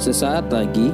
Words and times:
Sesaat 0.00 0.48
lagi, 0.48 0.88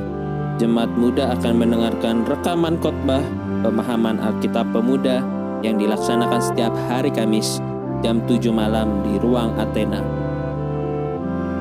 jemaat 0.58 0.91
muda 0.98 1.30
akan 1.38 1.62
mendengarkan 1.62 2.26
rekaman 2.26 2.75
khotbah 2.83 3.22
pemahaman 3.63 4.18
Alkitab 4.18 4.75
Pemuda 4.75 5.22
yang 5.63 5.79
dilaksanakan 5.79 6.42
setiap 6.42 6.75
hari 6.90 7.15
Kamis 7.15 7.63
jam 8.02 8.18
7 8.27 8.50
malam 8.50 9.06
di 9.06 9.14
Ruang 9.22 9.54
Athena. 9.62 10.02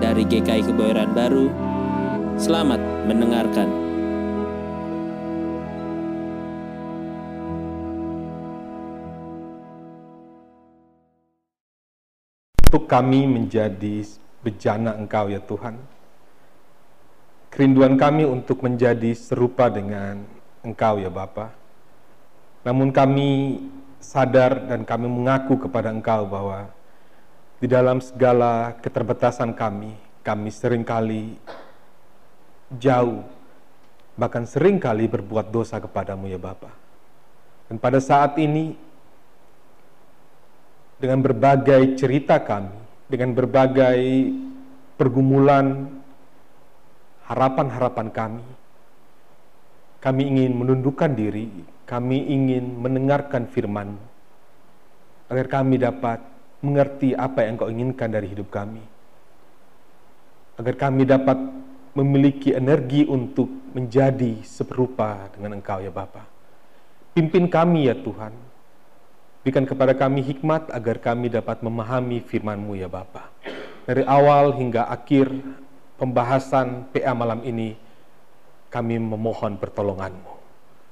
Dari 0.02 0.26
GKI 0.26 0.74
Kebayoran 0.74 1.14
Baru, 1.14 1.54
selamat 2.42 2.82
mendengarkan. 3.06 3.70
Untuk 12.58 12.90
kami 12.90 13.30
menjadi 13.30 14.02
bejana 14.42 14.98
Engkau 14.98 15.30
ya 15.30 15.38
Tuhan. 15.46 15.95
Kerinduan 17.56 17.96
kami 17.96 18.28
untuk 18.28 18.68
menjadi 18.68 19.16
serupa 19.16 19.72
dengan 19.72 20.20
Engkau 20.60 21.00
ya 21.00 21.08
Bapa. 21.08 21.56
Namun 22.68 22.92
kami 22.92 23.64
sadar 24.04 24.68
dan 24.68 24.84
kami 24.84 25.08
mengaku 25.08 25.64
kepada 25.64 25.88
Engkau 25.88 26.28
bahwa 26.28 26.68
di 27.64 27.72
dalam 27.72 28.04
segala 28.04 28.76
keterbatasan 28.84 29.56
kami, 29.56 29.96
kami 30.20 30.52
sering 30.52 30.84
kali 30.84 31.40
jauh, 32.76 33.24
bahkan 34.20 34.44
sering 34.44 34.76
kali 34.76 35.08
berbuat 35.08 35.48
dosa 35.48 35.80
kepadamu 35.80 36.28
ya 36.28 36.36
Bapa. 36.36 36.76
Dan 37.72 37.80
pada 37.80 38.04
saat 38.04 38.36
ini, 38.36 38.76
dengan 41.00 41.24
berbagai 41.24 41.96
cerita 41.96 42.36
kami, 42.36 42.76
dengan 43.08 43.32
berbagai 43.32 44.04
pergumulan, 45.00 46.04
harapan-harapan 47.26 48.08
kami, 48.14 48.46
kami 50.02 50.24
ingin 50.30 50.54
menundukkan 50.54 51.12
diri, 51.18 51.50
kami 51.90 52.30
ingin 52.30 52.78
mendengarkan 52.78 53.50
firman 53.50 53.98
agar 55.30 55.46
kami 55.50 55.82
dapat 55.82 56.22
mengerti 56.62 57.18
apa 57.18 57.46
yang 57.46 57.58
Kau 57.58 57.70
inginkan 57.70 58.10
dari 58.14 58.30
hidup 58.30 58.50
kami. 58.54 58.82
Agar 60.56 60.76
kami 60.78 61.04
dapat 61.04 61.38
memiliki 61.98 62.54
energi 62.54 63.04
untuk 63.10 63.50
menjadi 63.74 64.40
serupa 64.46 65.28
dengan 65.34 65.60
Engkau 65.60 65.82
ya 65.82 65.92
Bapa. 65.92 66.24
Pimpin 67.16 67.48
kami 67.50 67.88
ya 67.90 67.96
Tuhan. 67.96 68.32
Berikan 69.44 69.66
kepada 69.68 69.94
kami 69.94 70.26
hikmat 70.26 70.74
agar 70.74 70.98
kami 70.98 71.30
dapat 71.30 71.62
memahami 71.62 72.24
firman-Mu 72.24 72.74
ya 72.78 72.90
Bapa. 72.90 73.30
Dari 73.86 74.02
awal 74.08 74.58
hingga 74.58 74.90
akhir 74.90 75.30
pembahasan 75.96 76.88
PA 76.92 77.12
malam 77.16 77.44
ini, 77.44 77.76
kami 78.70 79.00
memohon 79.00 79.56
pertolongan-Mu. 79.56 80.34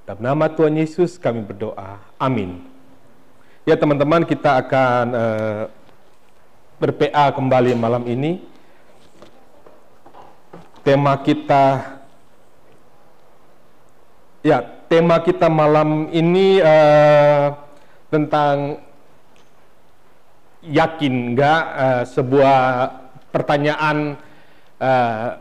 Dalam 0.04 0.22
nama 0.24 0.52
Tuhan 0.52 0.76
Yesus 0.76 1.16
kami 1.16 1.44
berdoa. 1.44 2.00
Amin. 2.20 2.64
Ya 3.64 3.80
teman-teman 3.80 4.28
kita 4.28 4.60
akan 4.60 5.06
uh, 5.16 5.64
ber-PA 6.80 7.32
kembali 7.32 7.72
malam 7.80 8.04
ini. 8.04 8.44
Tema 10.84 11.16
kita 11.24 11.94
Ya, 14.44 14.60
tema 14.92 15.24
kita 15.24 15.48
malam 15.48 16.12
ini 16.12 16.60
uh, 16.60 17.56
tentang 18.12 18.84
yakin 20.68 21.32
nggak 21.32 21.62
uh, 21.80 22.04
sebuah 22.04 22.60
pertanyaan 23.32 24.20
uh, 24.84 25.40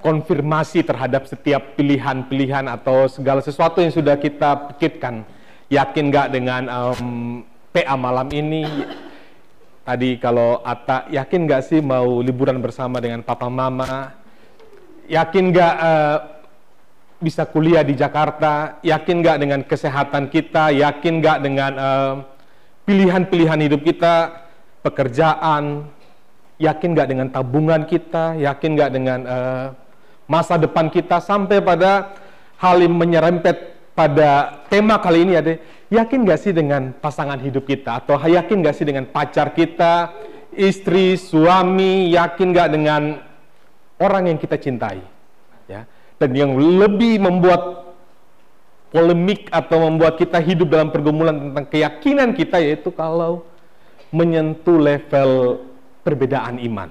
konfirmasi 0.00 0.86
terhadap 0.86 1.28
setiap 1.28 1.76
pilihan-pilihan 1.76 2.64
atau 2.70 3.10
segala 3.10 3.44
sesuatu 3.44 3.82
yang 3.84 3.92
sudah 3.92 4.16
kita 4.16 4.72
pikirkan. 4.72 5.26
Yakin 5.68 6.04
nggak 6.08 6.28
dengan 6.32 6.62
um, 6.70 7.42
PA 7.74 7.94
malam 7.98 8.30
ini? 8.32 8.64
Tadi 9.86 10.18
kalau 10.18 10.62
Ata, 10.66 11.06
yakin 11.12 11.46
nggak 11.46 11.62
sih 11.62 11.78
mau 11.82 12.18
liburan 12.22 12.58
bersama 12.58 12.98
dengan 13.02 13.22
papa 13.22 13.46
mama? 13.50 14.14
Yakin 15.06 15.44
nggak 15.54 15.74
uh, 15.78 16.18
bisa 17.20 17.44
kuliah 17.46 17.84
di 17.84 17.94
Jakarta? 17.94 18.80
Yakin 18.82 19.16
nggak 19.22 19.38
dengan 19.38 19.60
kesehatan 19.62 20.32
kita? 20.32 20.72
Yakin 20.74 21.12
nggak 21.22 21.38
dengan 21.42 21.72
pilihan-pilihan 22.88 23.58
uh, 23.60 23.64
hidup 23.66 23.82
kita? 23.84 24.14
Pekerjaan, 24.86 25.90
yakin 26.56 26.96
nggak 26.96 27.08
dengan 27.08 27.28
tabungan 27.28 27.84
kita, 27.84 28.36
yakin 28.40 28.70
nggak 28.76 28.90
dengan 28.92 29.20
uh, 29.28 29.66
masa 30.28 30.56
depan 30.56 30.88
kita, 30.88 31.20
sampai 31.20 31.60
pada 31.60 32.16
hal 32.56 32.80
yang 32.80 32.96
menyerempet 32.96 33.76
pada 33.96 34.60
tema 34.68 35.00
kali 35.00 35.24
ini 35.24 35.32
ada, 35.36 35.56
yakin 35.88 36.24
nggak 36.24 36.40
sih 36.40 36.52
dengan 36.52 36.92
pasangan 36.96 37.40
hidup 37.40 37.64
kita, 37.64 38.04
atau 38.04 38.16
yakin 38.20 38.64
nggak 38.64 38.76
sih 38.76 38.84
dengan 38.88 39.08
pacar 39.08 39.52
kita, 39.52 40.12
istri, 40.52 41.16
suami, 41.20 42.12
yakin 42.12 42.52
nggak 42.52 42.68
dengan 42.72 43.02
orang 44.00 44.32
yang 44.32 44.38
kita 44.40 44.56
cintai, 44.56 45.00
ya, 45.68 45.84
dan 46.16 46.30
yang 46.32 46.56
lebih 46.56 47.20
membuat 47.20 47.86
polemik 48.96 49.52
atau 49.52 49.92
membuat 49.92 50.16
kita 50.16 50.40
hidup 50.40 50.72
dalam 50.72 50.88
pergumulan 50.88 51.36
tentang 51.36 51.66
keyakinan 51.68 52.32
kita 52.32 52.62
yaitu 52.62 52.88
kalau 52.94 53.44
menyentuh 54.14 54.78
level 54.78 55.60
perbedaan 56.06 56.62
iman. 56.62 56.86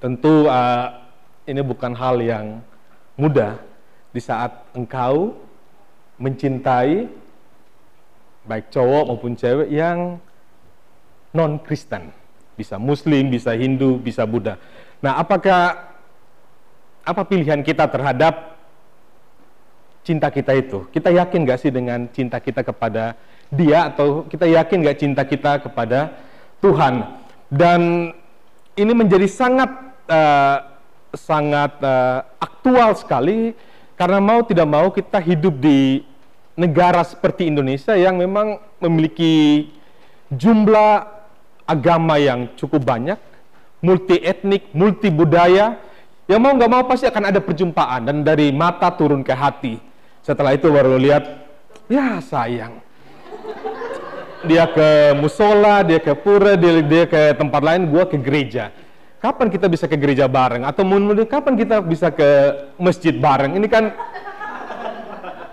Tentu 0.00 0.48
uh, 0.48 0.88
ini 1.44 1.60
bukan 1.60 1.92
hal 1.92 2.16
yang 2.24 2.64
mudah 3.20 3.60
di 4.08 4.20
saat 4.24 4.72
engkau 4.72 5.36
mencintai 6.16 7.12
baik 8.48 8.72
cowok 8.72 9.04
maupun 9.12 9.36
cewek 9.36 9.68
yang 9.68 10.16
non 11.36 11.60
Kristen, 11.60 12.08
bisa 12.56 12.80
Muslim, 12.80 13.28
bisa 13.28 13.52
Hindu, 13.52 14.00
bisa 14.00 14.24
Buddha. 14.24 14.56
Nah, 15.04 15.20
apakah 15.20 15.92
apa 17.02 17.22
pilihan 17.26 17.60
kita 17.60 17.84
terhadap 17.90 18.56
cinta 20.06 20.30
kita 20.30 20.56
itu? 20.56 20.86
Kita 20.90 21.10
yakin 21.10 21.46
gak 21.46 21.60
sih 21.62 21.72
dengan 21.74 22.08
cinta 22.10 22.38
kita 22.38 22.62
kepada 22.62 23.14
Dia 23.52 23.92
atau 23.92 24.24
kita 24.24 24.48
yakin 24.48 24.80
gak 24.80 24.98
cinta 24.98 25.22
kita 25.28 25.60
kepada 25.60 26.16
Tuhan? 26.64 27.20
Dan 27.52 28.10
ini 28.76 28.92
menjadi 28.96 29.28
sangat 29.28 29.70
uh, 30.08 30.58
sangat 31.12 31.76
uh, 31.84 32.24
aktual 32.40 32.96
sekali 32.96 33.52
karena 33.96 34.18
mau 34.18 34.40
tidak 34.42 34.68
mau 34.68 34.88
kita 34.88 35.20
hidup 35.20 35.60
di 35.60 36.02
negara 36.56 37.04
seperti 37.04 37.48
Indonesia 37.48 37.96
yang 37.96 38.20
memang 38.20 38.60
memiliki 38.80 39.68
jumlah 40.32 41.04
agama 41.68 42.16
yang 42.20 42.52
cukup 42.56 42.82
banyak, 42.84 43.16
multi 43.80 44.20
etnik, 44.20 44.72
multi 44.72 45.08
budaya, 45.08 45.80
yang 46.28 46.40
mau 46.40 46.52
nggak 46.56 46.72
mau 46.72 46.84
pasti 46.84 47.08
akan 47.08 47.24
ada 47.32 47.40
perjumpaan 47.40 48.08
dan 48.08 48.16
dari 48.24 48.52
mata 48.52 48.92
turun 48.92 49.24
ke 49.24 49.32
hati. 49.32 49.74
Setelah 50.22 50.54
itu 50.54 50.70
baru 50.70 50.96
lihat, 50.96 51.24
ya 51.90 52.22
sayang, 52.22 52.78
dia 54.46 54.64
ke 54.68 55.16
musola, 55.18 55.82
dia 55.86 55.98
ke 56.02 56.12
pura, 56.18 56.58
dia, 56.58 56.82
dia 56.82 57.04
ke 57.06 57.34
tempat 57.38 57.62
lain, 57.62 57.88
gua 57.88 58.04
ke 58.06 58.18
gereja. 58.18 58.74
Kapan 59.22 59.48
kita 59.54 59.70
bisa 59.70 59.86
ke 59.86 59.94
gereja 59.94 60.26
bareng? 60.26 60.66
Atau 60.66 60.82
mungkin 60.82 61.22
kapan 61.30 61.54
kita 61.54 61.78
bisa 61.78 62.10
ke 62.10 62.28
masjid 62.74 63.14
bareng? 63.14 63.54
Ini 63.54 63.66
kan 63.70 63.94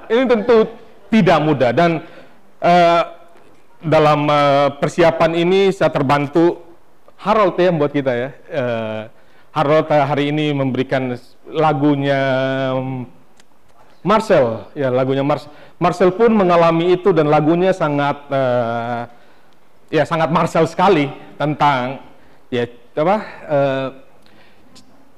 ini 0.09 0.25
tentu 0.25 0.65
tidak 1.13 1.37
mudah 1.41 1.69
dan 1.69 2.01
uh, 2.65 3.01
dalam 3.79 4.25
uh, 4.25 4.73
persiapan 4.81 5.37
ini 5.37 5.69
saya 5.69 5.93
terbantu 5.93 6.65
Harold 7.21 7.61
ya 7.61 7.69
buat 7.69 7.93
kita 7.93 8.11
ya. 8.15 8.29
Uh, 8.49 9.01
Harold 9.53 9.85
hari 9.89 10.33
ini 10.33 10.53
memberikan 10.53 11.13
lagunya 11.45 12.21
Marcel 13.99 14.71
ya 14.71 14.87
lagunya 14.87 15.23
Marcel 15.27 15.51
Marcel 15.75 16.11
pun 16.15 16.31
mengalami 16.31 16.95
itu 16.95 17.11
dan 17.11 17.27
lagunya 17.27 17.75
sangat 17.75 18.15
uh, 18.31 19.03
ya 19.91 20.07
sangat 20.07 20.31
Marcel 20.31 20.69
sekali 20.69 21.11
tentang 21.35 21.99
ya 22.47 22.63
apa 22.95 23.17
uh, 23.47 23.87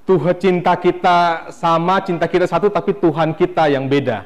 Tuhan 0.01 0.35
cinta 0.41 0.73
kita 0.75 1.17
sama 1.53 2.01
cinta 2.01 2.25
kita 2.25 2.49
satu 2.49 2.73
tapi 2.73 2.97
Tuhan 2.97 3.37
kita 3.37 3.69
yang 3.69 3.85
beda. 3.85 4.25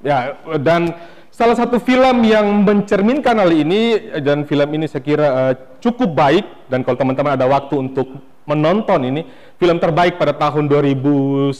Ya 0.00 0.34
dan 0.58 0.96
salah 1.28 1.54
satu 1.54 1.76
film 1.76 2.24
yang 2.24 2.64
mencerminkan 2.64 3.36
hal 3.36 3.52
ini 3.52 4.12
dan 4.24 4.48
film 4.48 4.68
ini 4.72 4.88
saya 4.88 5.04
kira 5.04 5.26
uh, 5.28 5.52
cukup 5.84 6.16
baik 6.16 6.44
dan 6.72 6.80
kalau 6.80 6.96
teman-teman 6.96 7.36
ada 7.36 7.44
waktu 7.44 7.76
untuk 7.76 8.08
menonton 8.48 9.00
ini 9.04 9.22
film 9.60 9.76
terbaik 9.76 10.16
pada 10.16 10.32
tahun 10.32 10.70
2010 10.70 11.52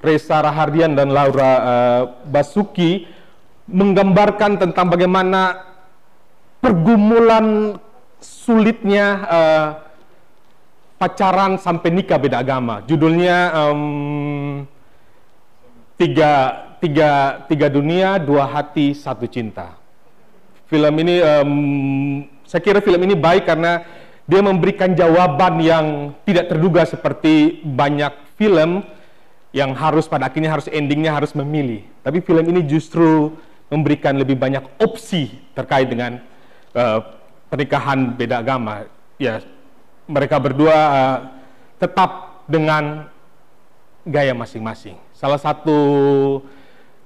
Reza 0.00 0.40
Rahardian 0.40 0.96
dan 0.96 1.12
Laura 1.12 1.52
uh, 1.60 2.02
Basuki 2.24 3.04
menggambarkan 3.68 4.56
tentang 4.56 4.88
bagaimana 4.88 5.60
pergumulan 6.64 7.76
sulitnya 8.20 9.06
uh, 9.28 9.66
pacaran 10.96 11.56
sampai 11.56 11.88
nikah 11.92 12.20
beda 12.20 12.40
agama. 12.40 12.84
Judulnya 12.84 13.52
um, 13.56 14.64
tiga, 16.00 16.32
tiga, 16.80 17.44
tiga 17.48 17.68
dunia, 17.68 18.16
dua 18.20 18.48
hati, 18.48 18.96
satu 18.96 19.28
cinta. 19.28 19.76
Film 20.68 20.94
ini, 21.00 21.20
um, 21.20 21.52
saya 22.48 22.60
kira 22.64 22.80
film 22.80 23.00
ini 23.04 23.16
baik 23.16 23.48
karena 23.48 23.84
dia 24.28 24.40
memberikan 24.40 24.94
jawaban 24.94 25.58
yang 25.58 25.86
tidak 26.22 26.52
terduga 26.52 26.86
seperti 26.86 27.64
banyak 27.66 28.14
film 28.38 28.84
yang 29.50 29.74
harus 29.74 30.06
pada 30.06 30.30
akhirnya 30.30 30.50
harus 30.54 30.70
endingnya 30.70 31.10
harus 31.10 31.34
memilih. 31.34 31.82
Tapi 32.06 32.22
film 32.22 32.46
ini 32.46 32.62
justru 32.66 33.34
memberikan 33.70 34.14
lebih 34.18 34.38
banyak 34.38 34.62
opsi 34.82 35.30
terkait 35.54 35.90
dengan 35.90 36.22
uh, 36.74 36.98
pernikahan 37.50 38.14
beda 38.14 38.42
agama. 38.42 38.86
Ya, 39.18 39.42
mereka 40.06 40.38
berdua 40.38 40.74
uh, 40.74 41.18
tetap 41.78 42.42
dengan 42.46 43.10
gaya 44.06 44.34
masing-masing. 44.34 44.98
Salah 45.14 45.38
satu 45.38 45.78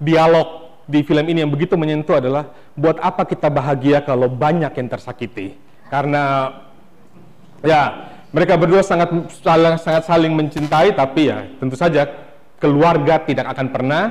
dialog 0.01 0.73
di 0.85 1.01
film 1.01 1.25
ini 1.25 1.41
yang 1.45 1.53
begitu 1.53 1.81
menyentuh 1.81 2.21
adalah 2.21 2.53
buat 2.77 3.01
apa 3.01 3.25
kita 3.25 3.49
bahagia 3.49 4.05
kalau 4.05 4.29
banyak 4.29 4.73
yang 4.73 4.89
tersakiti? 4.89 5.57
Karena 5.89 6.53
ya 7.65 8.13
mereka 8.35 8.59
berdua 8.61 8.85
sangat 8.85 9.09
sangat 9.81 10.05
saling 10.05 10.33
mencintai 10.35 10.93
tapi 10.93 11.33
ya 11.33 11.49
tentu 11.57 11.79
saja 11.79 12.24
keluarga 12.65 13.21
tidak 13.21 13.53
akan 13.53 13.69
pernah 13.69 14.03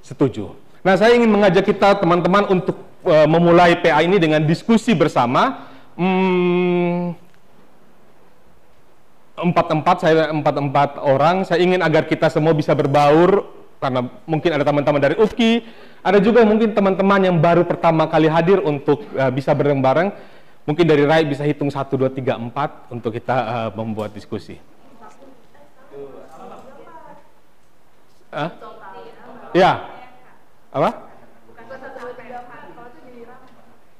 setuju. 0.00 0.56
Nah, 0.80 0.96
saya 0.96 1.12
ingin 1.12 1.28
mengajak 1.28 1.68
kita 1.68 2.00
teman-teman 2.00 2.48
untuk 2.48 2.80
uh, 3.04 3.28
memulai 3.28 3.76
PA 3.76 4.00
ini 4.00 4.16
dengan 4.16 4.40
diskusi 4.40 4.96
bersama. 4.96 5.68
Hmm, 5.92 7.12
empat-empat 9.36 9.96
saya 10.00 10.32
empat-empat 10.32 10.96
orang. 11.04 11.44
Saya 11.44 11.60
ingin 11.60 11.84
agar 11.84 12.08
kita 12.08 12.32
semua 12.32 12.56
bisa 12.56 12.72
berbaur 12.72 13.44
karena 13.76 14.00
mungkin 14.24 14.50
ada 14.54 14.64
teman-teman 14.64 15.02
dari 15.02 15.14
UKI, 15.18 15.52
ada 16.06 16.22
juga 16.22 16.46
mungkin 16.46 16.70
teman-teman 16.70 17.20
yang 17.26 17.36
baru 17.42 17.66
pertama 17.66 18.06
kali 18.06 18.30
hadir 18.30 18.62
untuk 18.64 19.04
uh, 19.12 19.28
bisa 19.28 19.52
bareng-bareng. 19.52 20.08
Mungkin 20.62 20.86
dari 20.86 21.02
Rai 21.02 21.26
bisa 21.26 21.42
hitung 21.42 21.68
1, 21.68 21.90
2, 21.90 22.06
3, 22.22 22.38
4 22.38 22.94
untuk 22.94 23.10
kita 23.10 23.36
uh, 23.36 23.70
membuat 23.74 24.14
diskusi. 24.14 24.71
Hah? 28.32 28.48
Ya. 29.52 29.76
Apa? 30.72 30.90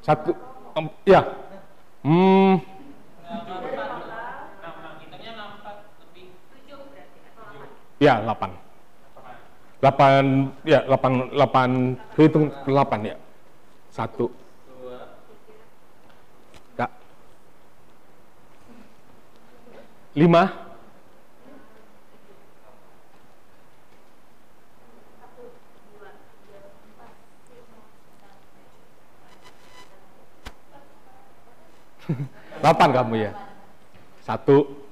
Satu. 0.00 0.32
Um, 0.72 0.88
ya. 1.04 1.20
Hmm. 2.00 2.56
Ya, 8.00 8.18
8. 8.24 8.50
8 9.82 10.50
ya 10.66 10.80
8 10.86 11.34
8 11.34 11.98
hitung 12.16 12.50
8 12.64 13.02
ya. 13.04 13.16
Satu. 13.92 14.32
Ya. 16.80 16.88
Lima. 20.16 20.61
Delapan 32.62 32.88
kamu 32.94 33.14
ya? 33.28 33.32
Satu. 34.22 34.82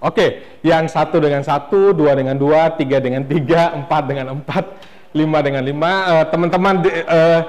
Oke, 0.00 0.48
yang 0.64 0.88
satu 0.88 1.20
dengan 1.20 1.44
satu, 1.44 1.92
dua 1.92 2.16
dengan 2.16 2.32
dua, 2.32 2.72
tiga 2.72 3.04
dengan 3.04 3.20
tiga, 3.28 3.76
empat 3.76 4.02
dengan 4.08 4.26
empat, 4.40 4.64
lima 5.12 5.44
dengan 5.44 5.60
lima. 5.60 5.92
Uh, 6.08 6.24
Teman-teman 6.32 6.74
uh, 6.88 7.40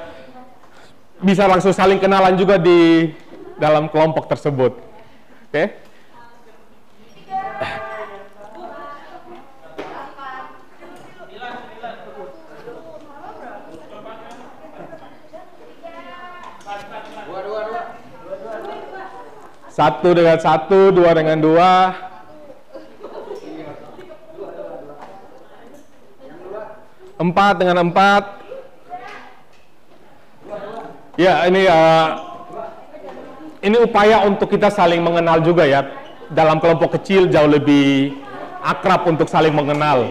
bisa 1.24 1.48
langsung 1.48 1.72
saling 1.72 1.96
kenalan 1.96 2.36
juga 2.36 2.60
di 2.60 3.08
dalam 3.56 3.88
kelompok 3.88 4.28
tersebut. 4.28 4.76
Oke? 5.48 5.56
Okay? 5.56 5.68
Satu 19.82 20.14
dengan 20.14 20.38
satu, 20.38 20.94
dua 20.94 21.10
dengan 21.18 21.42
dua. 21.42 21.90
Empat 27.18 27.54
dengan 27.58 27.90
empat. 27.90 28.46
Ya, 31.18 31.50
ini 31.50 31.66
uh, 31.66 32.08
ini 33.66 33.82
upaya 33.82 34.22
untuk 34.30 34.54
kita 34.54 34.70
saling 34.70 35.02
mengenal 35.02 35.42
juga 35.42 35.66
ya. 35.66 35.82
Dalam 36.30 36.62
kelompok 36.62 37.02
kecil 37.02 37.26
jauh 37.34 37.50
lebih 37.50 38.14
akrab 38.62 39.10
untuk 39.10 39.26
saling 39.26 39.50
mengenal. 39.50 40.06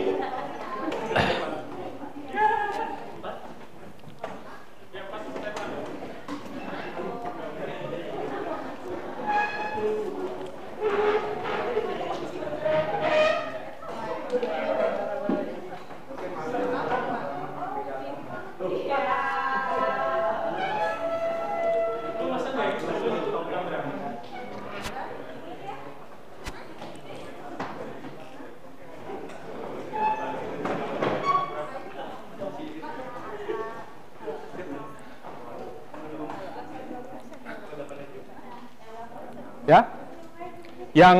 Yang 41.00 41.18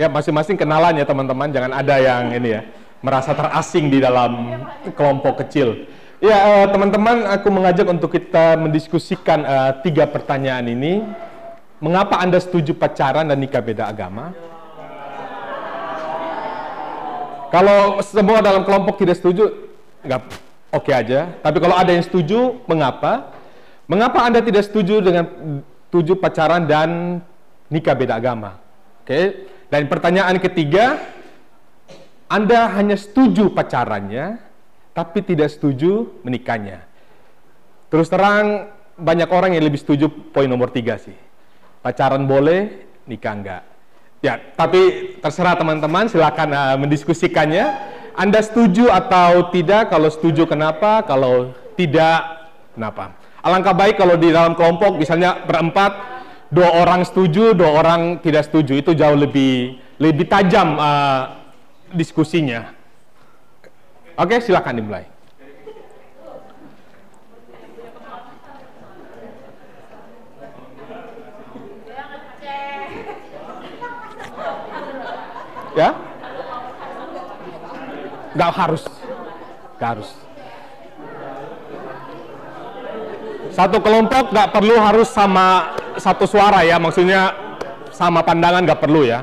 ya 0.00 0.08
masing-masing 0.08 0.56
kenalan 0.56 0.96
ya 0.96 1.04
teman-teman. 1.04 1.52
Jangan 1.52 1.72
ada 1.76 2.00
yang 2.00 2.32
ini 2.32 2.56
ya 2.56 2.62
merasa 3.04 3.36
terasing 3.36 3.92
di 3.92 4.00
dalam 4.00 4.64
kelompok 4.96 5.44
kecil. 5.44 5.84
Ya 6.22 6.64
teman-teman 6.70 7.26
aku 7.28 7.50
mengajak 7.50 7.84
untuk 7.90 8.14
kita 8.14 8.54
mendiskusikan 8.54 9.42
uh, 9.42 9.70
tiga 9.82 10.06
pertanyaan 10.06 10.70
ini 10.70 11.02
Mengapa 11.82 12.22
Anda 12.22 12.38
setuju 12.38 12.78
pacaran 12.78 13.26
dan 13.26 13.42
nikah 13.42 13.58
beda 13.58 13.90
agama? 13.90 14.30
Kalau 17.50 17.98
semua 18.06 18.38
dalam 18.38 18.62
kelompok 18.62 19.02
tidak 19.02 19.18
setuju, 19.18 19.50
nggak 20.06 20.20
oke 20.70 20.86
okay 20.86 20.94
aja. 20.94 21.34
Tapi 21.42 21.58
kalau 21.58 21.74
ada 21.74 21.90
yang 21.90 22.06
setuju, 22.06 22.62
mengapa? 22.70 23.34
Mengapa 23.90 24.22
Anda 24.22 24.46
tidak 24.46 24.70
setuju 24.70 25.02
dengan 25.02 25.26
tujuh 25.90 26.22
pacaran 26.22 26.70
dan 26.70 27.18
nikah 27.66 27.98
beda 27.98 28.14
agama? 28.14 28.62
Oke. 29.02 29.10
Okay? 29.10 29.24
Dan 29.66 29.90
pertanyaan 29.90 30.38
ketiga, 30.38 31.02
Anda 32.30 32.70
hanya 32.78 32.94
setuju 32.94 33.50
pacarannya, 33.50 34.38
tapi 34.94 35.18
tidak 35.26 35.50
setuju 35.50 36.14
menikahnya. 36.22 36.86
Terus 37.90 38.06
terang, 38.06 38.70
banyak 38.94 39.26
orang 39.34 39.58
yang 39.58 39.66
lebih 39.66 39.82
setuju 39.82 40.06
poin 40.30 40.46
nomor 40.46 40.70
tiga 40.70 40.94
sih 40.94 41.31
pacaran 41.82 42.24
boleh, 42.24 42.86
nikah 43.04 43.34
enggak. 43.34 43.62
Ya, 44.22 44.38
tapi 44.54 45.14
terserah 45.18 45.58
teman-teman, 45.58 46.06
silakan 46.06 46.54
uh, 46.54 46.76
mendiskusikannya. 46.78 47.90
Anda 48.14 48.38
setuju 48.38 48.86
atau 48.86 49.50
tidak? 49.50 49.90
Kalau 49.90 50.06
setuju 50.06 50.46
kenapa? 50.46 51.02
Kalau 51.02 51.50
tidak 51.74 52.22
kenapa? 52.78 53.18
Alangkah 53.42 53.74
baik 53.74 53.98
kalau 53.98 54.14
di 54.14 54.30
dalam 54.30 54.54
kelompok 54.54 54.94
misalnya 54.94 55.42
berempat, 55.42 55.92
dua 56.54 56.70
orang 56.70 57.02
setuju, 57.02 57.50
dua 57.50 57.82
orang 57.82 58.22
tidak 58.22 58.46
setuju. 58.46 58.78
Itu 58.78 58.94
jauh 58.94 59.18
lebih 59.18 59.82
lebih 59.98 60.30
tajam 60.30 60.78
uh, 60.78 61.42
diskusinya. 61.90 62.70
Oke, 64.14 64.38
silakan 64.38 64.78
dimulai. 64.78 65.11
ya? 75.76 75.90
Nggak 78.32 78.52
harus. 78.56 78.82
Nggak 79.76 79.90
harus. 79.96 80.10
Satu 83.52 83.78
kelompok 83.84 84.32
nggak 84.32 84.48
perlu 84.48 84.80
harus 84.80 85.12
sama 85.12 85.76
satu 86.00 86.24
suara 86.24 86.64
ya 86.64 86.80
maksudnya 86.80 87.36
sama 87.92 88.24
pandangan 88.24 88.64
nggak 88.64 88.80
perlu 88.80 89.04
ya. 89.04 89.20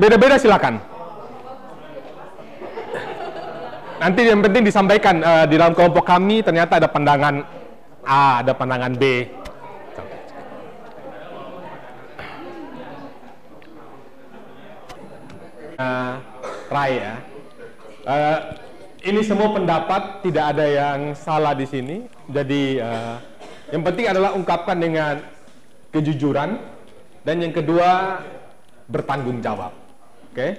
Beda-beda 0.00 0.40
silakan. 0.40 0.80
Nanti 4.00 4.26
yang 4.26 4.40
penting 4.42 4.66
disampaikan 4.66 5.20
uh, 5.22 5.44
di 5.46 5.54
dalam 5.60 5.76
kelompok 5.76 6.02
kami 6.02 6.42
ternyata 6.42 6.80
ada 6.80 6.88
pandangan 6.90 7.44
A 8.02 8.42
ada 8.42 8.56
pandangan 8.56 8.96
B. 8.98 9.30
Rai 16.72 16.92
ya. 16.98 17.14
Uh, 18.02 18.38
ini 19.02 19.20
semua 19.22 19.50
pendapat 19.50 20.22
tidak 20.22 20.44
ada 20.56 20.66
yang 20.66 21.14
salah 21.18 21.54
di 21.54 21.66
sini. 21.66 22.06
Jadi 22.30 22.78
uh, 22.78 23.16
yang 23.74 23.82
penting 23.82 24.06
adalah 24.10 24.34
ungkapkan 24.34 24.78
dengan 24.78 25.18
kejujuran 25.92 26.60
dan 27.26 27.36
yang 27.38 27.54
kedua 27.54 28.20
bertanggung 28.90 29.42
jawab. 29.42 29.74
Oke? 30.30 30.36
Okay? 30.36 30.50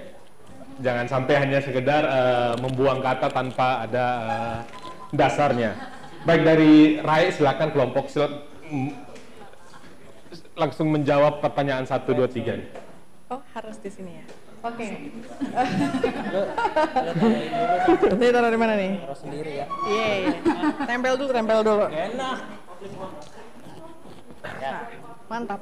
Jangan 0.82 1.06
sampai 1.06 1.34
hanya 1.38 1.62
sekedar 1.62 2.02
uh, 2.02 2.54
membuang 2.58 2.98
kata 2.98 3.30
tanpa 3.30 3.86
ada 3.86 4.06
uh, 4.26 4.58
dasarnya. 5.14 5.70
Baik 6.26 6.42
dari 6.42 6.72
Rai 6.98 7.30
silakan 7.30 7.70
kelompok 7.70 8.10
sil 8.10 8.26
langsung 10.58 10.90
menjawab 10.90 11.38
pertanyaan 11.44 11.86
satu 11.86 12.14
dua 12.14 12.26
tiga. 12.26 12.58
Oh 13.30 13.42
harus 13.54 13.78
di 13.78 13.90
sini 13.92 14.18
ya. 14.22 14.26
Oke. 14.64 14.80
Okay. 14.80 15.12
Ini 18.16 18.26
taruh 18.32 18.48
di 18.48 18.56
mana 18.56 18.74
nih? 18.80 18.96
Taruh 19.04 19.18
sendiri 19.20 19.52
ya. 19.60 19.66
Iya, 19.84 20.00
yeah, 20.00 20.14
yeah. 20.24 20.72
Tempel 20.88 21.14
dulu, 21.20 21.30
tempel 21.36 21.60
dulu. 21.60 21.86
Enak. 21.92 22.38
Nah, 24.40 24.80
mantap. 25.28 25.60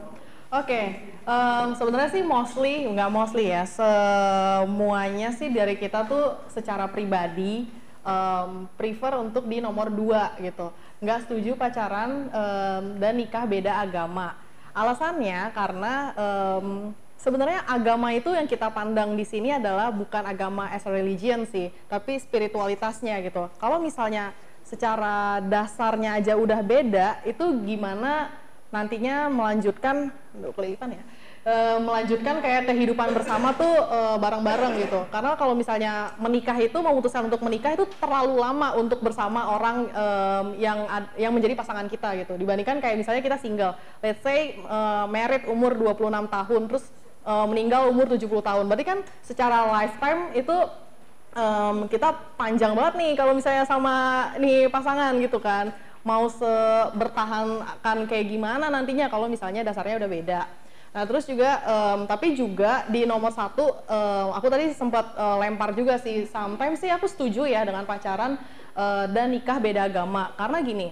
Oke, 0.52 0.68
okay. 0.68 0.86
um, 1.24 1.72
sebenarnya 1.74 2.12
sih 2.12 2.20
mostly, 2.20 2.84
nggak 2.84 3.08
mostly 3.08 3.48
ya, 3.48 3.64
semuanya 3.64 5.32
sih 5.32 5.48
dari 5.48 5.80
kita 5.80 6.04
tuh 6.04 6.36
secara 6.52 6.84
pribadi 6.92 7.64
um, 8.04 8.68
prefer 8.76 9.16
untuk 9.16 9.48
di 9.48 9.64
nomor 9.64 9.88
dua 9.88 10.36
gitu. 10.38 10.70
Nggak 11.00 11.24
setuju 11.24 11.56
pacaran 11.56 12.28
um, 12.28 12.84
dan 13.00 13.16
nikah 13.16 13.48
beda 13.48 13.80
agama. 13.80 14.36
Alasannya 14.76 15.50
karena 15.56 15.94
um, 16.20 16.92
sebenarnya 17.22 17.62
agama 17.70 18.10
itu 18.10 18.34
yang 18.34 18.50
kita 18.50 18.68
pandang 18.74 19.14
di 19.14 19.22
sini 19.22 19.54
adalah 19.54 19.94
bukan 19.94 20.26
agama 20.26 20.66
as 20.74 20.82
a 20.84 20.90
religion 20.90 21.46
sih, 21.46 21.70
tapi 21.86 22.18
spiritualitasnya 22.18 23.22
gitu. 23.22 23.46
Kalau 23.62 23.78
misalnya 23.78 24.34
secara 24.66 25.38
dasarnya 25.38 26.18
aja 26.18 26.34
udah 26.34 26.60
beda, 26.60 27.22
itu 27.22 27.46
gimana 27.62 28.34
nantinya 28.74 29.30
melanjutkan 29.30 30.10
kelipan 30.56 30.96
ya? 30.98 31.04
E, 31.42 31.54
melanjutkan 31.82 32.38
kayak 32.38 32.70
kehidupan 32.70 33.12
bersama 33.12 33.52
tuh 33.52 33.68
bareng 33.68 34.40
bareng-bareng 34.40 34.72
gitu. 34.80 35.00
Karena 35.10 35.34
kalau 35.36 35.52
misalnya 35.58 36.14
menikah 36.16 36.56
itu 36.56 36.78
memutuskan 36.78 37.28
untuk 37.28 37.42
menikah 37.42 37.74
itu 37.74 37.84
terlalu 38.00 38.38
lama 38.40 38.78
untuk 38.78 39.02
bersama 39.04 39.50
orang 39.52 39.90
e, 39.92 40.04
yang 40.62 40.88
yang 41.20 41.34
menjadi 41.34 41.52
pasangan 41.58 41.84
kita 41.90 42.16
gitu. 42.24 42.38
Dibandingkan 42.38 42.80
kayak 42.80 42.96
misalnya 42.96 43.20
kita 43.20 43.36
single 43.36 43.76
let's 44.00 44.22
say 44.24 44.56
e, 44.56 44.78
married 45.12 45.44
umur 45.50 45.76
26 45.76 46.32
tahun 46.32 46.62
terus 46.70 46.86
e, 47.22 47.32
meninggal 47.46 47.88
umur 47.88 48.06
70 48.10 48.28
tahun. 48.42 48.64
Berarti 48.66 48.84
kan 48.86 48.98
secara 49.22 49.66
lifetime 49.70 50.34
itu 50.36 50.56
um, 51.36 51.88
kita 51.88 52.12
panjang 52.36 52.76
banget 52.76 52.94
nih 53.00 53.12
kalau 53.16 53.32
misalnya 53.32 53.64
sama 53.64 54.28
nih 54.36 54.68
pasangan 54.68 55.16
gitu 55.20 55.38
kan. 55.40 55.72
Mau 56.02 56.26
bertahan 56.98 57.62
akan 57.78 58.10
kayak 58.10 58.26
gimana 58.26 58.66
nantinya 58.66 59.06
kalau 59.06 59.30
misalnya 59.30 59.62
dasarnya 59.62 60.02
udah 60.02 60.10
beda. 60.10 60.40
Nah 60.92 61.02
terus 61.06 61.24
juga 61.24 61.62
um, 61.62 62.10
tapi 62.10 62.34
juga 62.34 62.84
di 62.90 63.06
nomor 63.06 63.30
satu 63.30 63.70
um, 63.86 64.28
aku 64.34 64.46
tadi 64.50 64.74
sempat 64.74 65.14
uh, 65.14 65.38
lempar 65.38 65.72
juga 65.78 66.02
sih. 66.02 66.26
Sometimes 66.26 66.82
sih 66.82 66.90
aku 66.90 67.06
setuju 67.06 67.46
ya 67.46 67.62
dengan 67.62 67.86
pacaran 67.86 68.34
uh, 68.74 69.06
dan 69.14 69.30
nikah 69.30 69.62
beda 69.62 69.86
agama. 69.86 70.34
Karena 70.34 70.58
gini 70.58 70.90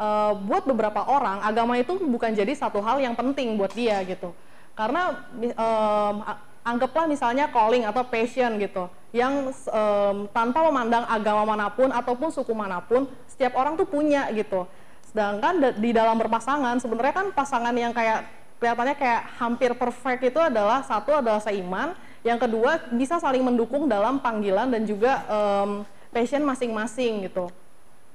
uh, 0.00 0.32
buat 0.40 0.64
beberapa 0.64 1.04
orang 1.04 1.44
agama 1.44 1.76
itu 1.76 1.96
bukan 2.00 2.32
jadi 2.32 2.52
satu 2.56 2.80
hal 2.80 3.00
yang 3.00 3.12
penting 3.12 3.56
buat 3.60 3.72
dia 3.76 4.00
gitu 4.08 4.32
karena 4.76 5.24
um, 5.56 6.16
anggaplah 6.60 7.08
misalnya 7.08 7.48
calling 7.48 7.88
atau 7.88 8.04
passion 8.04 8.60
gitu 8.60 8.86
yang 9.16 9.48
um, 9.50 10.16
tanpa 10.30 10.60
memandang 10.68 11.08
agama 11.08 11.48
mana 11.48 11.72
pun 11.72 11.88
ataupun 11.88 12.28
suku 12.28 12.52
mana 12.52 12.84
pun 12.84 13.08
setiap 13.24 13.56
orang 13.56 13.74
tuh 13.80 13.88
punya 13.88 14.28
gitu. 14.36 14.68
Sedangkan 15.08 15.72
di 15.80 15.90
dalam 15.96 16.20
berpasangan 16.20 16.76
sebenarnya 16.76 17.14
kan 17.16 17.26
pasangan 17.32 17.72
yang 17.72 17.96
kayak 17.96 18.28
kelihatannya 18.60 18.94
kayak 19.00 19.22
hampir 19.40 19.72
perfect 19.72 20.20
itu 20.28 20.40
adalah 20.42 20.84
satu 20.84 21.16
adalah 21.16 21.40
seiman 21.40 21.96
yang 22.26 22.36
kedua 22.36 22.82
bisa 22.92 23.16
saling 23.22 23.40
mendukung 23.40 23.88
dalam 23.88 24.20
panggilan 24.20 24.68
dan 24.68 24.82
juga 24.84 25.24
um, 25.30 25.70
passion 26.10 26.42
masing-masing 26.44 27.30
gitu. 27.30 27.48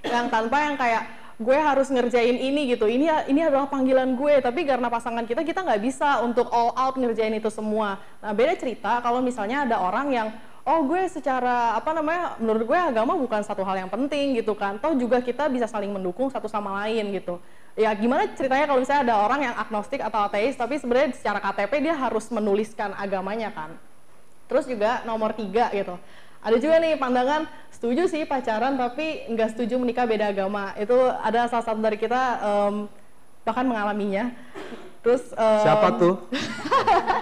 Yang 0.04 0.28
tanpa 0.28 0.58
yang 0.68 0.76
kayak 0.76 1.04
gue 1.42 1.58
harus 1.58 1.90
ngerjain 1.90 2.38
ini 2.38 2.72
gitu. 2.72 2.86
Ini 2.86 3.28
ini 3.28 3.42
adalah 3.42 3.68
panggilan 3.68 4.14
gue. 4.14 4.40
Tapi 4.40 4.64
karena 4.64 4.88
pasangan 4.88 5.26
kita 5.26 5.42
kita 5.42 5.66
nggak 5.66 5.82
bisa 5.82 6.22
untuk 6.22 6.48
all 6.54 6.72
out 6.78 6.96
ngerjain 6.96 7.34
itu 7.34 7.50
semua. 7.50 7.98
Nah 8.22 8.32
beda 8.32 8.54
cerita 8.56 9.02
kalau 9.02 9.20
misalnya 9.20 9.66
ada 9.66 9.82
orang 9.82 10.08
yang 10.14 10.28
oh 10.62 10.86
gue 10.86 11.10
secara 11.10 11.74
apa 11.74 11.90
namanya 11.92 12.38
menurut 12.38 12.64
gue 12.70 12.78
agama 12.78 13.18
bukan 13.18 13.42
satu 13.42 13.66
hal 13.66 13.82
yang 13.82 13.92
penting 13.92 14.38
gitu 14.38 14.54
kan. 14.54 14.78
Toh 14.78 14.94
juga 14.94 15.20
kita 15.20 15.50
bisa 15.50 15.66
saling 15.66 15.90
mendukung 15.90 16.30
satu 16.30 16.46
sama 16.46 16.86
lain 16.86 17.12
gitu. 17.18 17.42
Ya 17.74 17.90
gimana 17.98 18.30
ceritanya 18.38 18.70
kalau 18.70 18.80
misalnya 18.80 19.04
ada 19.12 19.16
orang 19.26 19.52
yang 19.52 19.56
agnostik 19.58 20.00
atau 20.00 20.28
ateis 20.28 20.54
tapi 20.54 20.78
sebenarnya 20.78 21.18
secara 21.18 21.42
KTP 21.42 21.90
dia 21.90 21.96
harus 21.98 22.30
menuliskan 22.30 22.94
agamanya 22.94 23.50
kan. 23.50 23.74
Terus 24.46 24.70
juga 24.70 25.02
nomor 25.08 25.34
tiga 25.34 25.74
gitu 25.74 25.98
ada 26.42 26.58
juga 26.58 26.82
nih 26.82 26.98
pandangan 26.98 27.46
setuju 27.70 28.10
sih 28.10 28.26
pacaran 28.26 28.74
tapi 28.74 29.30
nggak 29.30 29.54
setuju 29.54 29.78
menikah 29.78 30.10
beda 30.10 30.34
agama. 30.34 30.74
Itu 30.74 30.98
ada 30.98 31.46
salah 31.46 31.66
satu 31.66 31.80
dari 31.82 32.02
kita 32.02 32.22
um, 32.42 32.76
bahkan 33.46 33.66
mengalaminya. 33.66 34.34
Terus 35.02 35.34
um, 35.34 35.62
siapa 35.66 35.88
tuh? 35.98 36.16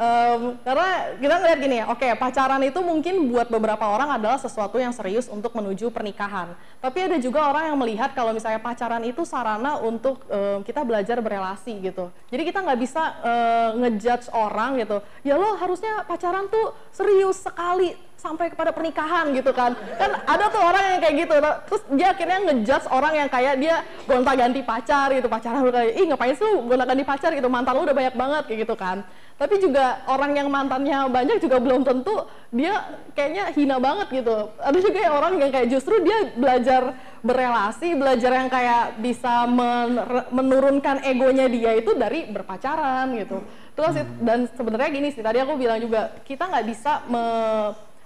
um, 0.00 0.56
karena 0.64 0.88
kita 1.20 1.34
ngeliat 1.36 1.58
gini 1.60 1.76
ya, 1.78 1.86
oke 1.92 2.00
okay, 2.00 2.16
pacaran 2.16 2.62
itu 2.64 2.80
mungkin 2.80 3.28
buat 3.28 3.52
beberapa 3.52 3.84
orang 3.84 4.16
adalah 4.16 4.40
sesuatu 4.40 4.80
yang 4.80 4.96
serius 4.96 5.28
untuk 5.28 5.52
menuju 5.52 5.92
pernikahan. 5.92 6.56
Tapi 6.80 6.98
ada 7.04 7.16
juga 7.20 7.44
orang 7.44 7.70
yang 7.70 7.78
melihat 7.78 8.16
kalau 8.16 8.32
misalnya 8.32 8.58
pacaran 8.64 9.04
itu 9.04 9.22
sarana 9.28 9.76
untuk 9.76 10.24
um, 10.32 10.64
kita 10.64 10.80
belajar 10.80 11.20
berelasi 11.20 11.76
gitu. 11.84 12.08
Jadi 12.32 12.42
kita 12.48 12.64
nggak 12.64 12.80
bisa 12.80 13.02
uh, 13.20 13.70
ngejudge 13.76 14.32
orang 14.32 14.80
gitu. 14.80 15.04
Ya 15.20 15.36
lo 15.36 15.60
harusnya 15.60 16.08
pacaran 16.08 16.48
tuh 16.48 16.72
serius 16.90 17.44
sekali 17.44 17.92
sampai 18.20 18.52
kepada 18.52 18.70
pernikahan 18.76 19.32
gitu 19.32 19.56
kan. 19.56 19.72
Kan 19.96 20.10
ada 20.28 20.52
tuh 20.52 20.60
orang 20.60 20.84
yang 20.94 21.00
kayak 21.00 21.14
gitu. 21.24 21.34
Terus 21.40 21.82
dia 21.96 22.08
akhirnya 22.12 22.38
ngejudge 22.44 22.86
orang 22.92 23.12
yang 23.16 23.28
kayak 23.32 23.54
dia 23.56 23.80
gonta 24.04 24.32
ganti 24.36 24.60
pacar 24.60 25.08
gitu 25.16 25.26
pacaran 25.32 25.64
udah 25.64 25.72
kayak 25.80 25.94
ih 25.96 26.06
ngapain 26.12 26.34
sih 26.36 26.44
lu 26.44 26.68
gonta 26.68 26.84
ganti 26.84 27.04
pacar 27.08 27.30
gitu? 27.32 27.48
Mantan 27.48 27.72
lu 27.80 27.82
udah 27.88 27.96
banyak 27.96 28.14
banget 28.14 28.42
kayak 28.44 28.58
gitu 28.68 28.74
kan. 28.76 29.02
Tapi 29.40 29.56
juga 29.56 30.04
orang 30.04 30.36
yang 30.36 30.52
mantannya 30.52 31.08
banyak 31.08 31.40
juga 31.40 31.56
belum 31.56 31.80
tentu 31.80 32.28
dia 32.52 32.76
kayaknya 33.16 33.48
hina 33.56 33.80
banget 33.80 34.20
gitu. 34.20 34.52
Ada 34.60 34.78
juga 34.84 34.98
yang 35.00 35.14
orang 35.16 35.32
yang 35.40 35.48
kayak 35.48 35.68
justru 35.72 35.96
dia 36.04 36.28
belajar 36.36 36.92
berelasi 37.24 37.96
belajar 37.96 38.32
yang 38.36 38.48
kayak 38.52 39.00
bisa 39.00 39.48
men 39.48 39.96
menurunkan 40.28 41.04
egonya 41.08 41.48
dia 41.48 41.72
itu 41.72 41.96
dari 41.96 42.28
berpacaran 42.28 43.16
gitu. 43.16 43.40
Terus 43.72 43.96
dan 44.20 44.44
sebenarnya 44.52 44.92
gini 44.92 45.08
sih 45.08 45.24
tadi 45.24 45.40
aku 45.40 45.56
bilang 45.56 45.80
juga 45.80 46.20
kita 46.28 46.44
nggak 46.44 46.66
bisa 46.68 47.00
me 47.08 47.24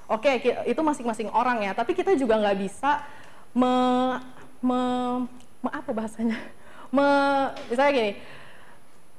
oke 0.09 0.25
okay, 0.25 0.65
itu 0.69 0.81
masing-masing 0.81 1.29
orang 1.33 1.63
ya. 1.65 1.73
Tapi 1.73 1.93
kita 1.97 2.17
juga 2.19 2.41
nggak 2.41 2.59
bisa 2.59 3.05
me, 3.55 3.73
me, 4.61 4.81
me 5.61 5.69
apa 5.71 5.91
bahasanya? 5.93 6.39
Me 6.95 7.03
misalnya 7.67 7.91
gini 7.91 8.13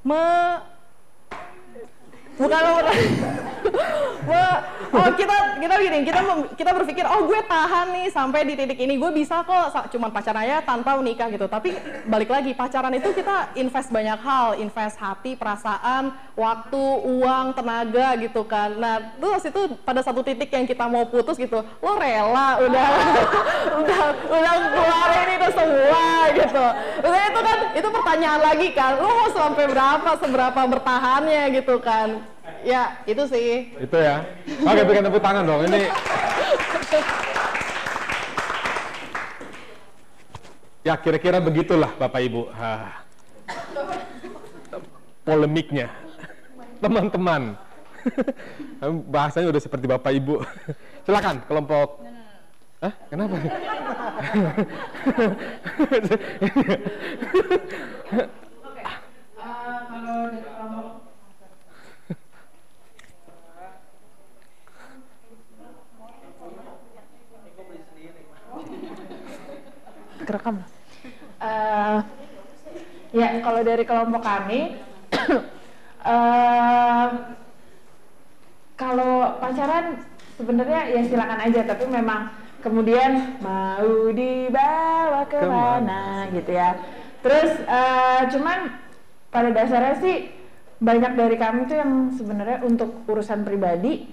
me 0.05 0.21
bukan 2.35 2.59
nomor 2.67 2.85
oh 4.95 5.09
kita 5.15 5.35
kita 5.59 5.75
gini 5.81 5.97
kita 6.07 6.21
kita 6.55 6.71
berpikir 6.71 7.05
oh 7.05 7.27
gue 7.27 7.39
tahan 7.45 7.87
nih 7.93 8.07
sampai 8.09 8.47
di 8.47 8.53
titik 8.57 8.79
ini. 8.79 8.95
Gue 8.97 9.11
bisa 9.11 9.43
kok 9.43 9.91
cuman 9.91 10.09
pacaran 10.09 10.43
aja 10.45 10.63
tanpa 10.63 10.97
menikah 10.97 11.27
gitu. 11.29 11.45
Tapi 11.45 11.75
balik 12.07 12.29
lagi 12.31 12.51
pacaran 12.55 12.93
itu 12.95 13.11
kita 13.11 13.55
invest 13.59 13.89
banyak 13.91 14.19
hal. 14.21 14.57
Invest 14.59 14.97
hati 14.99 15.35
perasaan 15.35 16.15
waktu 16.35 16.83
uang 17.05 17.55
tenaga 17.55 18.15
gitu 18.19 18.41
kan. 18.47 18.75
Nah 18.77 18.95
terus 19.19 19.43
itu 19.45 19.61
pada 19.83 20.01
satu 20.01 20.23
titik 20.25 20.49
yang 20.51 20.65
kita 20.65 20.87
mau 20.87 21.05
putus 21.07 21.37
gitu 21.37 21.61
lo 21.61 21.93
rela 21.99 22.59
udah 22.63 22.87
udah 23.81 23.99
udah 24.31 24.53
keluarin 24.73 25.29
itu 25.37 25.49
semua 25.53 26.05
gitu. 26.33 26.65
Udah 27.03 27.21
itu 27.29 27.39
kan 27.41 27.57
itu 27.75 27.87
pertanyaan 27.91 28.41
lagi 28.41 28.67
kan 28.73 28.91
lo 28.99 29.09
mau 29.09 29.29
sampai 29.31 29.65
berapa 29.69 30.09
seberapa 30.17 30.61
bertahannya 30.65 31.43
gitu 31.61 31.77
kan 31.83 32.24
ya 32.65 32.81
itu 33.05 33.23
sih 33.29 33.69
itu 33.77 33.97
ya 33.97 34.25
Oke, 34.65 34.81
berikan 34.81 35.05
tepuk 35.05 35.21
tangan 35.21 35.43
dong. 35.45 35.61
Ini 35.69 35.81
Ya, 40.85 40.93
kira-kira 41.01 41.41
begitulah 41.41 41.89
Bapak 41.97 42.21
Ibu. 42.29 42.45
Ha. 42.53 43.01
Polemiknya. 45.25 45.89
Teman-teman. 46.77 47.57
Bahasanya 49.13 49.49
udah 49.49 49.61
seperti 49.65 49.89
Bapak 49.89 50.13
Ibu. 50.13 50.45
Silakan 51.09 51.41
kelompok 51.49 52.05
Hah? 52.85 52.93
Kenapa? 53.09 53.33
Kerekam 70.25 70.65
uh, 71.39 71.99
ya 73.13 73.27
kalau 73.39 73.61
dari 73.63 73.83
kelompok 73.85 74.21
kami 74.25 74.75
uh, 76.03 77.07
kalau 78.81 79.39
pacaran 79.39 80.03
sebenarnya 80.35 80.91
ya 80.91 81.01
silakan 81.07 81.39
aja 81.47 81.61
tapi 81.63 81.87
memang 81.87 82.27
kemudian 82.65 83.37
mau 83.45 84.09
dibawa 84.09 85.21
ke 85.29 85.37
mana 85.45 86.25
gitu 86.33 86.49
ya. 86.49 86.73
Terus 87.21 87.61
uh, 87.69 88.25
cuman 88.33 88.73
pada 89.29 89.49
dasarnya 89.53 89.95
sih 90.01 90.33
banyak 90.81 91.13
dari 91.13 91.37
kami 91.37 91.69
tuh 91.69 91.77
yang 91.77 92.09
sebenarnya 92.17 92.65
untuk 92.65 93.05
urusan 93.05 93.45
pribadi 93.45 94.09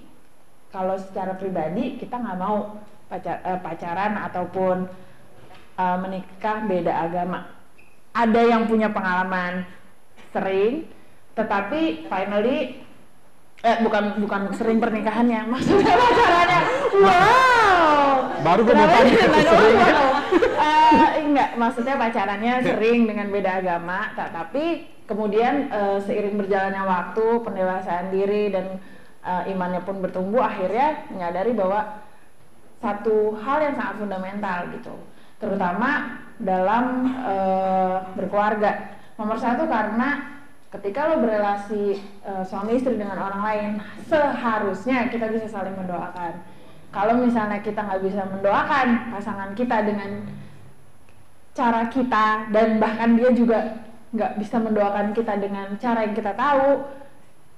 kalau 0.69 1.01
secara 1.01 1.37
pribadi 1.37 1.97
kita 1.97 2.17
nggak 2.17 2.39
mau 2.39 2.77
pacar, 3.09 3.41
uh, 3.41 3.61
pacaran 3.61 4.21
ataupun 4.21 4.77
uh, 5.83 5.97
menikah 5.99 6.63
beda 6.65 6.93
agama. 6.95 7.51
Ada 8.13 8.41
yang 8.45 8.69
punya 8.69 8.93
pengalaman 8.93 9.67
sering, 10.31 10.87
tetapi 11.35 12.07
finally 12.07 12.85
eh 13.63 13.79
bukan 13.79 14.19
bukan 14.19 14.51
sering 14.59 14.83
pernikahannya, 14.83 15.47
maksudnya 15.53 15.95
pacarannya. 15.95 16.61
Wow. 16.99 18.11
Baru 18.43 18.63
tanya 18.67 18.87
sering. 18.91 19.77
uh, 20.59 21.09
enggak, 21.23 21.51
maksudnya 21.57 21.95
pacarannya 21.95 22.55
sering 22.67 23.07
dengan 23.07 23.27
beda 23.31 23.51
agama, 23.63 24.11
tapi 24.19 24.91
kemudian 25.07 25.71
uh, 25.71 25.99
seiring 26.03 26.37
berjalannya 26.43 26.83
waktu, 26.83 27.27
pendewasaan 27.47 28.11
diri 28.11 28.51
dan 28.51 28.83
uh, 29.23 29.47
imannya 29.47 29.87
pun 29.87 30.03
bertumbuh, 30.03 30.43
akhirnya 30.43 31.07
menyadari 31.15 31.55
bahwa 31.55 32.03
satu 32.83 33.39
hal 33.39 33.63
yang 33.63 33.75
sangat 33.79 33.95
fundamental 34.03 34.59
gitu 34.75 34.95
terutama 35.43 36.23
dalam 36.39 37.11
uh, 37.19 38.07
berkeluarga. 38.15 38.95
Nomor 39.19 39.43
satu 39.43 39.67
karena 39.67 40.39
ketika 40.71 41.11
lo 41.11 41.19
berrelasi 41.19 41.99
uh, 42.23 42.47
suami 42.47 42.79
istri 42.79 42.95
dengan 42.95 43.19
orang 43.19 43.43
lain, 43.43 43.71
seharusnya 44.07 45.11
kita 45.11 45.27
bisa 45.35 45.51
saling 45.51 45.75
mendoakan. 45.75 46.39
Kalau 46.95 47.19
misalnya 47.19 47.59
kita 47.59 47.83
nggak 47.83 48.03
bisa 48.07 48.23
mendoakan 48.31 49.11
pasangan 49.11 49.51
kita 49.59 49.83
dengan 49.83 50.31
cara 51.53 51.91
kita 51.91 52.49
dan 52.55 52.81
bahkan 52.81 53.19
dia 53.19 53.31
juga 53.35 53.59
nggak 54.13 54.33
bisa 54.41 54.57
mendoakan 54.61 55.17
kita 55.17 55.41
dengan 55.41 55.75
cara 55.81 56.05
yang 56.05 56.15
kita 56.15 56.33
tahu, 56.37 56.85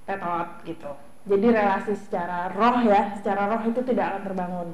tetot 0.07 0.49
gitu. 0.67 0.93
Jadi 1.25 1.47
relasi 1.51 1.95
secara 1.99 2.53
roh 2.53 2.85
ya, 2.85 3.17
secara 3.19 3.51
roh 3.51 3.63
itu 3.67 3.81
tidak 3.83 4.15
akan 4.15 4.23
terbangun. 4.23 4.69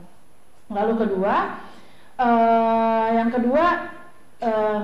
Lalu 0.71 0.93
kedua, 1.07 1.57
uh, 2.21 3.07
yang 3.17 3.33
kedua 3.33 3.65
uh, 4.45 4.81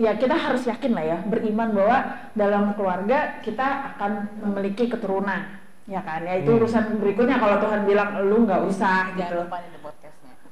ya 0.00 0.16
kita 0.18 0.34
harus 0.34 0.64
yakin 0.66 0.92
lah 0.96 1.04
ya 1.04 1.18
beriman 1.28 1.70
bahwa 1.70 1.98
dalam 2.34 2.64
keluarga 2.74 3.38
kita 3.44 3.94
akan 3.94 4.42
memiliki 4.42 4.88
keturunan 4.90 5.44
ya 5.84 6.00
kan? 6.00 6.24
Ya 6.24 6.40
itu 6.40 6.50
hmm. 6.50 6.58
urusan 6.64 6.84
berikutnya 6.98 7.36
kalau 7.36 7.60
Tuhan 7.60 7.84
bilang 7.84 8.16
lu 8.24 8.48
nggak 8.48 8.62
usah 8.64 9.12
gitu. 9.14 9.44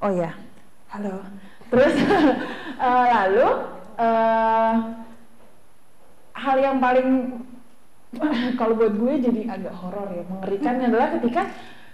oh 0.05 0.13
ya 0.13 0.31
halo. 0.93 1.25
Terus 1.73 1.95
uh, 2.77 3.07
lalu 3.17 3.49
uh, 3.97 4.75
hal 6.37 6.57
yang 6.61 6.77
paling 6.79 7.41
kalau 8.61 8.77
buat 8.77 8.93
gue 8.93 9.15
jadi 9.25 9.41
agak 9.49 9.73
horor 9.73 10.09
ya 10.13 10.25
mengerikan 10.29 10.77
adalah 10.85 11.09
ketika 11.17 11.49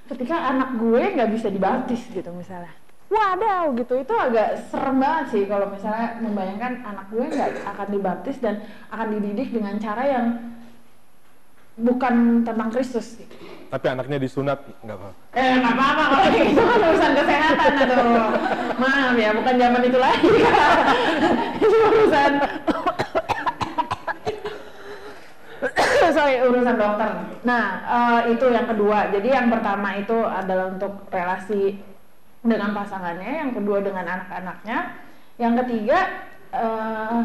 ketika 0.09 0.37
anak 0.51 0.75
gue 0.81 1.03
nggak 1.15 1.31
bisa 1.31 1.47
dibaptis 1.53 2.03
gitu 2.11 2.27
misalnya 2.35 2.75
wadaw 3.09 3.73
gitu 3.73 4.05
itu 4.05 4.13
agak 4.13 4.69
serem 4.69 5.01
banget 5.01 5.25
sih 5.33 5.43
kalau 5.49 5.73
misalnya 5.73 6.21
membayangkan 6.21 6.85
anak 6.85 7.07
gue 7.09 7.25
nggak 7.25 7.51
akan 7.65 7.89
dibaptis 7.89 8.37
dan 8.37 8.61
akan 8.93 9.17
dididik 9.17 9.49
dengan 9.49 9.81
cara 9.81 10.05
yang 10.05 10.27
bukan 11.79 12.43
tentang 12.43 12.69
Kristus 12.75 13.17
gitu. 13.17 13.33
Tapi 13.73 13.87
anaknya 13.89 14.19
disunat 14.21 14.61
nggak 14.85 14.97
apa? 14.99 15.11
Eh 15.39 15.53
nggak 15.57 15.75
apa-apa 15.79 16.05
kalau 16.11 16.27
itu 16.37 16.63
kan 16.63 16.81
urusan 16.85 17.13
kesehatan 17.17 17.73
atau 17.87 18.05
maaf 18.77 19.15
ya 19.17 19.31
bukan 19.33 19.55
zaman 19.57 19.83
itu 19.87 19.99
lagi 19.99 20.29
itu 21.65 21.77
urusan 21.79 22.33
sorry 26.17 26.35
urusan 26.45 26.77
dokter. 26.77 27.11
Nah 27.47 27.65
uh, 27.89 28.21
itu 28.29 28.47
yang 28.53 28.67
kedua. 28.69 29.09
Jadi 29.15 29.29
yang 29.33 29.49
pertama 29.49 29.97
itu 29.97 30.19
adalah 30.29 30.77
untuk 30.77 31.09
relasi 31.09 31.79
dengan 32.43 32.71
pasangannya, 32.75 33.43
yang 33.47 33.51
kedua 33.51 33.83
dengan 33.83 34.07
anak-anaknya, 34.07 34.79
yang 35.39 35.55
ketiga 35.65 36.29
uh, 36.55 37.21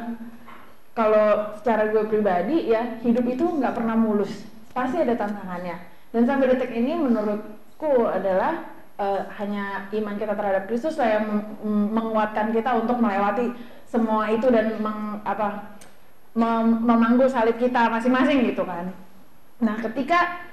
kalau 0.94 1.58
secara 1.58 1.90
gue 1.90 2.04
pribadi 2.06 2.70
ya 2.70 3.02
hidup 3.02 3.26
itu 3.26 3.46
nggak 3.46 3.74
pernah 3.74 3.98
mulus, 3.98 4.46
pasti 4.74 5.02
ada 5.02 5.18
tantangannya. 5.18 5.78
Dan 6.14 6.30
sampai 6.30 6.54
detik 6.54 6.70
ini 6.70 6.94
menurutku 6.94 8.06
adalah 8.06 8.70
uh, 9.02 9.26
hanya 9.42 9.90
iman 9.90 10.16
kita 10.18 10.38
terhadap 10.38 10.70
Kristus 10.70 10.98
lah 11.02 11.18
yang 11.18 11.26
menguatkan 11.90 12.54
kita 12.54 12.78
untuk 12.78 13.02
melewati 13.02 13.54
semua 13.90 14.30
itu 14.30 14.50
dan 14.50 14.78
meng, 14.82 15.22
apa 15.26 15.78
mem 16.34 16.82
memanggul 16.82 17.30
salib 17.30 17.58
kita 17.62 17.90
masing-masing 17.90 18.46
gitu 18.50 18.66
kan. 18.66 18.90
Nah 19.62 19.78
ketika 19.82 20.50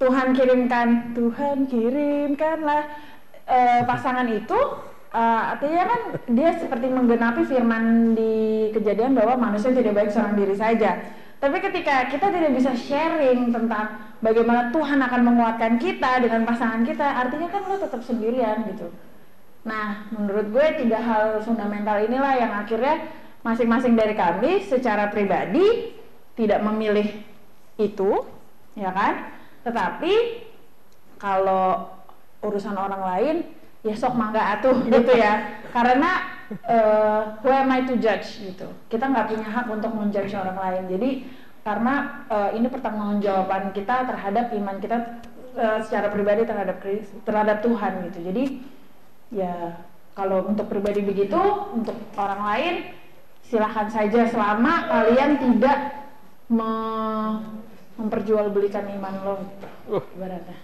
Tuhan 0.00 0.32
kirimkan, 0.32 1.12
Tuhan 1.12 1.68
kirimkanlah 1.68 2.88
uh, 3.50 3.82
pasangan 3.84 4.30
itu 4.30 4.56
uh, 5.10 5.42
artinya 5.54 5.84
kan 5.90 6.00
dia 6.30 6.54
seperti 6.54 6.86
menggenapi 6.86 7.42
firman 7.44 8.14
di 8.14 8.70
kejadian 8.70 9.18
bahwa 9.18 9.50
manusia 9.50 9.74
tidak 9.74 9.98
baik 9.98 10.10
seorang 10.14 10.38
diri 10.38 10.54
saja. 10.54 11.02
Tapi 11.40 11.56
ketika 11.56 12.04
kita 12.12 12.28
tidak 12.28 12.52
bisa 12.52 12.76
sharing 12.76 13.48
tentang 13.48 14.12
bagaimana 14.20 14.68
Tuhan 14.68 15.00
akan 15.00 15.20
menguatkan 15.24 15.80
kita 15.80 16.20
dengan 16.20 16.44
pasangan 16.44 16.84
kita, 16.84 17.04
artinya 17.16 17.48
kan 17.48 17.64
lo 17.64 17.80
tetap 17.80 18.04
sendirian 18.04 18.68
gitu. 18.68 18.92
Nah, 19.64 20.08
menurut 20.12 20.52
gue 20.52 20.66
tiga 20.84 21.00
hal 21.00 21.40
fundamental 21.40 21.96
inilah 22.04 22.34
yang 22.36 22.52
akhirnya 22.60 23.08
masing-masing 23.40 23.96
dari 23.96 24.12
kami 24.12 24.68
secara 24.68 25.08
pribadi 25.08 25.96
tidak 26.36 26.60
memilih 26.60 27.08
itu, 27.80 28.20
ya 28.76 28.92
kan? 28.92 29.32
Tetapi 29.64 30.44
kalau 31.16 31.88
urusan 32.40 32.76
orang 32.76 33.02
lain 33.04 33.36
ya 33.80 33.96
sok 33.96 34.16
mangga 34.16 34.58
atuh 34.58 34.84
gitu 34.92 35.12
ya. 35.16 35.62
Karena 35.70 36.40
uh, 36.66 37.38
who 37.40 37.50
am 37.50 37.70
I 37.70 37.86
to 37.86 37.96
judge 37.96 38.40
gitu. 38.42 38.68
Kita 38.90 39.08
nggak 39.08 39.30
punya 39.30 39.46
hak 39.46 39.66
untuk 39.70 39.92
menjudge 39.94 40.34
orang 40.34 40.58
lain. 40.58 40.82
Jadi 40.90 41.10
karena 41.60 42.24
uh, 42.32 42.50
ini 42.56 42.66
pertanggungjawaban 42.72 43.76
kita 43.76 44.08
terhadap 44.08 44.48
iman 44.56 44.76
kita 44.80 44.96
uh, 45.54 45.78
secara 45.84 46.08
pribadi 46.08 46.48
terhadap 46.48 46.80
terhadap 47.24 47.56
Tuhan 47.60 47.92
gitu. 48.10 48.18
Jadi 48.32 48.44
ya 49.30 49.78
kalau 50.16 50.44
untuk 50.44 50.66
pribadi 50.66 51.00
begitu 51.06 51.38
untuk 51.72 51.94
orang 52.18 52.42
lain 52.42 52.74
silahkan 53.46 53.90
saja 53.90 54.30
selama 54.30 54.86
kalian 54.86 55.38
tidak 55.38 55.78
me 56.50 56.70
memperjualbelikan 58.00 58.88
iman 58.96 59.14
lo 59.22 59.34
uh. 59.92 60.04
ibaratnya 60.16 60.56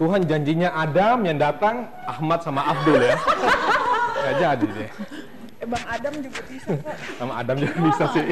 Tuhan 0.00 0.24
janjinya 0.24 0.72
Adam 0.72 1.28
yang 1.28 1.36
datang 1.36 1.84
Ahmad 2.08 2.40
sama 2.40 2.64
Abdul 2.72 3.04
ya. 3.04 3.20
Gak 4.24 4.34
jadi 4.40 4.66
deh. 4.72 4.90
Eh 5.60 5.66
Bang 5.68 5.84
Adam 5.84 6.14
juga 6.24 6.40
bisa 6.48 6.72
kok. 6.72 6.96
Sama 7.20 7.32
Adam 7.36 7.56
juga 7.60 7.76
bisa 7.84 8.04
sih. 8.16 8.26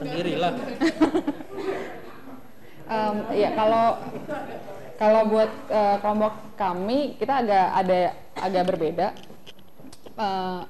Sendiri 0.00 0.32
lah. 0.40 0.52
um, 2.88 3.16
ya 3.36 3.52
kalau 3.52 3.86
kalau 4.96 5.22
buat 5.28 5.50
uh, 5.68 5.96
kelompok 6.00 6.34
kami 6.56 7.20
kita 7.20 7.44
agak 7.44 7.66
ada 7.84 8.00
agak 8.40 8.64
berbeda. 8.64 9.08
Uh, 10.16 10.64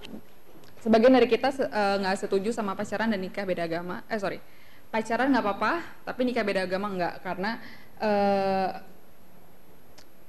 sebagian 0.82 1.14
dari 1.14 1.28
kita 1.28 1.52
eh, 1.52 1.96
nggak 2.00 2.14
uh, 2.16 2.20
setuju 2.24 2.50
sama 2.56 2.72
pacaran 2.72 3.12
dan 3.12 3.20
nikah 3.20 3.44
beda 3.44 3.68
agama 3.68 4.00
eh 4.08 4.16
sorry 4.16 4.40
pacaran 4.90 5.30
nggak 5.30 5.44
apa-apa 5.46 5.72
tapi 6.02 6.20
nikah 6.26 6.42
beda 6.42 6.66
agama 6.66 6.90
nggak 6.90 7.14
karena 7.22 7.50
uh, 8.02 8.68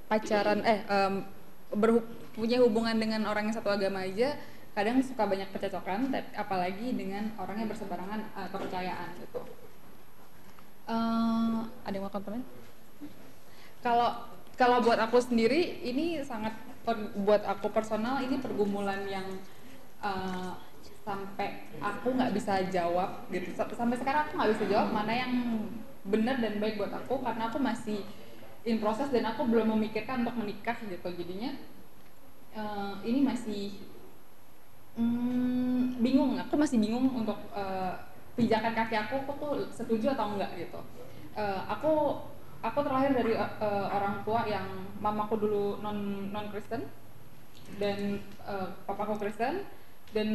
pacaran 0.05 0.61
eh 0.61 0.81
um, 0.85 1.13
punya 2.37 2.61
hubungan 2.61 2.95
dengan 2.95 3.25
orang 3.25 3.49
yang 3.49 3.55
satu 3.57 3.73
agama 3.73 4.05
aja 4.05 4.37
kadang 4.71 5.03
suka 5.03 5.27
banyak 5.27 5.51
percocokan 5.51 6.13
apalagi 6.37 6.95
dengan 6.95 7.33
orang 7.35 7.65
yang 7.65 7.69
bersebarangan 7.69 8.23
uh, 8.39 8.47
kepercayaan 8.47 9.09
gitu. 9.19 9.41
Uh, 10.87 11.67
ada 11.83 11.95
yang 11.95 12.07
mau 12.07 12.11
komen 12.11 12.43
kalau 13.81 14.29
kalau 14.55 14.77
buat 14.85 15.01
aku 15.01 15.17
sendiri 15.17 15.81
ini 15.81 16.21
sangat 16.21 16.53
per, 16.85 16.93
buat 17.17 17.41
aku 17.49 17.73
personal 17.73 18.21
ini 18.21 18.37
pergumulan 18.37 19.01
yang 19.09 19.25
uh, 20.05 20.53
sampai 21.01 21.65
aku 21.81 22.13
nggak 22.13 22.33
bisa 22.37 22.61
jawab 22.69 23.25
gitu. 23.33 23.53
Sampai 23.57 23.97
sekarang 23.97 24.29
aku 24.29 24.33
nggak 24.37 24.51
bisa 24.57 24.65
jawab 24.69 24.93
mana 24.93 25.13
yang 25.13 25.33
benar 26.05 26.37
dan 26.41 26.57
baik 26.61 26.77
buat 26.81 26.93
aku 26.93 27.21
karena 27.21 27.49
aku 27.49 27.57
masih 27.61 28.01
in 28.65 28.77
proses 28.77 29.09
dan 29.09 29.25
aku 29.25 29.45
belum 29.49 29.73
memikirkan 29.77 30.21
untuk 30.25 30.37
menikah 30.37 30.77
gitu. 30.85 31.09
Jadinya 31.17 31.57
uh, 32.53 32.93
ini 33.01 33.25
masih 33.25 33.81
um, 34.97 35.97
bingung. 35.97 36.37
Aku 36.37 36.53
masih 36.57 36.77
bingung 36.77 37.09
untuk 37.09 37.37
uh, 37.53 37.97
pijakan 38.37 38.73
kaki 38.77 38.95
aku 38.95 39.25
aku 39.25 39.33
tuh 39.41 39.53
setuju 39.73 40.13
atau 40.13 40.37
enggak 40.37 40.53
gitu. 40.57 40.79
Uh, 41.33 41.61
aku 41.65 42.21
aku 42.61 42.79
terlahir 42.85 43.11
dari 43.17 43.33
uh, 43.33 43.87
orang 43.89 44.21
tua 44.21 44.45
yang 44.45 44.67
mamaku 45.01 45.41
dulu 45.41 45.81
non 45.81 46.29
non 46.29 46.45
Kristen 46.53 46.85
dan 47.81 48.21
uh, 48.45 48.69
papaku 48.85 49.17
Kristen 49.17 49.65
dan 50.11 50.29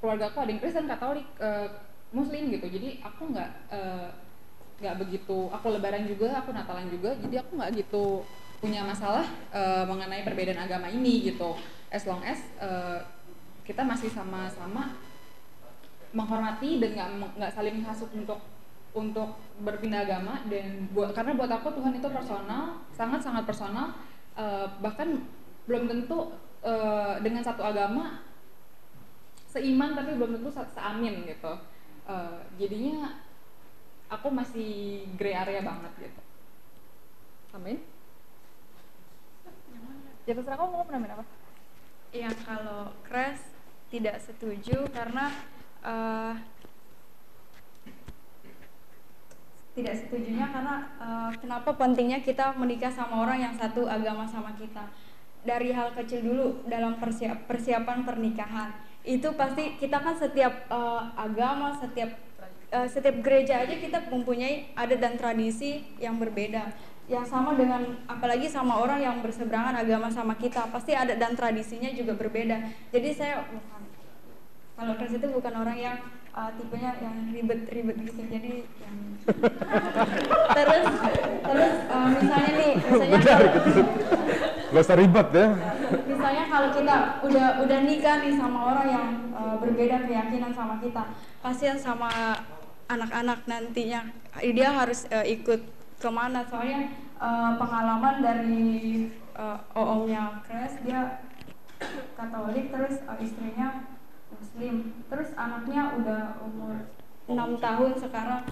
keluarga 0.00 0.28
aku 0.28 0.44
ada 0.44 0.50
yang 0.52 0.60
Kristen 0.60 0.88
Katolik 0.88 1.26
uh, 1.40 1.68
Muslim 2.12 2.52
gitu. 2.52 2.66
Jadi 2.68 3.00
aku 3.00 3.32
nggak 3.32 3.50
nggak 4.80 4.94
uh, 4.94 5.00
begitu 5.00 5.38
aku 5.48 5.66
Lebaran 5.72 6.04
juga 6.04 6.44
aku 6.44 6.52
Natalan 6.52 6.92
juga 6.92 7.16
jadi 7.18 7.40
aku 7.40 7.56
nggak 7.56 7.70
gitu 7.80 8.22
punya 8.60 8.80
masalah 8.84 9.26
uh, 9.52 9.84
mengenai 9.88 10.24
perbedaan 10.24 10.60
agama 10.60 10.88
ini 10.92 11.32
gitu. 11.32 11.56
As 11.88 12.04
long 12.04 12.20
as 12.22 12.40
uh, 12.60 13.00
kita 13.64 13.80
masih 13.80 14.12
sama-sama 14.12 14.92
menghormati 16.14 16.78
dan 16.78 16.94
nggak 16.94 17.10
nggak 17.40 17.52
saling 17.52 17.82
hasut 17.82 18.08
untuk 18.14 18.38
untuk 18.94 19.34
berpindah 19.58 20.06
agama 20.06 20.38
dan 20.46 20.86
buat 20.94 21.10
karena 21.10 21.34
buat 21.34 21.50
aku 21.50 21.74
Tuhan 21.74 21.98
itu 21.98 22.06
personal 22.06 22.78
sangat 22.94 23.20
sangat 23.26 23.42
personal 23.42 23.90
uh, 24.38 24.70
bahkan 24.78 25.26
belum 25.66 25.90
tentu 25.90 26.30
uh, 26.62 27.18
dengan 27.18 27.42
satu 27.42 27.66
agama 27.66 28.22
seiman 29.54 29.94
tapi 29.94 30.18
belum 30.18 30.42
tentu 30.42 30.50
seamin 30.50 31.22
gitu. 31.30 31.54
Uh, 32.04 32.42
jadinya 32.58 33.22
aku 34.10 34.28
masih 34.28 35.06
gray 35.14 35.38
area 35.38 35.62
banget 35.62 36.10
gitu. 36.10 36.20
Amin. 37.54 37.78
Ya 40.26 40.34
terserah 40.34 40.58
kamu 40.58 40.70
mau 40.74 40.84
nambahin 40.90 41.14
apa? 41.14 41.24
Iya 42.10 42.30
kalau 42.42 42.90
crash 43.06 43.46
tidak 43.94 44.18
setuju 44.18 44.90
karena 44.90 45.30
uh, 45.86 46.34
tidak 49.74 49.94
setujunya 50.02 50.46
karena 50.50 50.76
uh, 50.98 51.30
kenapa 51.38 51.74
pentingnya 51.74 52.22
kita 52.22 52.54
menikah 52.58 52.90
sama 52.90 53.22
orang 53.22 53.38
yang 53.42 53.54
satu 53.54 53.86
agama 53.86 54.26
sama 54.26 54.54
kita? 54.58 54.90
Dari 55.44 55.76
hal 55.76 55.92
kecil 55.92 56.24
dulu 56.24 56.46
dalam 56.64 56.96
persiap, 56.96 57.44
persiapan 57.44 58.06
pernikahan 58.06 58.83
itu 59.04 59.28
pasti 59.36 59.76
kita 59.76 60.00
kan 60.00 60.16
setiap 60.16 60.64
uh, 60.72 61.12
agama 61.12 61.76
setiap 61.76 62.16
uh, 62.72 62.88
setiap 62.88 63.20
gereja 63.20 63.60
aja 63.60 63.76
kita 63.76 64.08
mempunyai 64.08 64.72
adat 64.72 64.98
dan 64.98 65.14
tradisi 65.20 65.84
yang 66.00 66.16
berbeda. 66.16 66.72
Yang 67.04 67.28
sama 67.28 67.52
dengan 67.52 68.00
apalagi 68.08 68.48
sama 68.48 68.80
orang 68.80 69.04
yang 69.04 69.20
berseberangan 69.20 69.76
agama 69.76 70.08
sama 70.08 70.40
kita 70.40 70.72
pasti 70.72 70.96
adat 70.96 71.20
dan 71.20 71.36
tradisinya 71.36 71.92
juga 71.92 72.16
berbeda. 72.16 72.64
Jadi 72.96 73.08
saya 73.12 73.44
bukan 73.44 73.82
kalau 74.74 74.92
Chris 74.96 75.20
itu 75.20 75.28
bukan 75.28 75.54
orang 75.54 75.76
yang 75.78 75.96
uh, 76.32 76.48
tipenya 76.56 76.96
yang 77.04 77.28
ribet-ribet 77.28 77.96
gitu. 78.08 78.22
Jadi 78.24 78.64
yang 78.80 78.96
terus 80.56 80.84
terus 81.44 81.74
uh, 81.92 82.08
misalnya 82.08 82.52
nih 82.56 82.72
misalnya 82.80 83.20
kalau. 83.20 83.52
Gak 84.74 84.90
usah 84.90 84.98
ribet 84.98 85.28
ya. 85.30 85.46
Misalnya 86.02 86.44
kalau 86.50 86.68
kita 86.74 86.96
udah 87.22 87.46
udah 87.62 87.78
nikah 87.86 88.26
nih 88.26 88.34
sama 88.34 88.74
orang 88.74 88.86
yang 88.90 89.08
uh, 89.30 89.54
berbeda 89.62 90.02
keyakinan 90.02 90.50
sama 90.50 90.82
kita 90.82 91.14
kasihan 91.46 91.78
sama 91.78 92.10
anak-anak 92.90 93.46
nantinya. 93.46 94.10
Dia 94.42 94.74
harus 94.74 95.06
uh, 95.14 95.22
ikut 95.22 95.62
ke 96.02 96.10
mana? 96.10 96.42
Soalnya 96.50 96.90
uh, 97.22 97.54
pengalaman 97.54 98.18
dari 98.18 98.66
uh, 99.38 99.62
oomnya 99.78 100.42
Kres 100.42 100.82
dia 100.82 101.22
Katolik 102.18 102.74
terus 102.74 102.98
uh, 103.06 103.14
istrinya 103.22 103.94
muslim. 104.34 104.90
Terus 105.06 105.38
anaknya 105.38 105.94
udah 106.02 106.22
umur 106.42 106.90
enam 107.30 107.62
tahun 107.62 107.94
sekarang. 107.94 108.42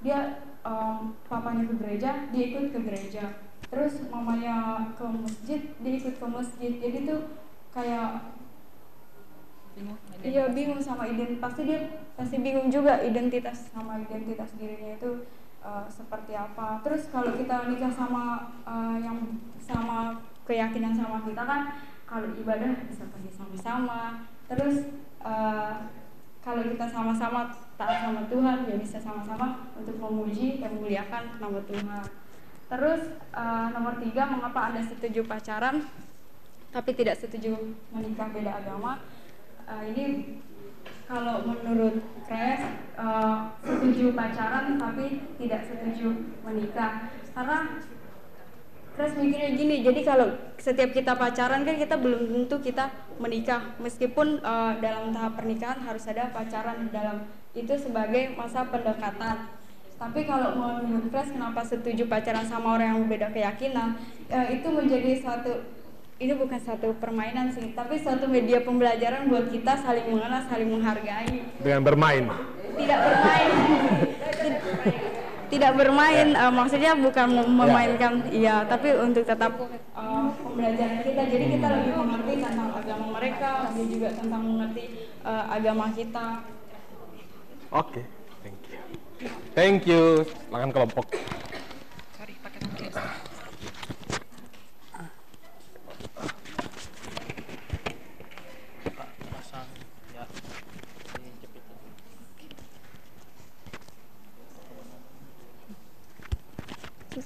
Dia 0.00 0.40
um, 0.64 1.12
papanya 1.28 1.68
ke 1.68 1.74
gereja 1.84 2.10
dia 2.32 2.44
ikut 2.48 2.72
ke 2.72 2.80
gereja 2.80 3.44
terus 3.66 3.98
mamanya 4.08 4.88
ke 4.94 5.04
masjid 5.04 5.60
dia 5.82 5.92
ikut 5.98 6.14
ke 6.18 6.26
masjid. 6.26 6.72
Jadi 6.78 6.98
tuh 7.06 7.20
kayak 7.74 8.36
bingung 9.76 9.98
iya 10.24 10.48
bingung 10.48 10.80
sama 10.80 11.04
identitas 11.04 11.42
pasti 11.44 11.68
dia 11.68 11.80
pasti 12.16 12.40
bingung 12.40 12.72
juga 12.72 12.96
identitas 13.04 13.68
sama 13.68 14.00
identitas 14.00 14.48
dirinya 14.56 14.96
itu 14.96 15.28
uh, 15.60 15.84
seperti 15.92 16.32
apa. 16.32 16.80
Terus 16.80 17.12
kalau 17.12 17.36
kita 17.36 17.68
nikah 17.68 17.92
sama 17.92 18.56
uh, 18.64 18.96
yang 18.96 19.36
sama 19.60 20.24
keyakinan 20.48 20.96
sama 20.96 21.20
kita 21.26 21.42
kan 21.44 21.76
kalau 22.08 22.32
ibadah 22.38 22.72
bisa 22.88 23.04
pergi 23.10 23.30
sama-sama. 23.34 24.24
Terus 24.48 24.88
uh, 25.20 25.90
kalau 26.40 26.62
kita 26.62 26.86
sama-sama 26.86 27.50
taat 27.74 28.06
sama 28.06 28.22
Tuhan 28.30 28.70
ya 28.70 28.78
bisa 28.78 29.02
sama-sama 29.02 29.66
untuk 29.74 29.98
memuji 29.98 30.62
dan 30.62 30.78
memuliakan 30.78 31.42
nama 31.42 31.58
Tuhan 31.66 32.06
terus 32.66 33.02
uh, 33.30 33.70
nomor 33.70 33.98
tiga 34.02 34.26
mengapa 34.26 34.70
anda 34.70 34.82
setuju 34.82 35.22
pacaran 35.22 35.86
tapi 36.74 36.90
tidak 36.92 37.16
setuju 37.16 37.76
menikah 37.94 38.28
beda 38.30 38.52
agama? 38.62 39.00
Uh, 39.66 39.82
ini 39.94 40.38
kalau 41.06 41.46
menurut 41.46 42.02
Kres 42.26 42.62
uh, 42.98 43.54
setuju 43.62 44.14
pacaran 44.14 44.78
tapi 44.78 45.22
tidak 45.38 45.62
setuju 45.66 46.34
menikah. 46.42 47.10
Karena 47.34 47.78
Terus 48.96 49.12
mikirnya 49.20 49.52
gini, 49.52 49.84
jadi 49.84 50.00
kalau 50.00 50.32
setiap 50.56 50.96
kita 50.96 51.12
pacaran 51.20 51.68
kan 51.68 51.76
kita 51.76 52.00
belum 52.00 52.32
tentu 52.32 52.56
kita 52.64 52.88
menikah, 53.20 53.76
meskipun 53.76 54.40
uh, 54.40 54.72
dalam 54.80 55.12
tahap 55.12 55.36
pernikahan 55.36 55.84
harus 55.84 56.08
ada 56.08 56.32
pacaran 56.32 56.88
dalam 56.88 57.28
itu 57.52 57.76
sebagai 57.76 58.32
masa 58.32 58.64
pendekatan. 58.64 59.52
Tapi 59.96 60.20
kalau 60.28 60.52
menurut 60.84 61.08
Fresh 61.08 61.32
kenapa 61.32 61.64
setuju 61.64 62.04
pacaran 62.04 62.44
sama 62.44 62.76
orang 62.76 62.86
yang 62.92 62.98
berbeda 63.08 63.32
keyakinan, 63.32 63.96
uh, 64.28 64.46
itu 64.52 64.68
menjadi 64.68 65.24
suatu 65.24 65.64
ini 66.16 66.32
bukan 66.36 66.60
satu 66.60 66.96
permainan 66.96 67.52
sih, 67.52 67.76
tapi 67.76 68.00
suatu 68.00 68.28
media 68.28 68.64
pembelajaran 68.64 69.28
buat 69.28 69.52
kita 69.52 69.76
saling 69.80 70.08
mengenal, 70.12 70.44
saling 70.48 70.68
menghargai. 70.68 71.44
Dengan 71.60 71.80
bermain. 71.84 72.24
Tidak 72.76 73.00
bermain 73.00 73.50
tidak 75.46 75.72
bermain 75.78 76.34
uh, 76.34 76.50
maksudnya 76.50 76.98
bukan 76.98 77.28
memainkan 77.46 78.26
iya 78.34 78.66
tapi 78.66 78.90
untuk 78.98 79.22
tetap 79.22 79.54
uh, 79.94 80.26
pembelajaran 80.42 81.06
kita 81.06 81.22
jadi 81.30 81.44
kita 81.54 81.66
lebih 81.70 81.92
mengerti 82.02 82.32
tentang 82.42 82.70
agama 82.74 83.06
mereka 83.14 83.70
lebih 83.70 83.86
juga 83.94 84.08
tentang 84.18 84.42
mengerti 84.42 84.84
uh, 85.22 85.44
agama 85.46 85.86
kita 85.94 86.26
oke 87.70 87.94
okay. 87.94 88.04
Thank 89.16 89.24
you. 89.24 89.32
Thank 89.56 89.80
you 89.88 90.02
silakan 90.46 90.70
kelompok 90.72 91.08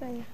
saya. 0.00 0.24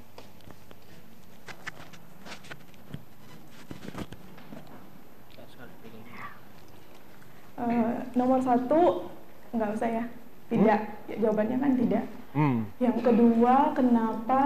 Uh, 7.57 7.99
nomor 8.15 8.39
satu 8.47 9.11
nggak 9.51 9.75
usah 9.75 9.89
ya, 9.91 10.05
tidak. 10.51 10.81
Hmm? 10.81 11.09
Ya, 11.11 11.17
jawabannya 11.27 11.57
kan 11.59 11.73
tidak. 11.79 12.05
Hmm. 12.37 12.59
Yang 12.79 12.99
kedua, 13.03 13.55
kenapa 13.73 14.43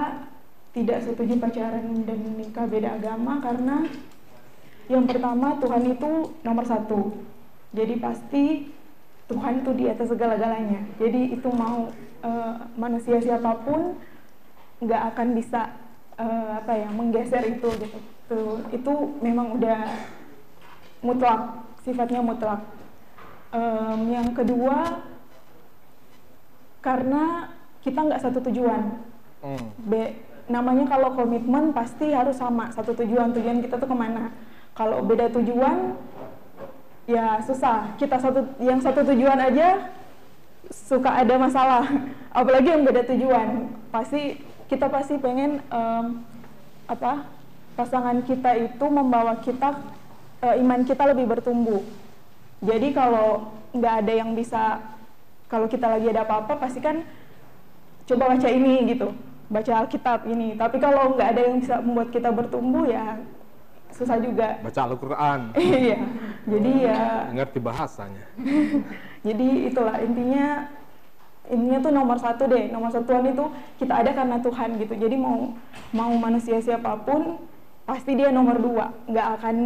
tidak 0.70 0.98
setuju 1.02 1.34
pacaran 1.42 2.06
dan 2.06 2.20
nikah 2.38 2.66
beda 2.70 2.96
agama? 2.96 3.42
Karena 3.42 3.76
yang 4.90 5.04
pertama 5.06 5.58
Tuhan 5.58 5.84
itu 5.86 6.10
nomor 6.42 6.64
satu. 6.66 7.14
Jadi 7.70 7.94
pasti 8.02 8.44
Tuhan 9.30 9.62
itu 9.62 9.70
di 9.78 9.84
atas 9.86 10.10
segala-galanya. 10.10 10.82
Jadi 10.98 11.38
itu 11.38 11.48
mau 11.54 11.86
uh, 12.26 12.54
manusia 12.74 13.22
siapa 13.22 13.62
pun 13.62 13.94
nggak 14.82 15.02
akan 15.14 15.28
bisa 15.38 15.70
uh, 16.18 16.58
apa 16.58 16.72
ya 16.74 16.88
menggeser 16.90 17.46
itu 17.46 17.68
gitu. 17.78 17.98
Tuh, 18.30 18.62
itu 18.70 18.92
memang 19.22 19.58
udah 19.58 19.90
mutlak, 21.02 21.66
sifatnya 21.82 22.22
mutlak. 22.22 22.62
Um, 23.50 24.10
yang 24.10 24.30
kedua 24.30 25.02
karena 26.80 27.52
kita 27.80 28.00
nggak 28.00 28.22
satu 28.24 28.38
tujuan. 28.48 29.00
Hmm. 29.40 29.66
B, 29.88 29.92
namanya 30.52 30.84
kalau 30.90 31.16
komitmen 31.16 31.72
pasti 31.72 32.12
harus 32.12 32.36
sama 32.36 32.68
satu 32.72 32.92
tujuan 32.92 33.32
tujuan 33.32 33.64
kita 33.64 33.80
tuh 33.80 33.88
ke 33.88 33.96
mana. 33.96 34.32
Kalau 34.76 35.04
beda 35.04 35.32
tujuan 35.32 35.96
ya 37.08 37.40
susah. 37.44 37.96
Kita 37.96 38.20
satu 38.20 38.44
yang 38.60 38.80
satu 38.80 39.04
tujuan 39.04 39.38
aja 39.40 39.92
suka 40.68 41.24
ada 41.24 41.34
masalah, 41.40 41.84
apalagi 42.40 42.68
yang 42.72 42.84
beda 42.84 43.04
tujuan. 43.08 43.72
Pasti 43.88 44.40
kita 44.68 44.86
pasti 44.88 45.16
pengen 45.18 45.64
um, 45.72 46.22
apa 46.86 47.26
pasangan 47.74 48.22
kita 48.26 48.54
itu 48.60 48.86
membawa 48.86 49.38
kita 49.40 49.78
uh, 50.44 50.54
iman 50.58 50.80
kita 50.84 51.06
lebih 51.10 51.26
bertumbuh. 51.26 51.80
Jadi 52.60 52.92
kalau 52.92 53.56
nggak 53.72 53.94
ada 54.04 54.12
yang 54.12 54.36
bisa 54.36 54.78
kalau 55.50 55.66
kita 55.66 55.90
lagi 55.90 56.06
ada 56.08 56.22
apa-apa 56.22 56.56
pasti 56.62 56.78
kan 56.78 57.02
coba 58.06 58.32
baca 58.32 58.48
ini 58.48 58.94
gitu, 58.94 59.10
baca 59.50 59.72
Alkitab 59.82 60.30
ini. 60.30 60.54
Tapi 60.54 60.78
kalau 60.78 61.18
nggak 61.18 61.28
ada 61.34 61.40
yang 61.50 61.58
bisa 61.58 61.82
membuat 61.82 62.14
kita 62.14 62.30
bertumbuh 62.30 62.86
ya 62.86 63.18
susah 63.90 64.16
juga. 64.22 64.62
Baca 64.62 64.80
Al-Quran. 64.86 65.40
iya. 65.84 65.98
Jadi 66.46 66.72
ya. 66.86 67.00
Ngerti 67.34 67.58
bahasanya. 67.58 68.24
Jadi 69.26 69.48
itulah 69.68 69.98
intinya 70.00 70.70
intinya 71.50 71.78
tuh 71.82 71.92
nomor 71.92 72.16
satu 72.22 72.46
deh 72.46 72.70
nomor 72.70 72.94
satuan 72.94 73.26
itu 73.26 73.42
kita 73.82 73.90
ada 73.90 74.14
karena 74.14 74.38
Tuhan 74.38 74.78
gitu 74.78 74.94
jadi 74.94 75.18
mau 75.18 75.50
mau 75.90 76.14
manusia 76.14 76.62
siapa 76.62 76.94
pun 77.02 77.42
pasti 77.82 78.14
dia 78.14 78.30
nomor 78.30 78.62
dua 78.62 78.94
nggak 79.10 79.28
akan 79.40 79.56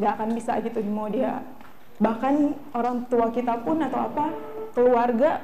nggak 0.00 0.12
akan 0.16 0.28
bisa 0.32 0.56
gitu 0.64 0.80
mau 0.88 1.12
dia 1.12 1.44
bahkan 2.00 2.56
orang 2.72 3.04
tua 3.12 3.28
kita 3.28 3.60
pun 3.60 3.76
atau 3.84 4.08
apa 4.08 4.32
keluarga 4.76 5.40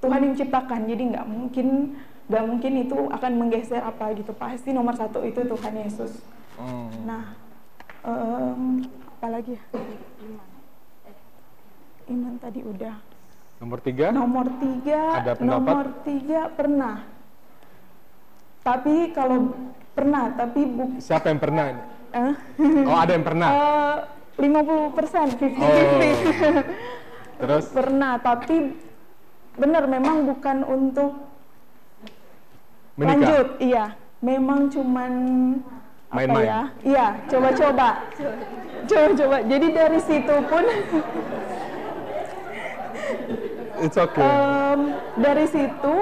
Tuhan 0.00 0.24
yang 0.24 0.34
ciptakan 0.40 0.88
jadi 0.88 1.02
nggak 1.12 1.26
mungkin 1.28 1.66
nggak 2.32 2.44
mungkin 2.48 2.72
itu 2.88 2.98
akan 3.12 3.32
menggeser 3.36 3.84
apa 3.84 4.16
gitu 4.16 4.32
pasti 4.32 4.72
nomor 4.72 4.96
satu 4.96 5.20
itu 5.20 5.44
Tuhan 5.44 5.74
Yesus 5.84 6.16
Hmm. 6.58 6.90
Nah, 7.06 7.24
um, 8.02 8.82
apa 8.82 9.26
lagi 9.30 9.54
ya? 9.54 9.62
Iman. 10.26 10.48
Iman 12.10 12.34
tadi 12.42 12.60
udah. 12.66 12.98
Nomor 13.62 13.78
tiga? 13.78 14.06
Nomor 14.10 14.46
tiga. 14.58 15.00
Ada 15.22 15.32
pendapat? 15.38 15.46
Nomor 15.46 15.86
tiga 16.02 16.40
pernah. 16.50 16.96
Tapi 18.66 19.14
kalau 19.14 19.54
pernah, 19.94 20.34
tapi 20.34 20.60
bu. 20.66 20.98
Siapa 20.98 21.30
yang 21.30 21.38
pernah 21.38 21.64
ini? 21.70 21.82
Oh 22.90 22.98
ada 22.98 23.12
yang 23.14 23.22
pernah? 23.22 23.48
Lima 24.38 24.60
puluh 24.66 24.90
persen, 24.94 25.30
fifty 25.38 25.62
fifty. 25.62 26.10
Terus? 27.38 27.64
Pernah, 27.70 28.18
tapi 28.18 28.74
benar 29.58 29.86
memang 29.86 30.26
bukan 30.26 30.66
untuk 30.66 31.12
Menikah. 32.98 33.06
lanjut, 33.14 33.48
iya. 33.62 33.94
Memang 34.18 34.66
cuman 34.66 35.12
main-main. 36.10 36.46
ya? 36.46 36.62
Iya, 36.82 37.06
coba-coba. 37.30 37.88
Coba-coba. 38.90 39.36
Jadi 39.46 39.66
dari 39.70 40.00
situ 40.02 40.34
pun 40.50 40.64
It's 43.78 43.94
okay. 43.94 44.26
Um, 44.26 44.98
dari 45.22 45.46
situ 45.46 45.94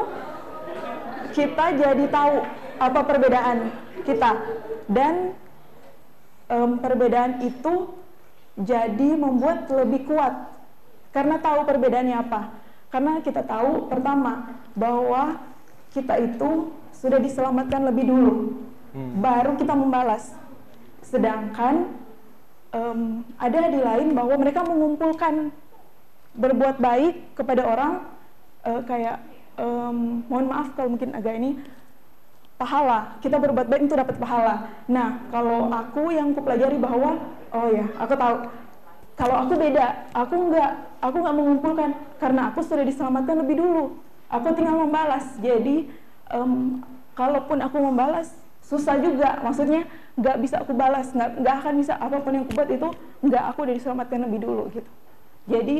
kita 1.36 1.66
jadi 1.76 2.04
tahu 2.08 2.34
apa 2.80 3.00
perbedaan 3.04 3.68
kita 4.08 4.32
dan 4.88 5.36
um, 6.48 6.80
perbedaan 6.80 7.44
itu 7.44 7.92
jadi 8.56 9.20
membuat 9.20 9.68
lebih 9.68 10.08
kuat 10.08 10.55
karena 11.16 11.40
tahu 11.40 11.64
perbedaannya 11.64 12.16
apa. 12.20 12.40
Karena 12.92 13.24
kita 13.24 13.40
tahu 13.40 13.88
pertama 13.88 14.60
bahwa 14.76 15.40
kita 15.96 16.20
itu 16.20 16.76
sudah 16.92 17.16
diselamatkan 17.16 17.88
lebih 17.88 18.04
dulu 18.04 18.34
hmm. 18.92 19.24
baru 19.24 19.56
kita 19.56 19.72
membalas. 19.72 20.36
Sedangkan 21.00 21.88
um, 22.76 23.24
ada 23.40 23.72
di 23.72 23.80
lain 23.80 24.12
bahwa 24.12 24.36
mereka 24.36 24.60
mengumpulkan 24.68 25.48
berbuat 26.36 26.76
baik 26.76 27.32
kepada 27.32 27.64
orang 27.64 27.92
uh, 28.68 28.84
kayak 28.84 29.24
um, 29.56 30.20
mohon 30.28 30.52
maaf 30.52 30.76
kalau 30.76 30.92
mungkin 30.92 31.16
agak 31.16 31.32
ini 31.40 31.56
pahala 32.60 33.16
kita 33.24 33.40
berbuat 33.40 33.72
baik 33.72 33.88
itu 33.88 33.96
dapat 33.96 34.20
pahala. 34.20 34.68
Nah 34.84 35.24
kalau 35.32 35.72
aku 35.72 36.12
yang 36.12 36.36
kupelajari 36.36 36.76
bahwa 36.76 37.24
oh 37.56 37.68
ya 37.72 37.88
aku 37.96 38.12
tahu 38.16 38.36
kalau 39.16 39.36
aku 39.48 39.56
beda 39.56 40.12
aku 40.12 40.34
nggak 40.52 40.70
aku 41.00 41.16
nggak 41.24 41.36
mengumpulkan. 41.36 41.90
Karena 42.20 42.52
aku 42.52 42.60
sudah 42.60 42.84
diselamatkan 42.84 43.40
lebih 43.40 43.56
dulu. 43.58 43.84
Aku 44.28 44.52
tinggal 44.52 44.76
membalas. 44.84 45.24
Jadi 45.40 45.88
um, 46.30 46.84
kalaupun 47.16 47.64
aku 47.64 47.76
membalas 47.80 48.36
susah 48.60 49.00
juga. 49.00 49.40
Maksudnya 49.40 49.88
nggak 50.20 50.36
bisa 50.44 50.60
aku 50.60 50.76
balas. 50.76 51.16
Nggak 51.16 51.30
nggak 51.40 51.54
akan 51.64 51.74
bisa 51.80 51.94
apa 51.96 52.16
pun 52.20 52.32
yang 52.36 52.44
aku 52.44 52.52
buat 52.54 52.70
itu 52.70 52.88
nggak 53.24 53.44
aku 53.50 53.58
udah 53.64 53.74
diselamatkan 53.74 54.20
lebih 54.28 54.38
dulu 54.44 54.62
gitu. 54.76 54.90
Jadi 55.48 55.76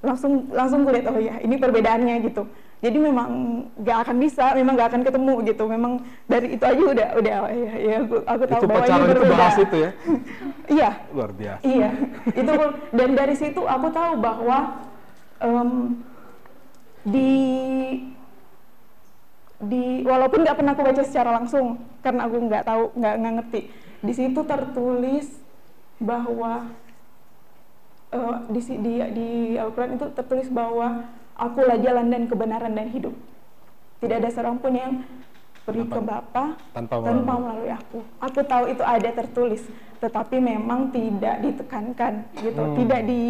langsung 0.00 0.48
langsung 0.48 0.80
kulihat 0.88 1.12
oh 1.12 1.20
ya 1.20 1.36
ini 1.44 1.60
perbedaannya 1.60 2.24
gitu 2.24 2.48
jadi 2.80 2.96
memang 2.96 3.28
nggak 3.76 3.98
akan 4.08 4.16
bisa 4.16 4.56
memang 4.56 4.72
nggak 4.72 4.88
akan 4.88 5.02
ketemu 5.04 5.34
gitu. 5.52 5.64
Memang 5.68 5.92
dari 6.24 6.56
itu 6.56 6.64
aja 6.64 6.80
udah 6.80 7.08
udah 7.20 7.34
ya, 7.52 7.72
ya 7.76 7.96
aku, 8.00 8.16
aku 8.24 8.42
tahu 8.48 8.56
itu 8.56 8.66
bahwa 8.72 8.84
ini 8.88 9.00
berbeda 9.04 9.20
itu 9.20 9.36
bahas 9.36 9.56
itu 9.60 9.76
ya? 9.76 9.90
Iya. 10.80 10.90
Luar 11.12 11.30
biasa. 11.36 11.62
Iya. 11.68 11.90
Itu 12.32 12.52
dan 12.96 13.10
dari 13.12 13.34
situ 13.36 13.60
aku 13.68 13.86
tahu 13.92 14.12
bahwa 14.16 14.58
um, 15.44 15.70
di 17.04 17.32
di 19.60 19.84
walaupun 20.08 20.40
nggak 20.40 20.56
pernah 20.56 20.72
aku 20.72 20.80
baca 20.80 21.02
secara 21.04 21.36
langsung 21.36 21.84
karena 22.00 22.24
aku 22.24 22.36
nggak 22.48 22.64
tahu 22.64 22.84
nggak 22.96 23.34
ngerti. 23.44 23.60
Di 24.00 24.12
situ 24.16 24.40
tertulis 24.40 25.28
bahwa 26.00 26.64
uh, 28.16 28.36
di 28.48 28.60
di 28.80 28.94
di 29.12 29.28
Al-Quran 29.60 30.00
itu 30.00 30.08
tertulis 30.16 30.48
bahwa 30.48 31.19
akulah 31.36 31.76
jalan 31.78 32.06
dan 32.10 32.22
kebenaran 32.30 32.72
dan 32.74 32.88
hidup 32.90 33.14
tidak 34.00 34.24
ada 34.24 34.30
seorang 34.32 34.56
pun 34.58 34.72
yang 34.72 34.92
pergi 35.60 35.84
ke 35.86 36.00
Bapa 36.00 36.56
tanpa, 36.72 36.94
tanpa 37.04 37.32
melalui 37.36 37.70
aku 37.70 37.98
aku 38.18 38.40
tahu 38.42 38.64
itu 38.72 38.82
ada 38.82 39.10
tertulis 39.12 39.62
tetapi 40.00 40.40
memang 40.40 40.88
tidak 40.90 41.36
ditekankan 41.44 42.24
gitu 42.40 42.62
hmm. 42.64 42.74
tidak 42.80 43.00
di 43.04 43.22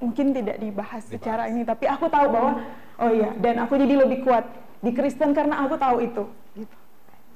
mungkin 0.00 0.32
tidak 0.32 0.56
dibahas, 0.58 1.04
dibahas 1.06 1.14
secara 1.14 1.42
ini 1.46 1.62
tapi 1.62 1.86
aku 1.86 2.10
tahu 2.10 2.26
bahwa 2.32 2.52
oh 2.98 3.10
iya 3.14 3.30
dan 3.38 3.62
aku 3.62 3.78
jadi 3.78 3.94
lebih 4.02 4.26
kuat 4.26 4.44
di 4.80 4.90
Kristen 4.96 5.36
karena 5.36 5.64
aku 5.64 5.76
tahu 5.76 5.96
itu. 6.00 6.24
Gitu. 6.56 6.76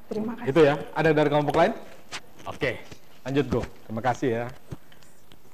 Terima 0.08 0.32
kasih. 0.36 0.50
Itu 0.50 0.60
ya. 0.64 0.74
Ada 0.96 1.10
dari 1.12 1.28
kelompok 1.28 1.54
lain? 1.60 1.72
Oke, 2.48 2.80
lanjut 3.24 3.46
Go. 3.48 3.60
Terima 3.88 4.02
kasih 4.04 4.28
ya. 4.28 4.46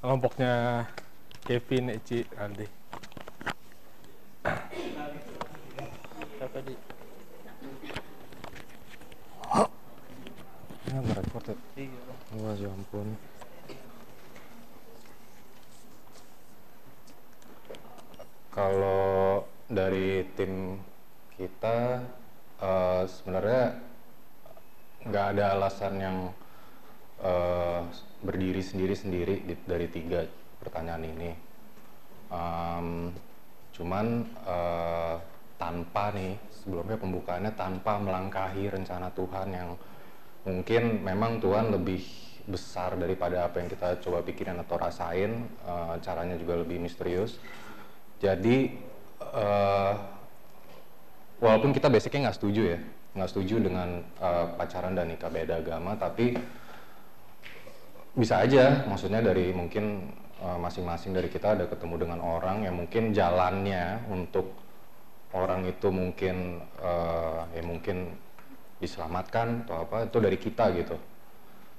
Kelompoknya 0.01 0.87
Kevin, 1.45 1.95
Eci, 1.95 2.25
Aldi. 2.35 2.80
Ya? 11.51 11.57
Iya. 11.77 12.01
Wah, 12.41 12.55
ya 12.57 12.69
ampun. 12.71 13.09
Kalau 18.51 19.45
dari 19.71 20.27
tim 20.35 20.83
kita 21.39 22.03
uh, 22.61 23.07
sebenarnya 23.07 23.79
nggak 25.07 25.27
ada 25.37 25.45
alasan 25.57 25.95
yang 25.97 26.19
uh, 27.23 27.87
berdiri 28.21 28.61
sendiri-sendiri 28.61 29.57
dari 29.65 29.87
tiga 29.89 30.27
pertanyaan 30.61 31.05
ini. 31.09 31.31
Cuman 33.75 34.27
uh, 34.45 35.17
tanpa 35.61 36.11
nih 36.17 36.35
sebelumnya 36.51 36.97
pembukaannya 36.97 37.53
tanpa 37.55 38.01
melangkahi 38.01 38.73
rencana 38.73 39.13
Tuhan 39.13 39.49
yang 39.53 39.71
mungkin 40.49 41.05
memang 41.05 41.39
Tuhan 41.39 41.73
lebih 41.73 42.01
besar 42.49 42.97
daripada 42.97 43.47
apa 43.47 43.61
yang 43.61 43.69
kita 43.69 44.01
coba 44.01 44.25
pikirin 44.25 44.57
atau 44.59 44.81
rasain 44.81 45.47
uh, 45.69 46.01
caranya 46.01 46.35
juga 46.41 46.59
lebih 46.59 46.81
misterius. 46.81 47.37
Jadi 48.21 48.75
uh, 49.21 49.95
walaupun 51.41 51.73
kita 51.73 51.89
basicnya 51.89 52.29
nggak 52.29 52.39
setuju 52.41 52.63
ya 52.77 52.81
nggak 53.11 53.31
setuju 53.31 53.59
dengan 53.59 54.07
uh, 54.23 54.55
pacaran 54.55 54.95
dan 54.95 55.11
nikah 55.11 55.33
beda 55.33 55.59
agama 55.59 55.99
tapi 55.99 56.39
bisa 58.15 58.43
aja 58.43 58.87
maksudnya 58.87 59.19
dari 59.19 59.51
mungkin 59.51 60.15
masing-masing 60.41 61.13
dari 61.13 61.29
kita 61.29 61.53
ada 61.53 61.69
ketemu 61.69 62.09
dengan 62.09 62.21
orang 62.25 62.65
yang 62.65 62.73
mungkin 62.81 63.13
jalannya 63.13 64.09
untuk 64.09 64.57
orang 65.37 65.67
itu 65.67 65.89
mungkin 65.91 66.59
eh, 66.83 67.41
ya 67.55 67.63
mungkin 67.63 68.15
diselamatkan 68.81 69.69
atau 69.69 69.85
apa 69.87 70.09
itu 70.09 70.19
dari 70.19 70.39
kita 70.41 70.65
gitu. 70.75 70.97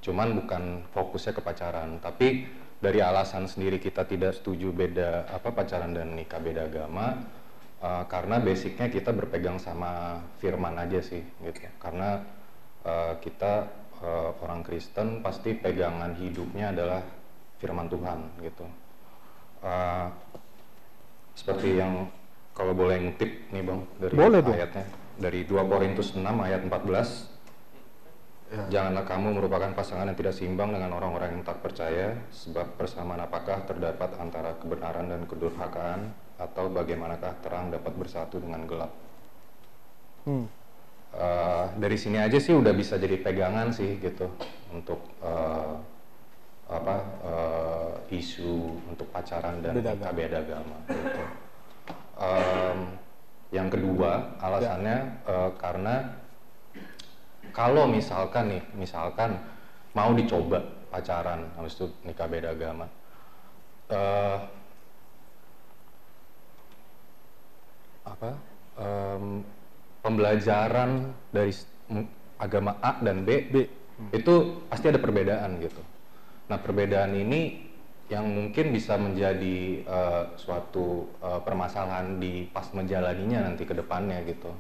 Cuman 0.02 0.38
bukan 0.38 0.86
fokusnya 0.94 1.34
ke 1.36 1.42
pacaran. 1.42 1.98
Tapi 2.00 2.46
dari 2.82 3.00
alasan 3.02 3.46
sendiri 3.46 3.78
kita 3.78 4.06
tidak 4.10 4.38
setuju 4.38 4.74
beda 4.74 5.30
apa 5.30 5.54
pacaran 5.54 5.94
dan 5.94 6.18
nikah 6.18 6.42
beda 6.42 6.70
agama 6.70 7.20
eh, 7.82 8.04
karena 8.08 8.40
basicnya 8.40 8.88
kita 8.88 9.12
berpegang 9.12 9.60
sama 9.60 10.22
firman 10.40 10.78
aja 10.80 11.04
sih 11.04 11.22
gitu. 11.44 11.60
Karena 11.82 12.24
eh, 12.88 13.14
kita 13.20 13.68
eh, 14.00 14.30
orang 14.46 14.64
Kristen 14.64 15.20
pasti 15.20 15.58
pegangan 15.58 16.16
hidupnya 16.16 16.72
adalah 16.72 17.02
firman 17.62 17.86
Tuhan 17.86 18.20
gitu. 18.42 18.66
Eh, 19.62 20.08
seperti 21.38 21.78
yang 21.78 22.10
kalau 22.58 22.74
boleh 22.74 22.98
ngutip 22.98 23.30
nih 23.54 23.62
bang 23.62 23.80
dari 24.02 24.14
Boleh 24.18 24.42
ayatnya. 24.42 24.86
Dari 25.22 25.46
2 25.46 25.70
Korintus 25.70 26.18
6 26.18 26.26
ayat 26.26 26.66
14 26.66 27.32
Janganlah 28.52 29.08
kamu 29.08 29.40
merupakan 29.40 29.72
pasangan 29.72 30.12
yang 30.12 30.18
tidak 30.20 30.36
seimbang 30.36 30.76
dengan 30.76 30.92
orang-orang 30.92 31.40
yang 31.40 31.44
tak 31.48 31.64
percaya, 31.64 32.20
sebab 32.36 32.76
persamaan 32.76 33.24
apakah 33.24 33.64
terdapat 33.64 34.12
antara 34.20 34.60
kebenaran 34.60 35.08
dan 35.08 35.24
kedurhakaan, 35.24 36.12
atau 36.36 36.68
bagaimanakah 36.68 37.32
terang 37.40 37.72
dapat 37.72 37.96
bersatu 37.96 38.44
dengan 38.44 38.68
gelap. 38.68 38.92
Hmm. 40.28 40.52
Eh, 41.16 41.66
dari 41.80 41.96
sini 41.96 42.20
aja 42.20 42.40
sih 42.44 42.52
udah 42.52 42.76
bisa 42.76 43.00
jadi 43.00 43.20
pegangan 43.24 43.72
sih 43.72 44.00
gitu 44.04 44.28
untuk 44.76 45.00
eh, 45.24 45.72
apa 46.72 46.96
eh, 47.28 48.16
isu 48.16 48.80
untuk 48.88 49.08
pacaran 49.12 49.60
dan 49.60 49.76
Beda 49.76 49.92
nikah 49.92 50.14
beda 50.16 50.38
agama. 50.40 50.78
Gitu. 50.88 51.24
Em, 52.16 52.80
yang 53.52 53.68
kedua 53.68 54.40
alasannya 54.40 54.98
eh, 55.28 55.52
karena 55.60 55.96
kalau 57.52 57.84
misalkan 57.92 58.56
nih, 58.56 58.64
misalkan 58.80 59.36
mau 59.92 60.16
dicoba 60.16 60.64
pacaran, 60.88 61.52
habis 61.60 61.76
itu 61.76 61.92
nikah 62.08 62.32
beda 62.32 62.56
agama, 62.56 62.88
eh, 63.92 64.40
apa 68.08 68.32
em, 68.80 69.44
pembelajaran 70.00 71.12
dari 71.36 71.52
agama 72.40 72.80
A 72.80 73.04
dan 73.04 73.28
B, 73.28 73.52
itu 74.16 74.34
pasti 74.72 74.88
ada 74.88 74.98
perbedaan 74.98 75.60
gitu. 75.60 75.84
Nah 76.52 76.60
perbedaan 76.60 77.16
ini 77.16 77.72
yang 78.12 78.28
mungkin 78.28 78.76
bisa 78.76 79.00
menjadi 79.00 79.88
eh, 79.88 80.24
suatu 80.36 81.08
eh, 81.24 81.40
permasalahan 81.48 82.20
di 82.20 82.44
pas 82.52 82.68
menjalaninya 82.76 83.48
nanti 83.48 83.64
ke 83.64 83.72
depannya 83.72 84.20
gitu. 84.28 84.52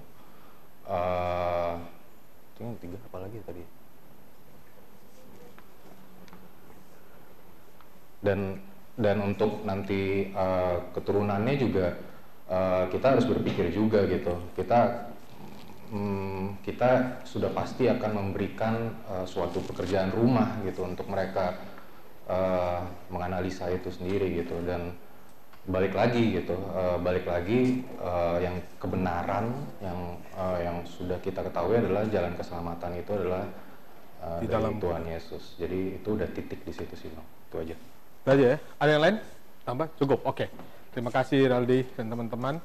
Itu 2.55 2.59
yang 2.63 2.79
tiga 2.79 2.95
apa 3.11 3.17
lagi 3.27 3.37
tadi? 3.43 3.63
Dan 8.23 8.55
dan 8.95 9.17
untuk 9.19 9.67
nanti 9.67 10.31
eh, 10.31 10.77
keturunannya 10.95 11.55
juga 11.59 11.91
eh, 12.47 12.83
kita 12.87 13.19
harus 13.19 13.27
berpikir 13.27 13.67
juga 13.75 14.07
gitu. 14.07 14.31
Kita 14.55 15.11
hmm, 15.91 16.63
kita 16.63 17.19
sudah 17.27 17.51
pasti 17.51 17.91
akan 17.91 18.11
memberikan 18.15 18.95
eh, 19.11 19.25
suatu 19.27 19.59
pekerjaan 19.59 20.15
rumah 20.15 20.55
gitu 20.63 20.87
untuk 20.87 21.11
mereka 21.11 21.70
eh, 22.27 22.81
menganalisa 23.09 23.71
itu 23.71 23.89
sendiri 23.89 24.43
gitu 24.43 24.57
dan 24.67 24.93
balik 25.69 25.93
lagi 25.93 26.41
gitu 26.41 26.57
eh, 26.57 26.97
balik 26.99 27.25
lagi 27.29 27.85
eh, 27.85 28.37
yang 28.41 28.57
kebenaran 28.81 29.53
yang 29.81 30.17
eh, 30.35 30.57
yang 30.65 30.77
sudah 30.85 31.17
kita 31.21 31.45
ketahui 31.45 31.77
adalah 31.79 32.05
jalan 32.09 32.33
keselamatan 32.33 32.91
itu 32.97 33.11
adalah 33.13 33.43
eh, 34.25 34.37
Di 34.41 34.47
dari 34.49 34.53
dalam 34.53 34.73
Tuhan 34.81 35.03
Yesus 35.05 35.55
jadi 35.61 36.01
itu 36.01 36.09
udah 36.17 36.29
titik 36.33 36.61
di 36.65 36.73
situ 36.73 36.93
sih 36.97 37.09
bang 37.13 37.27
itu 37.49 37.55
aja 37.57 37.75
Itu 38.21 38.29
aja 38.29 38.45
ya. 38.53 38.57
Ada 38.77 38.91
yang 38.93 39.03
lain? 39.03 39.17
Tambah? 39.65 39.87
Cukup. 39.97 40.19
Oke. 40.29 40.45
Terima 40.93 41.09
kasih 41.09 41.49
Raldi 41.49 41.81
dan 41.97 42.13
teman-teman. 42.13 42.61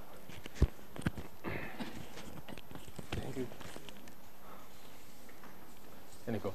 Ini 6.27 6.43
kok. 6.43 6.55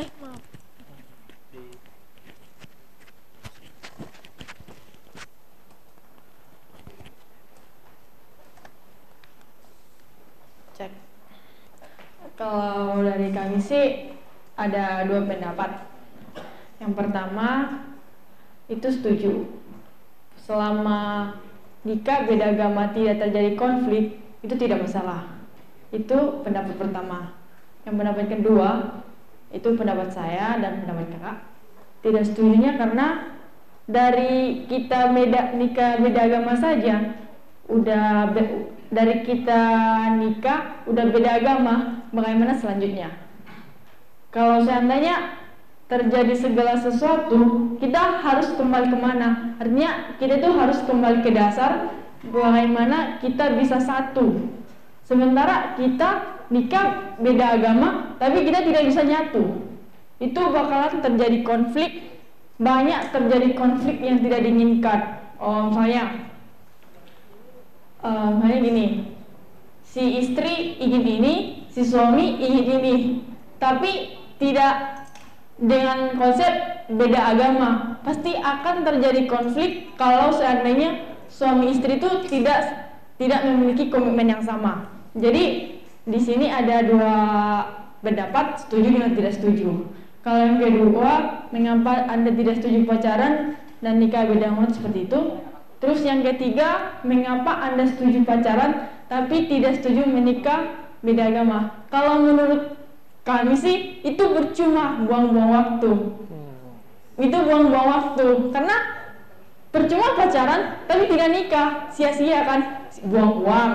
Eh, 0.00 0.08
maaf. 0.16 0.40
Cek. 10.72 10.90
Dari 13.04 13.28
kami 13.36 13.60
sih 13.60 14.16
ada 14.56 15.04
dua 15.04 15.28
pendapat. 15.28 15.84
Yang 16.80 16.92
pertama 16.96 17.48
itu 18.72 18.88
setuju. 18.88 19.32
Selama 20.40 21.32
nikah 21.84 22.24
beda 22.24 22.56
agama 22.56 22.88
tidak 22.96 23.28
terjadi 23.28 23.52
konflik 23.60 24.16
itu 24.40 24.54
tidak 24.56 24.88
masalah. 24.88 25.28
Itu 25.92 26.40
pendapat 26.40 26.80
pertama. 26.80 27.36
Yang 27.84 27.94
pendapat 28.00 28.26
kedua 28.32 28.70
itu 29.54 29.68
pendapat 29.78 30.10
saya 30.10 30.58
dan 30.58 30.82
pendapat 30.82 31.14
kakak 31.14 31.36
tidak 32.04 32.22
setujunya 32.28 32.76
karena 32.76 33.32
dari 33.86 34.66
kita 34.68 35.14
beda 35.14 35.56
nikah 35.56 36.02
beda 36.02 36.20
agama 36.26 36.52
saja 36.58 37.16
udah 37.70 38.34
be- 38.34 38.74
dari 38.92 39.24
kita 39.24 39.62
nikah 40.20 40.84
udah 40.90 41.04
beda 41.08 41.30
agama 41.40 42.03
bagaimana 42.14 42.54
selanjutnya? 42.56 43.10
Kalau 44.30 44.62
seandainya 44.62 45.42
terjadi 45.86 46.34
segala 46.34 46.74
sesuatu 46.80 47.74
kita 47.78 48.22
harus 48.22 48.54
kembali 48.56 48.86
ke 48.88 48.98
mana? 48.98 49.58
Artinya 49.60 50.16
kita 50.16 50.40
itu 50.40 50.50
harus 50.54 50.78
kembali 50.86 51.20
ke 51.20 51.30
dasar 51.34 51.92
bagaimana 52.24 53.20
kita 53.20 53.58
bisa 53.58 53.82
satu. 53.82 54.48
Sementara 55.04 55.76
kita 55.76 56.40
nikah 56.48 57.18
beda 57.20 57.60
agama 57.60 58.16
tapi 58.16 58.46
kita 58.46 58.64
tidak 58.64 58.82
bisa 58.88 59.02
nyatu. 59.04 59.60
Itu 60.22 60.40
bakalan 60.50 61.02
terjadi 61.04 61.44
konflik 61.44 62.14
banyak 62.54 63.10
terjadi 63.10 63.48
konflik 63.58 63.98
yang 63.98 64.22
tidak 64.22 64.40
diinginkan. 64.46 65.20
Oh 65.42 65.68
misalnya 65.68 66.32
eh, 68.00 68.28
misalnya 68.34 68.58
gini 68.62 68.86
si 69.84 70.02
istri 70.22 70.80
ingin 70.82 71.04
ini 71.06 71.34
si 71.74 71.82
suami 71.82 72.38
ingin 72.38 72.66
ini. 72.78 72.94
Tapi 73.58 74.14
tidak 74.38 75.04
dengan 75.58 76.14
konsep 76.14 76.86
beda 76.86 77.34
agama. 77.34 77.98
Pasti 78.06 78.38
akan 78.38 78.86
terjadi 78.86 79.26
konflik 79.26 79.98
kalau 79.98 80.30
seandainya 80.30 81.18
suami 81.26 81.74
istri 81.74 81.98
itu 81.98 82.10
tidak 82.30 82.90
tidak 83.18 83.42
memiliki 83.42 83.90
komitmen 83.90 84.30
yang 84.30 84.42
sama. 84.42 84.86
Jadi 85.18 85.74
di 86.04 86.20
sini 86.20 86.50
ada 86.50 86.82
dua 86.84 87.14
pendapat 88.04 88.62
setuju 88.62 88.88
dengan 88.94 89.10
tidak 89.16 89.34
setuju. 89.34 89.88
Kalau 90.20 90.40
yang 90.40 90.58
kedua 90.60 91.10
mengapa 91.52 92.08
anda 92.08 92.32
tidak 92.32 92.60
setuju 92.60 92.88
pacaran 92.88 93.56
dan 93.80 94.00
nikah 94.00 94.24
beda 94.28 94.52
agama 94.52 94.68
seperti 94.72 95.08
itu? 95.08 95.20
Terus 95.80 96.00
yang 96.00 96.24
ketiga 96.24 97.00
mengapa 97.04 97.60
anda 97.60 97.84
setuju 97.84 98.24
pacaran 98.24 98.88
tapi 99.08 99.48
tidak 99.48 99.80
setuju 99.80 100.08
menikah 100.08 100.83
beda 101.04 101.28
agama. 101.28 101.84
Kalau 101.92 102.24
menurut 102.24 102.80
kami 103.22 103.54
sih 103.54 104.00
itu 104.00 104.24
percuma 104.32 105.04
buang-buang 105.04 105.50
waktu. 105.52 105.92
Itu 107.20 107.36
buang-buang 107.44 107.88
waktu. 107.92 108.26
Karena 108.50 108.76
percuma 109.68 110.16
pacaran 110.16 110.80
tapi 110.88 111.04
tidak 111.12 111.28
nikah. 111.30 111.68
Sia-sia 111.92 112.42
kan. 112.48 112.60
Buang 113.04 113.44
uang 113.44 113.72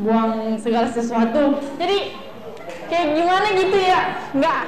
buang 0.00 0.56
segala 0.56 0.88
sesuatu. 0.88 1.60
Jadi 1.76 2.16
kayak 2.88 3.08
gimana 3.20 3.46
gitu 3.52 3.76
ya? 3.76 4.00
Nggak 4.32 4.60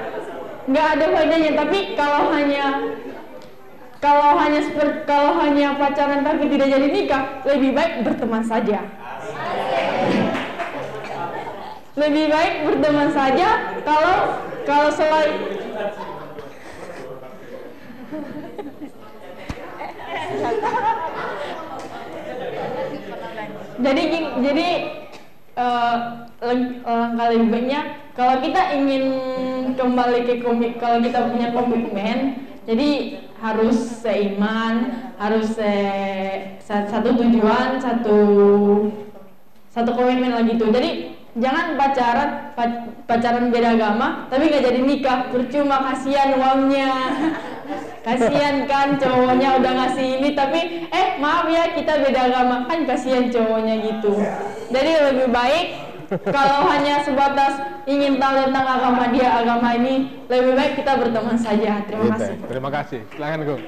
nggak 0.69 0.87
ada 1.01 1.05
faedahnya. 1.09 1.53
Tapi 1.57 1.79
kalau 1.97 2.29
hanya 2.37 2.65
kalau 4.05 4.37
hanya 4.37 4.61
seperti 4.61 5.09
kalau 5.09 5.41
hanya 5.41 5.81
pacaran 5.81 6.21
tapi 6.21 6.53
tidak 6.53 6.69
jadi 6.77 6.87
nikah 6.93 7.41
lebih 7.49 7.73
baik 7.73 8.05
berteman 8.05 8.45
saja 8.45 8.85
lebih 11.95 12.27
baik 12.27 12.55
berteman 12.67 13.09
saja 13.15 13.79
kalau 13.87 14.43
kalau 14.67 14.91
selain 14.91 15.35
jadi 23.79 24.03
jadi 24.43 24.69
leg- 26.43 26.81
langkah 26.83 27.27
lebih 27.31 27.49
baiknya 27.55 27.81
kalau 28.19 28.43
kita 28.43 28.75
ingin 28.75 29.05
kembali 29.79 30.27
ke 30.27 30.35
komik 30.43 30.83
kalau 30.83 30.99
kita 30.99 31.31
punya 31.31 31.55
komitmen 31.55 32.19
jadi 32.67 33.23
harus 33.39 33.77
seiman 34.03 35.05
harus 35.15 35.55
se- 35.55 36.59
sa- 36.59 36.89
satu 36.91 37.15
tujuan 37.15 37.79
satu 37.79 38.19
satu 39.75 39.91
komitmen 39.91 40.31
lagi 40.31 40.55
tuh. 40.55 40.71
Jadi 40.71 41.14
jangan 41.35 41.75
pacaran 41.75 42.31
pa- 42.55 42.87
pacaran 43.05 43.51
beda 43.51 43.75
agama 43.75 44.27
tapi 44.29 44.49
nggak 44.49 44.65
jadi 44.65 44.81
nikah. 44.81 45.19
Percuma 45.29 45.83
kasihan 45.85 46.31
uangnya. 46.35 46.93
Kasihan 48.01 48.69
kan 48.69 49.01
cowoknya 49.01 49.57
udah 49.59 49.73
ngasih 49.75 50.21
ini 50.21 50.29
tapi 50.33 50.61
eh 50.87 51.17
maaf 51.17 51.49
ya 51.49 51.73
kita 51.73 51.99
beda 51.99 52.21
agama. 52.29 52.57
Kan 52.65 52.85
kasihan 52.85 53.27
cowoknya 53.27 53.75
gitu. 53.83 54.13
Jadi 54.69 54.91
lebih 55.03 55.29
baik 55.31 55.67
kalau 56.23 56.69
hanya 56.69 57.01
sebatas 57.01 57.59
ingin 57.85 58.21
tahu 58.21 58.45
tentang 58.45 58.67
agama 58.69 59.09
dia 59.09 59.29
agama 59.35 59.73
ini 59.73 59.95
lebih 60.29 60.53
baik 60.53 60.73
kita 60.77 60.93
berteman 60.97 61.35
saja. 61.35 61.81
Terima 61.83 62.05
Gitu. 62.05 62.15
kasih. 62.15 62.37
Terima 62.47 62.71
kasih. 62.71 63.01
Silakan 63.11 63.41
Gung. 63.43 63.63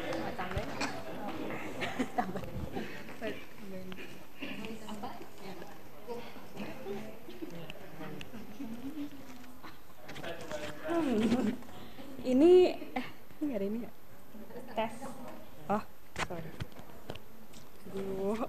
ini 12.33 12.53
eh 12.95 13.07
ini 13.39 13.43
nggak 13.47 13.59
ada 13.59 13.67
ini 13.67 13.79
ya 13.85 13.91
tes 14.75 14.95
oh 15.71 15.83
sorry 16.27 16.51
Aduh. 17.95 18.49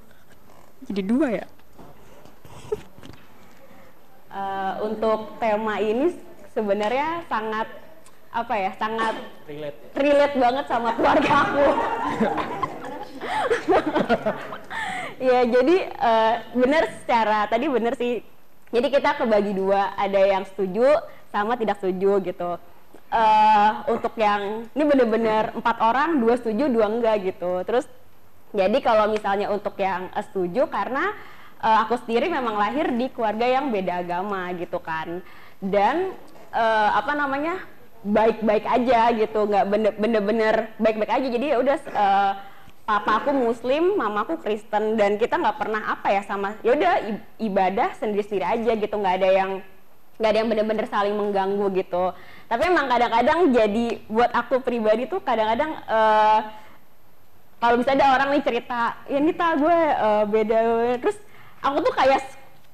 jadi 0.90 1.02
dua 1.06 1.28
ya 1.44 1.46
Eh, 4.38 4.74
untuk 4.86 5.40
tema 5.42 5.82
ini 5.82 6.14
sebenarnya 6.54 7.26
sangat 7.26 7.66
apa 8.30 8.54
ya 8.54 8.72
sangat 8.78 9.18
Relate. 9.50 9.80
relate 9.98 10.36
banget 10.38 10.66
sama 10.70 10.94
keluarga 10.94 11.32
aku. 11.48 11.66
ya 15.32 15.42
jadi 15.42 15.76
eh, 15.90 16.34
benar 16.54 16.84
secara 17.02 17.50
tadi 17.50 17.66
benar 17.66 17.98
sih. 17.98 18.22
Jadi 18.68 18.88
kita 18.92 19.16
kebagi 19.16 19.56
dua, 19.58 19.96
ada 19.96 20.22
yang 20.22 20.44
setuju 20.44 20.86
sama 21.44 21.54
tidak 21.60 21.78
setuju 21.82 22.22
gitu. 22.24 22.52
eh 23.08 23.72
untuk 23.88 24.12
yang 24.20 24.68
ini 24.76 24.84
bener-bener 24.84 25.56
empat 25.56 25.78
orang, 25.80 26.20
dua 26.20 26.36
setuju, 26.36 26.68
dua 26.68 26.92
enggak 26.92 27.24
gitu. 27.24 27.64
Terus 27.64 27.88
jadi 28.52 28.78
kalau 28.84 29.08
misalnya 29.08 29.48
untuk 29.48 29.80
yang 29.80 30.12
setuju 30.28 30.68
karena 30.68 31.16
eh, 31.64 31.78
aku 31.88 31.96
sendiri 32.04 32.28
memang 32.28 32.60
lahir 32.60 32.92
di 32.92 33.08
keluarga 33.08 33.48
yang 33.48 33.72
beda 33.72 34.04
agama 34.04 34.52
gitu 34.60 34.80
kan. 34.84 35.24
Dan 35.64 36.12
eh, 36.52 36.90
apa 36.92 37.16
namanya? 37.16 37.64
baik-baik 38.08 38.64
aja 38.64 39.10
gitu, 39.10 39.50
nggak 39.50 39.66
bener- 39.68 39.98
bener-bener 39.98 40.56
baik-baik 40.80 41.12
aja. 41.12 41.28
Jadi 41.28 41.46
ya 41.50 41.58
udah 41.60 41.78
eh, 41.82 42.34
papa 42.88 43.12
aku 43.20 43.36
muslim, 43.36 43.98
mama 44.00 44.24
aku 44.24 44.40
Kristen 44.40 44.96
dan 44.96 45.18
kita 45.20 45.36
nggak 45.36 45.58
pernah 45.60 45.92
apa 45.92 46.14
ya 46.14 46.22
sama 46.24 46.56
ya 46.64 46.78
udah 46.78 46.94
ibadah 47.42 47.98
sendiri-sendiri 48.00 48.46
aja 48.46 48.72
gitu, 48.80 48.96
nggak 48.96 49.16
ada 49.18 49.30
yang 49.34 49.52
nggak 50.18 50.30
ada 50.34 50.40
yang 50.42 50.50
bener-bener 50.50 50.86
saling 50.90 51.14
mengganggu 51.14 51.66
gitu. 51.78 52.14
Tapi 52.50 52.62
emang 52.66 52.90
kadang-kadang 52.90 53.40
jadi 53.54 53.86
buat 54.10 54.32
aku 54.34 54.66
pribadi 54.66 55.06
tuh 55.06 55.22
kadang-kadang 55.22 55.78
eh, 55.86 56.40
kalau 57.58 57.76
bisa 57.82 57.94
ada 57.94 58.14
orang 58.18 58.38
nih 58.38 58.44
cerita 58.46 58.98
ya 59.10 59.20
Nita 59.22 59.48
gue 59.58 59.78
eh, 59.94 60.24
beda. 60.26 60.58
Terus 61.02 61.18
aku 61.62 61.78
tuh 61.86 61.94
kayak 61.94 62.22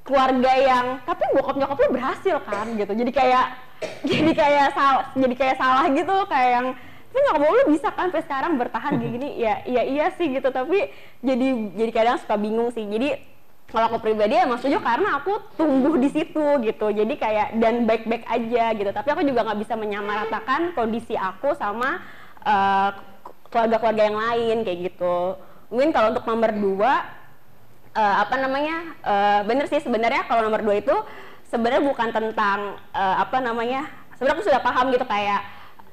keluarga 0.04 0.52
yang 0.60 0.86
tapi 1.08 1.24
bokap 1.36 1.56
nyokap 1.60 1.78
lu 1.84 1.90
berhasil 2.00 2.38
kan? 2.48 2.68
Gitu. 2.80 2.92
Jadi 2.96 3.12
kayak 3.12 3.46
jadi 4.10 4.32
kayak 4.32 4.68
salah 4.72 5.04
jadi 5.12 5.36
kayak 5.36 5.56
salah 5.60 5.86
gitu 5.92 6.16
kayak 6.32 6.52
yang 6.60 6.68
tapi 7.12 7.20
nyokap 7.28 7.42
lu 7.44 7.64
bisa 7.76 7.88
kan 7.92 8.08
sampai 8.10 8.24
sekarang 8.24 8.52
bertahan 8.56 8.94
kayak 9.04 9.12
gini? 9.20 9.30
Ya 9.44 9.54
iya 9.68 9.84
iya 9.84 10.06
sih 10.16 10.32
gitu. 10.32 10.48
Tapi 10.48 10.88
jadi 11.20 11.48
jadi 11.76 11.92
kadang 11.92 12.18
suka 12.24 12.40
bingung 12.40 12.72
sih. 12.72 12.88
Jadi 12.88 13.33
kalau 13.74 13.90
aku 13.90 14.06
pribadi 14.06 14.38
emang 14.38 14.62
setuju 14.62 14.78
karena 14.86 15.18
aku 15.18 15.42
tumbuh 15.58 15.98
di 15.98 16.14
situ 16.14 16.46
gitu. 16.62 16.94
Jadi 16.94 17.18
kayak 17.18 17.58
dan 17.58 17.90
baik-baik 17.90 18.22
aja 18.30 18.70
gitu. 18.78 18.92
Tapi 18.94 19.10
aku 19.10 19.26
juga 19.26 19.42
nggak 19.50 19.60
bisa 19.66 19.74
menyamaratakan 19.74 20.78
kondisi 20.78 21.18
aku 21.18 21.58
sama 21.58 21.98
eh, 22.46 22.90
keluarga-keluarga 23.50 24.04
yang 24.06 24.18
lain 24.22 24.58
kayak 24.62 24.80
gitu. 24.94 25.18
Mungkin 25.74 25.90
kalau 25.90 26.14
untuk 26.14 26.26
nomor 26.30 26.54
dua 26.54 26.94
eh, 27.98 28.16
apa 28.22 28.36
namanya 28.38 28.78
eh, 29.02 29.42
bener 29.50 29.66
sih 29.66 29.82
sebenarnya 29.82 30.30
kalau 30.30 30.46
nomor 30.46 30.62
dua 30.62 30.78
itu 30.78 30.94
sebenarnya 31.50 31.82
bukan 31.82 32.10
tentang 32.14 32.78
eh, 32.94 33.16
apa 33.26 33.42
namanya 33.42 33.90
sebenarnya 34.22 34.38
aku 34.38 34.46
sudah 34.46 34.62
paham 34.62 34.94
gitu 34.94 35.06
kayak 35.10 35.42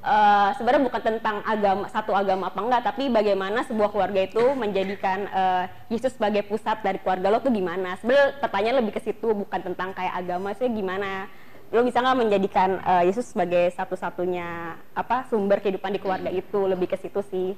eh, 0.01 0.49
sebenarnya 0.57 0.83
bukan 0.89 1.01
tentang 1.01 1.45
agama 1.45 1.85
satu 1.93 2.11
agama 2.17 2.49
apa 2.49 2.59
enggak 2.59 2.81
tapi 2.89 3.07
bagaimana 3.13 3.61
sebuah 3.69 3.93
keluarga 3.93 4.25
itu 4.25 4.43
menjadikan 4.57 5.29
eh, 5.29 5.63
Yesus 5.93 6.17
sebagai 6.17 6.45
pusat 6.49 6.81
dari 6.81 6.97
keluarga 6.99 7.29
lo 7.29 7.39
tuh 7.39 7.53
gimana? 7.53 7.95
Sebenarnya 8.01 8.41
pertanyaan 8.41 8.77
lebih 8.81 8.97
ke 8.97 9.01
situ 9.05 9.27
bukan 9.33 9.61
tentang 9.61 9.93
kayak 9.93 10.17
agama 10.17 10.57
sih 10.57 10.67
gimana? 10.67 11.29
Lo 11.71 11.85
bisa 11.85 12.01
nggak 12.01 12.19
menjadikan 12.19 12.69
eh, 12.81 13.03
Yesus 13.13 13.31
sebagai 13.31 13.69
satu-satunya 13.77 14.75
apa 14.97 15.29
sumber 15.29 15.61
kehidupan 15.61 15.93
di 15.95 15.99
keluarga 16.01 16.33
itu? 16.33 16.65
Lebih 16.65 16.89
ke 16.89 16.97
situ 16.97 17.21
sih. 17.29 17.53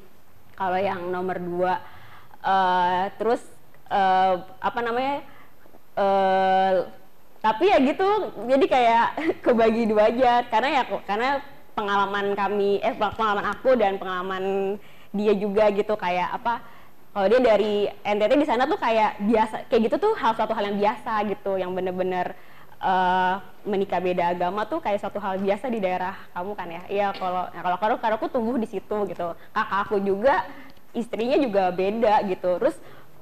Kalau 0.54 0.78
yang 0.78 1.10
nomor 1.10 1.39
dua 1.39 1.80
eh, 2.44 3.04
terus 3.16 3.41
eh, 3.88 4.36
apa 4.60 4.80
namanya 4.84 5.24
eh, 5.96 6.74
tapi 7.44 7.68
ya 7.68 7.76
gitu 7.84 8.08
jadi 8.48 8.66
kayak 8.68 9.08
kebagi 9.48 9.84
dua 9.88 10.12
aja. 10.12 10.44
Karena 10.52 10.70
ya 10.78 10.84
karena 11.08 11.53
pengalaman 11.74 12.38
kami 12.38 12.80
eh 12.82 12.93
pengalaman 12.97 13.45
aku 13.49 13.74
dan 13.78 13.97
pengalaman 13.97 14.78
dia 15.13 15.34
juga 15.38 15.69
gitu 15.74 15.93
kayak 15.97 16.41
apa 16.41 16.61
kalau 17.13 17.30
dia 17.30 17.41
dari 17.41 17.86
NTT 18.01 18.34
di 18.41 18.47
sana 18.49 18.65
tuh 18.65 18.82
kayak 18.82 19.21
biasa 19.21 19.55
kayak 19.69 19.82
gitu 19.89 19.95
tuh 20.01 20.13
hal 20.17 20.34
suatu 20.34 20.53
hal 20.57 20.74
yang 20.74 20.78
biasa 20.82 21.13
gitu 21.30 21.61
yang 21.61 21.69
bener-bener 21.78 22.34
eh, 22.82 23.36
menikah 23.69 24.01
beda 24.01 24.34
agama 24.34 24.65
tuh 24.65 24.82
kayak 24.82 24.99
suatu 24.99 25.21
hal 25.21 25.38
biasa 25.38 25.69
di 25.69 25.80
daerah 25.80 26.17
kamu 26.34 26.51
kan 26.57 26.67
ya? 26.67 26.82
Iya 26.89 27.07
kalau 27.15 27.43
kalau 27.53 27.78
kalau 27.78 27.95
kalau 28.01 28.15
aku 28.17 28.28
tumbuh 28.34 28.57
di 28.57 28.65
situ 28.65 28.97
gitu. 29.07 29.38
Kakak 29.53 29.80
aku 29.88 30.01
juga 30.01 30.43
istrinya 30.97 31.38
juga 31.38 31.69
beda 31.69 32.26
gitu. 32.28 32.57
Terus 32.59 32.76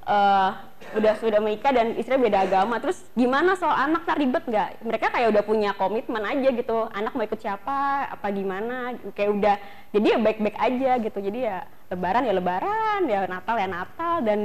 eh, 0.05 0.49
udah 0.97 1.13
sudah 1.21 1.39
menikah 1.39 1.71
dan 1.71 1.95
istrinya 1.95 2.25
beda 2.27 2.39
agama. 2.49 2.75
Terus 2.81 2.99
gimana 3.13 3.55
soal 3.55 3.77
anak? 3.89 4.03
Tak 4.03 4.19
ribet 4.19 4.43
nggak? 4.43 4.69
Mereka 4.83 5.07
kayak 5.13 5.29
udah 5.31 5.43
punya 5.45 5.71
komitmen 5.77 6.23
aja 6.25 6.49
gitu. 6.51 6.89
Anak 6.91 7.15
mau 7.15 7.23
ikut 7.23 7.39
siapa? 7.39 8.09
Apa 8.11 8.27
gimana? 8.33 8.97
Kayak 9.13 9.31
udah 9.37 9.55
jadi 9.93 10.07
ya 10.15 10.17
baik-baik 10.19 10.57
aja 10.57 10.91
gitu. 10.99 11.19
Jadi 11.21 11.39
ya 11.47 11.63
lebaran 11.93 12.27
ya 12.27 12.33
lebaran 12.33 13.01
ya 13.07 13.19
natal 13.29 13.55
ya 13.55 13.67
natal. 13.69 14.13
Dan 14.25 14.39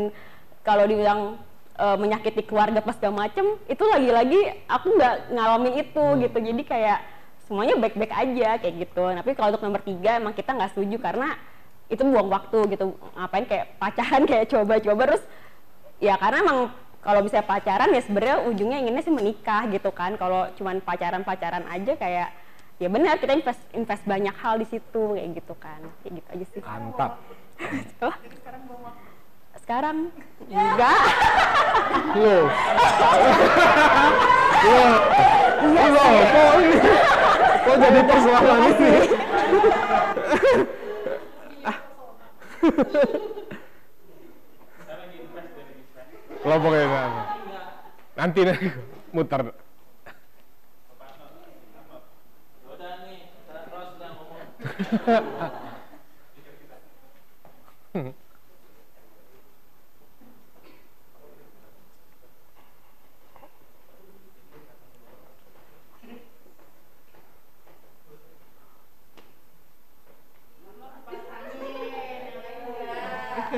kalau 0.63 0.85
dibilang 0.87 1.41
eh, 1.81 1.97
menyakiti 1.99 2.43
keluarga 2.47 2.85
pas 2.85 2.95
segala 2.95 3.27
macem 3.27 3.47
itu 3.67 3.83
lagi-lagi 3.83 4.41
aku 4.71 4.87
nggak 4.95 5.15
ngalamin 5.35 5.75
itu 5.83 6.05
gitu. 6.23 6.39
Jadi 6.39 6.63
kayak 6.63 6.99
semuanya 7.47 7.75
baik-baik 7.79 8.13
aja 8.13 8.49
kayak 8.61 8.75
gitu. 8.87 9.03
Tapi 9.03 9.31
kalau 9.35 9.55
untuk 9.55 9.63
nomor 9.65 9.83
tiga 9.83 10.19
emang 10.19 10.35
kita 10.35 10.55
nggak 10.55 10.75
setuju 10.75 10.99
karena 11.03 11.35
itu 11.87 12.03
buang 12.03 12.29
waktu 12.31 12.59
gitu. 12.75 12.95
Ngapain 13.15 13.47
kayak 13.47 13.67
pacaran 13.79 14.23
kayak 14.31 14.47
coba-coba. 14.51 15.03
Terus 15.15 15.25
ya 16.01 16.15
karena 16.21 16.45
emang 16.45 16.59
kalau 17.01 17.23
misalnya 17.23 17.47
pacaran 17.47 17.95
ya 17.95 18.03
sebenarnya 18.03 18.39
ujungnya 18.51 18.79
inginnya 18.83 19.03
sih 19.07 19.15
menikah 19.15 19.65
gitu 19.71 19.95
kan 19.95 20.19
kalau 20.19 20.51
cuman 20.59 20.83
pacaran-pacaran 20.83 21.65
aja 21.71 21.95
kayak 21.95 22.35
ya 22.77 22.89
benar 22.93 23.17
kita 23.17 23.33
invest 23.39 23.63
invest 23.73 24.05
banyak 24.05 24.35
hal 24.37 24.59
di 24.61 24.67
situ 24.69 25.17
kayak 25.17 25.41
gitu 25.41 25.55
kan 25.57 25.81
kayak 26.03 26.13
gitu 26.21 26.29
aja 26.35 26.45
sih 26.53 26.61
Mantap. 26.61 27.13
Sekarang 29.63 30.13
enggak 30.51 31.03
Loh. 32.15 32.47
Loh. 34.67 34.95
Loh, 35.67 35.89
kok? 36.27 36.53
Kok 37.67 37.77
jadi 37.83 38.01
persoalan 38.07 38.61
ini? 38.67 38.91
Kelompoknya 46.47 46.87
enggak. 46.87 47.27
Nanti 48.15 48.41
nanti 48.47 48.71
muter. 49.11 49.51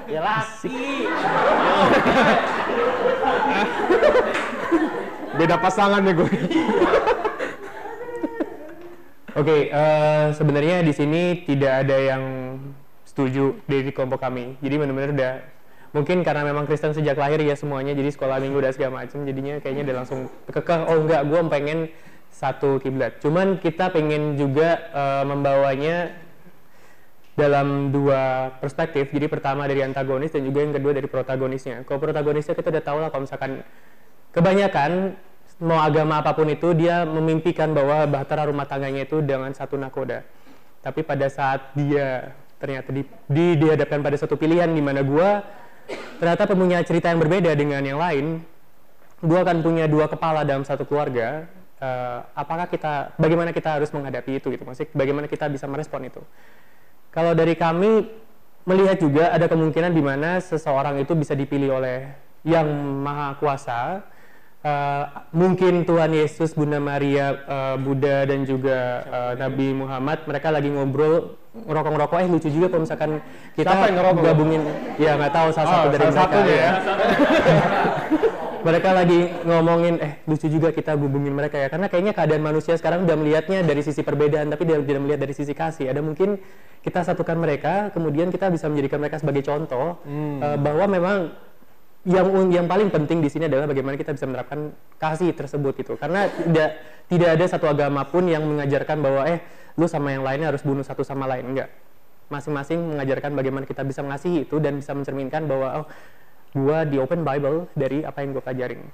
Ya 0.08 0.20
laki. 0.24 1.04
beda 5.38 5.56
pasangan 5.62 6.02
ya 6.02 6.12
gue. 6.12 6.32
Oke, 9.38 9.70
eh, 9.70 10.26
sebenarnya 10.34 10.82
di 10.82 10.90
sini 10.90 11.46
tidak 11.46 11.86
ada 11.86 11.94
yang 11.94 12.22
setuju 13.06 13.54
dari 13.70 13.94
kelompok 13.94 14.18
kami. 14.18 14.58
Jadi 14.58 14.74
benar-benar 14.74 15.10
udah 15.14 15.32
mungkin 15.94 16.26
karena 16.26 16.42
memang 16.42 16.66
Kristen 16.66 16.90
sejak 16.90 17.14
lahir 17.14 17.38
ya 17.46 17.54
semuanya, 17.54 17.94
jadi 17.94 18.10
sekolah 18.10 18.42
minggu 18.42 18.58
dan 18.58 18.74
segala 18.74 19.06
macam, 19.06 19.22
jadinya 19.22 19.62
kayaknya 19.62 19.86
udah 19.86 19.96
langsung 20.02 20.20
kekeh. 20.50 20.80
Oh 20.90 20.98
enggak, 21.06 21.22
gue 21.30 21.40
pengen 21.54 21.78
satu 22.34 22.82
kiblat. 22.82 23.22
Cuman 23.22 23.62
kita 23.62 23.94
pengen 23.94 24.34
juga 24.34 24.90
eh, 24.90 25.24
membawanya 25.24 26.18
dalam 27.38 27.94
dua 27.94 28.50
perspektif. 28.58 29.14
Jadi 29.14 29.30
pertama 29.30 29.70
dari 29.70 29.86
antagonis 29.86 30.34
dan 30.34 30.42
juga 30.42 30.66
yang 30.66 30.74
kedua 30.74 30.92
dari 30.98 31.06
protagonisnya. 31.06 31.86
Kalau 31.86 32.02
protagonisnya 32.02 32.58
kita 32.58 32.74
udah 32.74 32.82
tahu 32.82 32.98
lah 32.98 33.08
kalau 33.14 33.22
misalkan 33.22 33.62
kebanyakan 34.34 35.14
mau 35.58 35.82
agama 35.82 36.22
apa 36.22 36.34
pun 36.38 36.46
itu 36.46 36.70
dia 36.74 37.02
memimpikan 37.02 37.74
bahwa 37.74 38.06
bahtera 38.06 38.46
rumah 38.46 38.66
tangganya 38.66 39.02
itu 39.06 39.18
dengan 39.18 39.50
satu 39.50 39.74
nakoda. 39.74 40.22
Tapi 40.78 41.02
pada 41.02 41.26
saat 41.26 41.74
dia 41.74 42.30
ternyata 42.58 42.90
di, 42.94 43.02
di 43.26 43.46
dihadapkan 43.58 44.02
pada 44.02 44.14
satu 44.18 44.38
pilihan 44.38 44.70
di 44.70 44.82
mana 44.82 45.02
gua 45.02 45.42
ternyata 46.18 46.46
punya 46.54 46.82
cerita 46.86 47.10
yang 47.10 47.18
berbeda 47.18 47.54
dengan 47.58 47.82
yang 47.82 47.98
lain, 47.98 48.42
gua 49.22 49.42
akan 49.42 49.62
punya 49.62 49.90
dua 49.90 50.06
kepala 50.06 50.46
dalam 50.46 50.62
satu 50.62 50.86
keluarga. 50.86 51.46
eh, 51.78 52.18
apakah 52.34 52.66
kita, 52.66 53.14
bagaimana 53.22 53.54
kita 53.54 53.78
harus 53.78 53.94
menghadapi 53.94 54.42
itu 54.42 54.50
gitu? 54.50 54.66
Maksudnya 54.66 54.90
bagaimana 54.98 55.30
kita 55.30 55.46
bisa 55.46 55.70
merespon 55.70 56.10
itu? 56.10 56.18
Kalau 57.14 57.38
dari 57.38 57.54
kami 57.54 58.02
melihat 58.66 58.98
juga 58.98 59.30
ada 59.30 59.46
kemungkinan 59.46 59.94
di 59.94 60.02
mana 60.02 60.42
seseorang 60.42 60.98
itu 60.98 61.14
bisa 61.14 61.38
dipilih 61.38 61.78
oleh 61.78 62.10
yang 62.42 62.66
maha 63.00 63.38
kuasa. 63.38 64.02
Eh, 64.68 65.04
mungkin 65.32 65.86
Tuhan 65.86 66.10
Yesus, 66.12 66.52
Bunda 66.52 66.76
Maria, 66.76 67.26
eh, 67.32 67.76
Buddha 67.78 68.26
dan 68.26 68.44
juga 68.44 68.78
eh, 69.06 69.32
Nabi 69.38 69.72
Muhammad 69.72 70.18
mereka 70.26 70.48
lagi 70.50 70.68
ngobrol 70.68 71.38
ngerokok-ngerokok 71.58 72.18
eh 72.20 72.28
lucu 72.28 72.48
juga 72.50 72.66
kalau 72.68 72.82
misalkan 72.84 73.10
kita 73.56 73.66
Siapa 73.66 73.84
yang 73.88 73.96
ngerokok? 73.98 74.22
gabungin 74.22 74.62
ya 74.94 75.16
nggak 75.16 75.32
tahu 75.32 75.48
salah 75.50 75.68
satu 75.68 75.86
Oh, 75.88 75.90
dari 75.90 76.04
salah 76.06 76.28
mereka 76.28 76.40
ya. 76.52 76.70
mereka 78.68 78.88
lagi 78.92 79.20
ngomongin 79.42 79.94
eh 79.98 80.12
lucu 80.22 80.46
juga 80.46 80.68
kita 80.70 80.92
hubungin 80.94 81.32
mereka 81.32 81.56
ya 81.56 81.66
karena 81.66 81.86
kayaknya 81.86 82.12
keadaan 82.12 82.42
manusia 82.42 82.74
sekarang 82.74 83.06
udah 83.06 83.16
melihatnya 83.16 83.62
dari 83.62 83.80
sisi 83.80 84.02
perbedaan 84.02 84.50
tapi 84.50 84.66
dia 84.66 84.76
tidak 84.78 85.00
melihat 85.00 85.20
dari 85.20 85.34
sisi 85.34 85.50
kasih 85.50 85.88
ada 85.88 85.98
mungkin 85.98 86.36
kita 86.78 87.02
satukan 87.02 87.34
mereka 87.34 87.90
kemudian 87.90 88.28
kita 88.28 88.50
bisa 88.50 88.66
menjadikan 88.66 88.98
mereka 88.98 89.18
sebagai 89.18 89.42
contoh 89.42 89.98
eh, 90.06 90.56
bahwa 90.58 90.84
memang 90.86 91.16
yang 92.06 92.30
yang 92.54 92.66
paling 92.70 92.94
penting 92.94 93.18
di 93.18 93.26
sini 93.26 93.50
adalah 93.50 93.66
bagaimana 93.66 93.98
kita 93.98 94.14
bisa 94.14 94.28
menerapkan 94.28 94.70
kasih 95.02 95.34
tersebut 95.34 95.74
gitu. 95.82 95.98
Karena 95.98 96.30
tidak 96.30 96.78
tidak 97.10 97.28
ada 97.34 97.44
satu 97.50 97.66
agama 97.66 98.06
pun 98.06 98.30
yang 98.30 98.46
mengajarkan 98.46 99.02
bahwa 99.02 99.26
eh 99.26 99.42
lu 99.74 99.90
sama 99.90 100.14
yang 100.14 100.22
lainnya 100.22 100.54
harus 100.54 100.62
bunuh 100.62 100.86
satu 100.86 101.02
sama 101.02 101.26
lain. 101.26 101.54
Enggak. 101.54 101.70
Masing-masing 102.28 102.94
mengajarkan 102.94 103.34
bagaimana 103.34 103.64
kita 103.64 103.82
bisa 103.82 104.04
mengasihi 104.04 104.46
itu 104.46 104.60
dan 104.62 104.78
bisa 104.78 104.92
mencerminkan 104.94 105.48
bahwa 105.48 105.82
oh 105.82 105.86
gua 106.54 106.86
di 106.86 107.00
open 107.02 107.26
bible 107.26 107.66
dari 107.74 108.06
apa 108.06 108.22
yang 108.22 108.30
gua 108.36 108.44
pelajarin. 108.44 108.84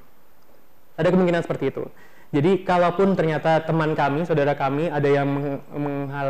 Ada 0.97 1.11
kemungkinan 1.11 1.43
seperti 1.45 1.75
itu. 1.75 1.85
Jadi 2.35 2.67
kalaupun 2.67 3.15
ternyata 3.15 3.63
teman 3.63 3.95
kami 3.95 4.27
saudara 4.27 4.59
kami 4.59 4.91
ada 4.91 5.07
yang 5.07 5.29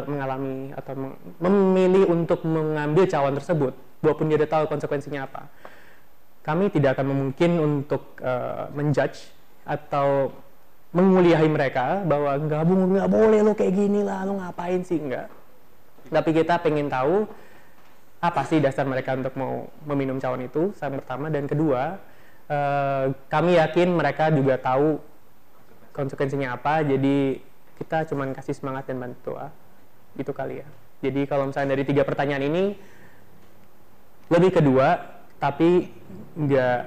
mengalami 0.04 0.68
atau 0.76 1.16
memilih 1.40 2.12
untuk 2.12 2.44
mengambil 2.44 3.08
cawan 3.08 3.32
tersebut 3.32 3.72
walaupun 4.04 4.28
dia 4.28 4.36
tahu 4.44 4.68
konsekuensinya 4.68 5.24
apa 5.24 5.48
kami 6.44 6.68
tidak 6.68 7.00
akan 7.00 7.08
mungkin 7.08 7.56
untuk 7.56 8.20
eh, 8.20 8.68
menjudge 8.76 9.32
atau 9.64 10.28
menguliahi 10.94 11.48
mereka 11.48 12.04
bahwa 12.04 12.36
nggak 12.36 12.62
nggak 12.68 13.08
boleh 13.10 13.40
lo 13.40 13.52
kayak 13.56 13.72
gini 13.74 14.04
lah 14.04 14.28
lo 14.28 14.38
ngapain 14.38 14.84
sih? 14.84 15.00
Enggak. 15.00 15.32
Tapi 16.12 16.30
kita 16.36 16.60
pengen 16.60 16.92
tahu 16.92 17.24
apa 18.20 18.40
sih 18.44 18.60
dasar 18.60 18.84
mereka 18.84 19.16
untuk 19.16 19.34
mau 19.36 19.68
meminum 19.88 20.20
cawan 20.20 20.44
itu 20.44 20.70
yang 20.76 21.00
pertama. 21.00 21.32
Dan 21.32 21.48
kedua 21.48 21.96
eh, 22.52 23.04
kami 23.32 23.56
yakin 23.56 23.88
mereka 23.96 24.28
juga 24.28 24.60
tahu 24.60 25.00
konsekuensinya 25.96 26.60
apa. 26.60 26.84
Jadi 26.84 27.40
kita 27.80 28.04
cuman 28.12 28.36
kasih 28.36 28.52
semangat 28.52 28.84
dan 28.84 29.00
bantu 29.00 29.32
doa. 29.32 29.48
Itu 30.14 30.36
kali 30.36 30.60
ya. 30.60 30.68
Jadi 31.00 31.24
kalau 31.24 31.48
misalnya 31.48 31.72
dari 31.72 31.88
tiga 31.88 32.04
pertanyaan 32.04 32.44
ini 32.44 32.64
lebih 34.28 34.60
kedua 34.60 35.13
tapi 35.44 35.92
nggak 36.40 36.78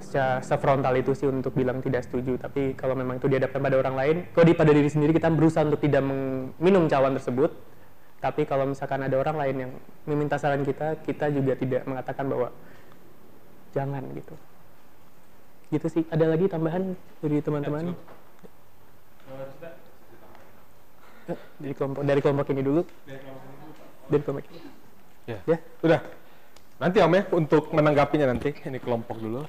secara 0.00 0.40
sefrontal 0.40 0.96
itu 0.96 1.12
sih 1.12 1.28
untuk 1.28 1.52
bilang 1.52 1.84
tidak 1.84 2.08
setuju. 2.08 2.40
Tapi 2.40 2.72
kalau 2.72 2.96
memang 2.96 3.20
itu 3.20 3.28
dihadapkan 3.28 3.60
pada 3.60 3.76
orang 3.76 3.94
lain 3.94 4.16
kalau 4.32 4.46
di 4.48 4.56
pada 4.56 4.72
diri 4.72 4.88
sendiri 4.88 5.12
kita 5.12 5.28
berusaha 5.28 5.68
untuk 5.68 5.84
tidak 5.84 6.00
minum 6.56 6.88
cawan 6.88 7.12
tersebut. 7.20 7.52
Tapi 8.20 8.48
kalau 8.48 8.68
misalkan 8.72 9.04
ada 9.04 9.16
orang 9.20 9.36
lain 9.36 9.56
yang 9.68 9.72
meminta 10.08 10.40
saran 10.40 10.64
kita 10.64 11.04
kita 11.04 11.28
juga 11.28 11.52
tidak 11.60 11.84
mengatakan 11.84 12.24
bahwa 12.24 12.48
jangan 13.76 14.00
gitu. 14.16 14.34
Gitu 15.68 15.86
sih. 15.92 16.02
Ada 16.08 16.24
lagi 16.24 16.48
tambahan 16.48 16.96
dari 17.20 17.38
teman-teman? 17.44 17.84
Eh, 21.30 21.38
dari 21.60 21.74
kelompok 21.76 22.02
dari 22.02 22.20
kelompok 22.24 22.46
ini 22.48 22.62
dulu. 22.64 22.82
Dari 24.08 24.22
kelompok 24.24 24.44
ini. 24.48 24.60
Ya. 25.28 25.38
ya? 25.44 25.58
Udah. 25.84 26.00
Nanti 26.80 26.96
Om 26.96 27.12
ya 27.12 27.28
untuk 27.36 27.68
menanggapinya 27.76 28.32
nanti. 28.32 28.56
Ini 28.56 28.80
kelompok 28.80 29.20
dulu. 29.20 29.44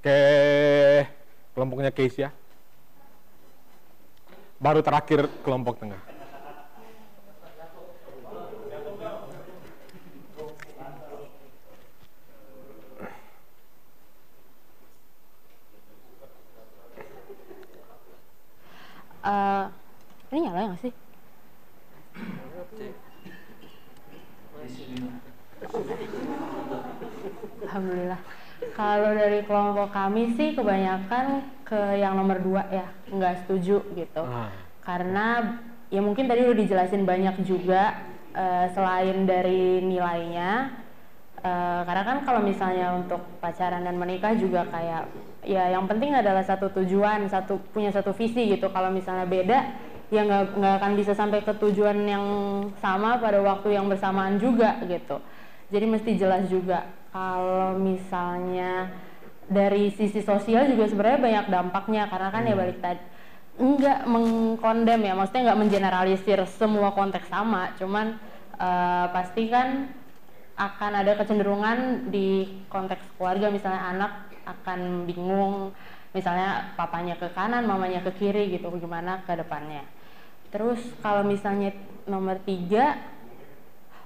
Oke, 0.00 0.20
kelompoknya 1.52 1.92
Keisha. 1.92 2.32
Baru 4.56 4.80
terakhir 4.80 5.28
kelompok 5.44 5.76
tengah. 5.76 6.00
Eh, 19.20 19.64
ini 20.32 20.48
nyala 20.48 20.72
nggak 20.72 20.80
sih? 20.80 21.09
Alhamdulillah. 27.80 28.20
Kalau 28.76 29.10
dari 29.16 29.40
kelompok 29.48 29.88
kami 29.88 30.36
sih 30.36 30.52
kebanyakan 30.52 31.40
ke 31.64 31.96
yang 31.96 32.12
nomor 32.12 32.36
dua 32.44 32.68
ya, 32.68 32.92
nggak 33.08 33.44
setuju 33.44 33.80
gitu. 33.96 34.22
Karena 34.84 35.56
ya 35.88 36.04
mungkin 36.04 36.28
tadi 36.28 36.44
udah 36.44 36.60
dijelasin 36.60 37.08
banyak 37.08 37.40
juga 37.48 38.04
eh, 38.36 38.68
selain 38.76 39.24
dari 39.24 39.80
nilainya. 39.80 40.76
eh, 41.40 41.80
karena 41.88 42.04
kan 42.04 42.18
kalau 42.20 42.44
misalnya 42.44 42.92
untuk 43.00 43.24
pacaran 43.40 43.80
dan 43.80 43.96
menikah 43.96 44.36
juga 44.36 44.68
kayak 44.68 45.08
ya 45.40 45.72
yang 45.72 45.88
penting 45.88 46.12
adalah 46.12 46.44
satu 46.44 46.68
tujuan, 46.68 47.24
satu 47.32 47.56
punya 47.72 47.88
satu 47.88 48.12
visi 48.12 48.44
gitu. 48.52 48.68
Kalau 48.68 48.92
misalnya 48.92 49.24
beda 49.24 49.58
ya 50.12 50.20
nggak 50.28 50.52
nggak 50.52 50.74
akan 50.84 50.92
bisa 51.00 51.16
sampai 51.16 51.40
ke 51.40 51.56
tujuan 51.56 51.96
yang 52.04 52.24
sama 52.84 53.16
pada 53.16 53.40
waktu 53.40 53.72
yang 53.72 53.88
bersamaan 53.88 54.36
juga 54.36 54.76
gitu. 54.84 55.16
Jadi 55.72 55.86
mesti 55.88 56.10
jelas 56.20 56.44
juga 56.52 56.84
kalau 57.10 57.74
misalnya 57.78 58.90
dari 59.50 59.90
sisi 59.90 60.22
sosial 60.22 60.70
juga 60.70 60.86
sebenarnya 60.86 61.20
banyak 61.20 61.46
dampaknya 61.50 62.06
karena 62.06 62.28
kan 62.30 62.42
ya 62.46 62.54
balik 62.54 62.78
tadi 62.78 63.02
nggak 63.60 64.00
mengkondem 64.06 65.00
ya 65.04 65.12
maksudnya 65.18 65.52
nggak 65.52 65.60
mengeneralisir 65.60 66.40
semua 66.48 66.94
konteks 66.94 67.28
sama 67.28 67.74
cuman 67.76 68.16
eh, 68.56 69.06
pasti 69.10 69.50
kan 69.50 69.90
akan 70.60 70.92
ada 70.92 71.16
kecenderungan 71.16 72.08
di 72.12 72.60
konteks 72.68 73.16
keluarga 73.16 73.48
misalnya 73.48 73.80
anak 73.80 74.12
akan 74.44 75.08
bingung 75.08 75.72
misalnya 76.12 76.74
papanya 76.74 77.14
ke 77.16 77.30
kanan 77.32 77.64
mamanya 77.64 78.02
ke 78.02 78.12
kiri 78.18 78.50
gitu 78.50 78.68
gimana 78.76 79.22
ke 79.24 79.32
depannya. 79.38 79.86
Terus 80.50 80.82
kalau 81.00 81.22
misalnya 81.22 81.70
nomor 82.04 82.42
tiga 82.42 82.98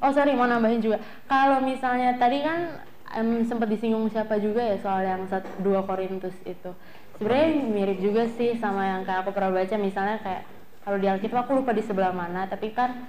oh 0.04 0.12
sorry 0.12 0.36
mau 0.36 0.44
nambahin 0.44 0.84
juga 0.84 1.00
kalau 1.24 1.64
misalnya 1.64 2.20
tadi 2.20 2.44
kan 2.44 2.84
em, 3.14 3.46
sempat 3.46 3.70
disinggung 3.70 4.10
siapa 4.10 4.36
juga 4.42 4.60
ya 4.60 4.76
soal 4.82 5.06
yang 5.06 5.22
sat- 5.30 5.48
dua 5.62 5.86
Korintus 5.86 6.34
itu. 6.44 6.70
Sebenarnya 7.16 7.48
mirip 7.70 7.98
juga 8.02 8.26
sih 8.26 8.58
sama 8.58 8.82
yang 8.82 9.06
kayak 9.06 9.22
aku 9.22 9.30
pernah 9.30 9.54
baca 9.54 9.76
misalnya 9.78 10.18
kayak 10.18 10.42
kalau 10.82 10.98
di 10.98 11.06
Alkitab 11.06 11.46
aku 11.46 11.62
lupa 11.62 11.70
di 11.72 11.80
sebelah 11.80 12.10
mana 12.10 12.44
tapi 12.50 12.74
kan 12.74 13.08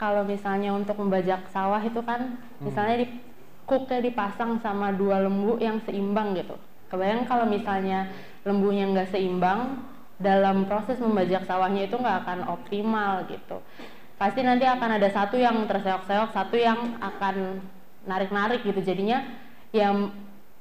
kalau 0.00 0.24
misalnya 0.26 0.74
untuk 0.74 0.98
membajak 0.98 1.46
sawah 1.52 1.78
itu 1.78 2.00
kan 2.02 2.40
misalnya 2.58 3.04
di 3.04 3.06
cooknya 3.68 4.02
dipasang 4.02 4.58
sama 4.58 4.90
dua 4.90 5.22
lembu 5.22 5.60
yang 5.60 5.78
seimbang 5.84 6.34
gitu. 6.34 6.56
Kebayang 6.90 7.28
kalau 7.28 7.46
misalnya 7.46 8.10
lembunya 8.42 8.88
nggak 8.90 9.14
seimbang 9.14 9.84
dalam 10.18 10.66
proses 10.66 10.98
membajak 10.98 11.46
sawahnya 11.46 11.86
itu 11.86 11.94
nggak 11.94 12.26
akan 12.26 12.38
optimal 12.50 13.22
gitu. 13.30 13.62
Pasti 14.18 14.42
nanti 14.42 14.66
akan 14.66 14.98
ada 14.98 15.08
satu 15.12 15.38
yang 15.38 15.62
terseok-seok 15.66 16.30
satu 16.34 16.56
yang 16.58 16.98
akan 16.98 17.62
narik-narik 18.08 18.66
gitu 18.66 18.80
jadinya 18.82 19.22
yang 19.72 20.12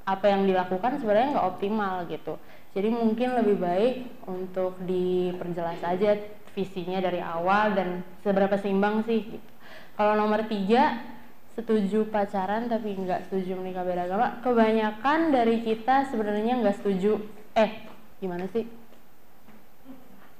apa 0.05 0.25
yang 0.27 0.49
dilakukan 0.49 0.97
sebenarnya 0.97 1.37
nggak 1.37 1.49
optimal 1.57 1.95
gitu. 2.09 2.33
Jadi 2.71 2.87
mungkin 2.87 3.35
lebih 3.35 3.57
baik 3.59 3.95
untuk 4.25 4.79
diperjelas 4.87 5.83
aja 5.83 6.15
visinya 6.55 7.03
dari 7.03 7.19
awal 7.19 7.75
dan 7.75 8.03
seberapa 8.23 8.55
seimbang 8.59 9.03
sih. 9.03 9.27
Gitu. 9.27 9.49
Kalau 9.99 10.15
nomor 10.15 10.47
tiga 10.47 11.03
setuju 11.51 12.07
pacaran 12.07 12.71
tapi 12.71 12.95
nggak 12.95 13.27
setuju 13.27 13.59
menikah 13.59 13.83
beda 13.83 14.07
agama. 14.07 14.39
Kebanyakan 14.39 15.35
dari 15.35 15.61
kita 15.61 16.07
sebenarnya 16.09 16.63
nggak 16.63 16.79
setuju. 16.79 17.19
Eh 17.53 17.85
gimana 18.23 18.47
sih? 18.55 18.80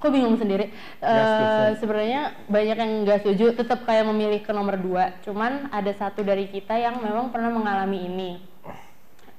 Kok 0.01 0.09
bingung 0.09 0.33
sendiri. 0.33 0.73
Eh, 0.97 1.69
sebenarnya 1.77 2.21
banyak 2.49 2.73
yang 2.73 2.91
nggak 3.05 3.21
setuju, 3.21 3.53
tetap 3.53 3.85
kayak 3.85 4.09
memilih 4.09 4.41
ke 4.41 4.49
nomor 4.49 4.73
dua. 4.75 5.13
Cuman 5.21 5.69
ada 5.69 5.93
satu 5.93 6.25
dari 6.25 6.49
kita 6.49 6.73
yang 6.73 6.97
memang 6.97 7.29
pernah 7.29 7.53
mengalami 7.53 8.09
ini 8.09 8.31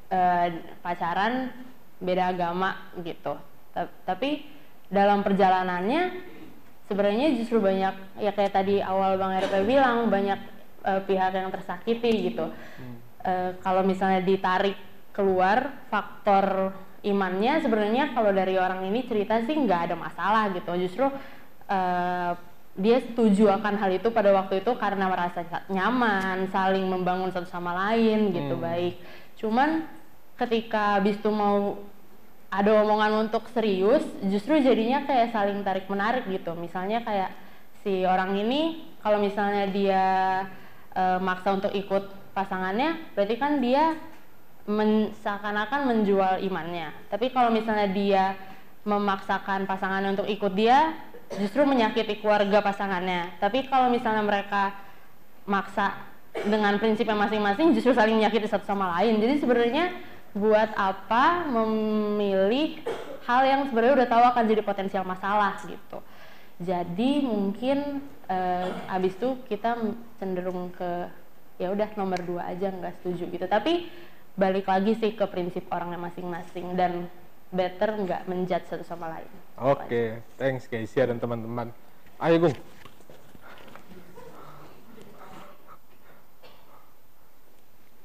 eh, 0.06 0.46
pacaran 0.78 1.50
beda 1.98 2.30
agama 2.30 2.94
gitu. 3.02 3.34
Ta- 3.74 3.90
Tapi 4.06 4.46
dalam 4.86 5.26
perjalanannya 5.26 6.02
sebenarnya 6.86 7.34
justru 7.34 7.58
banyak 7.58 8.20
ya 8.20 8.30
kayak 8.30 8.52
tadi 8.52 8.78
awal 8.78 9.16
Bang 9.16 9.34
RP 9.34 9.66
bilang 9.66 10.06
banyak 10.06 10.38
eh, 10.84 11.00
pihak 11.02 11.32
yang 11.34 11.50
tersakiti 11.50 12.30
gitu. 12.30 12.46
Eh, 13.22 13.50
kalau 13.58 13.82
misalnya 13.82 14.22
ditarik 14.22 14.78
keluar 15.10 15.86
faktor 15.90 16.70
imannya 17.02 17.62
sebenarnya 17.62 18.14
kalau 18.14 18.30
dari 18.30 18.54
orang 18.54 18.86
ini 18.86 19.06
cerita 19.06 19.42
sih 19.42 19.54
nggak 19.54 19.90
ada 19.90 19.96
masalah 19.98 20.50
gitu. 20.54 20.70
Justru 20.78 21.06
eh, 21.66 22.32
dia 22.72 22.98
setuju 23.04 23.52
akan 23.52 23.76
hal 23.76 23.90
itu 24.00 24.08
pada 24.08 24.32
waktu 24.32 24.64
itu 24.64 24.72
karena 24.80 25.04
merasa 25.04 25.44
nyaman, 25.68 26.48
saling 26.48 26.88
membangun 26.88 27.28
satu 27.28 27.44
sama 27.44 27.76
lain 27.76 28.32
gitu 28.32 28.56
Hmm. 28.56 28.64
baik. 28.64 28.94
Cuman 29.36 29.84
ketika 30.40 30.96
habis 30.96 31.20
itu 31.20 31.28
mau 31.28 31.76
ada 32.52 32.70
omongan 32.84 33.28
untuk 33.28 33.48
serius, 33.52 34.04
justru 34.28 34.60
jadinya 34.60 35.04
kayak 35.04 35.32
saling 35.32 35.60
tarik 35.64 35.88
menarik 35.88 36.24
gitu. 36.28 36.52
Misalnya 36.56 37.04
kayak 37.04 37.32
si 37.84 38.04
orang 38.08 38.36
ini 38.40 38.88
kalau 39.04 39.20
misalnya 39.20 39.68
dia 39.68 40.04
eh, 40.92 41.18
maksa 41.20 41.56
untuk 41.56 41.72
ikut 41.72 42.32
pasangannya, 42.32 43.12
berarti 43.12 43.36
kan 43.36 43.60
dia 43.60 43.96
men, 44.66 45.10
seakan-akan 45.22 45.80
menjual 45.88 46.42
imannya. 46.42 46.94
Tapi 47.10 47.34
kalau 47.34 47.50
misalnya 47.50 47.88
dia 47.90 48.24
memaksakan 48.82 49.66
pasangannya 49.66 50.14
untuk 50.18 50.26
ikut 50.26 50.52
dia, 50.54 50.94
justru 51.38 51.62
menyakiti 51.64 52.18
keluarga 52.20 52.60
pasangannya. 52.60 53.38
Tapi 53.38 53.66
kalau 53.70 53.88
misalnya 53.88 54.22
mereka 54.26 54.74
maksa 55.48 56.10
dengan 56.32 56.76
prinsipnya 56.80 57.16
masing-masing, 57.16 57.76
justru 57.76 57.92
saling 57.92 58.16
menyakiti 58.16 58.48
satu 58.48 58.64
sama 58.64 59.00
lain. 59.00 59.20
Jadi 59.20 59.34
sebenarnya 59.40 59.84
buat 60.32 60.72
apa 60.72 61.44
memilih 61.44 62.80
hal 63.28 63.44
yang 63.44 63.60
sebenarnya 63.68 63.94
udah 64.02 64.08
tahu 64.08 64.24
akan 64.32 64.44
jadi 64.48 64.62
potensial 64.64 65.04
masalah 65.04 65.60
gitu. 65.68 66.00
Jadi 66.62 67.22
mungkin 67.26 68.00
eh, 68.30 68.66
abis 68.88 69.12
itu 69.18 69.36
kita 69.50 69.76
cenderung 70.16 70.72
ke 70.72 71.10
ya 71.60 71.70
udah 71.70 71.88
nomor 71.94 72.18
dua 72.24 72.48
aja 72.48 72.72
nggak 72.72 73.02
setuju 73.02 73.28
gitu. 73.28 73.46
Tapi 73.46 73.92
balik 74.32 74.64
lagi 74.64 74.96
sih 74.96 75.12
ke 75.12 75.28
prinsip 75.28 75.68
orangnya 75.68 76.00
masing-masing 76.00 76.72
dan 76.72 77.08
better 77.52 77.92
nggak 78.00 78.24
menjudge 78.24 78.64
satu 78.64 78.84
sama 78.84 79.12
lain. 79.12 79.28
Oke, 79.60 80.24
thanks 80.40 80.64
Keisha 80.64 81.04
dan 81.04 81.20
teman-teman. 81.20 81.68
Ayo 82.16 82.48
Gung. 82.48 82.56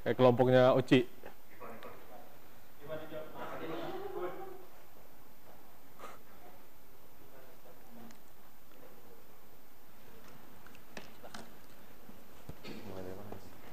Kayak 0.03 0.15
kelompoknya 0.19 0.71
Oci. 0.75 1.03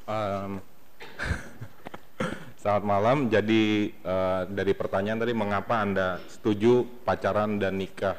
Um, 0.05 0.61
Selamat 2.65 2.85
malam. 2.89 3.29
Jadi 3.29 3.93
eh, 3.93 4.43
dari 4.49 4.73
pertanyaan 4.73 5.21
tadi 5.21 5.37
mengapa 5.37 5.85
Anda 5.85 6.17
setuju 6.33 6.89
pacaran 7.05 7.61
dan 7.61 7.77
nikah 7.77 8.17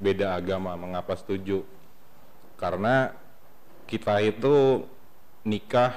beda 0.00 0.32
agama? 0.32 0.72
Mengapa 0.80 1.12
setuju? 1.12 1.60
Karena 2.56 3.12
kita 3.84 4.16
itu 4.24 4.88
nikah 5.44 5.92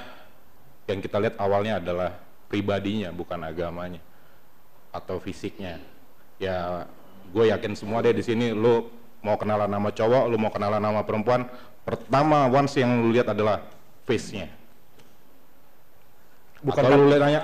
yang 0.92 1.00
kita 1.00 1.24
lihat 1.24 1.40
awalnya 1.40 1.80
adalah 1.80 2.20
pribadinya 2.52 3.16
bukan 3.16 3.40
agamanya 3.48 4.04
atau 4.92 5.16
fisiknya. 5.24 5.80
Ya, 6.36 6.84
gue 7.32 7.48
yakin 7.48 7.80
semua 7.80 8.04
deh 8.04 8.12
di 8.12 8.28
sini 8.28 8.52
lu 8.52 8.92
mau 9.24 9.40
kenalan 9.40 9.72
nama 9.72 9.88
cowok, 9.88 10.28
lu 10.28 10.36
mau 10.36 10.52
kenalan 10.52 10.84
nama 10.84 11.00
perempuan, 11.08 11.48
pertama 11.88 12.44
once 12.52 12.76
yang 12.76 13.08
lu 13.08 13.16
lihat 13.16 13.32
adalah 13.32 13.64
face-nya. 14.04 14.52
Bukan 16.60 16.82
Atau 16.84 16.98
lu 17.00 17.08
lihat 17.08 17.24
nanya 17.24 17.42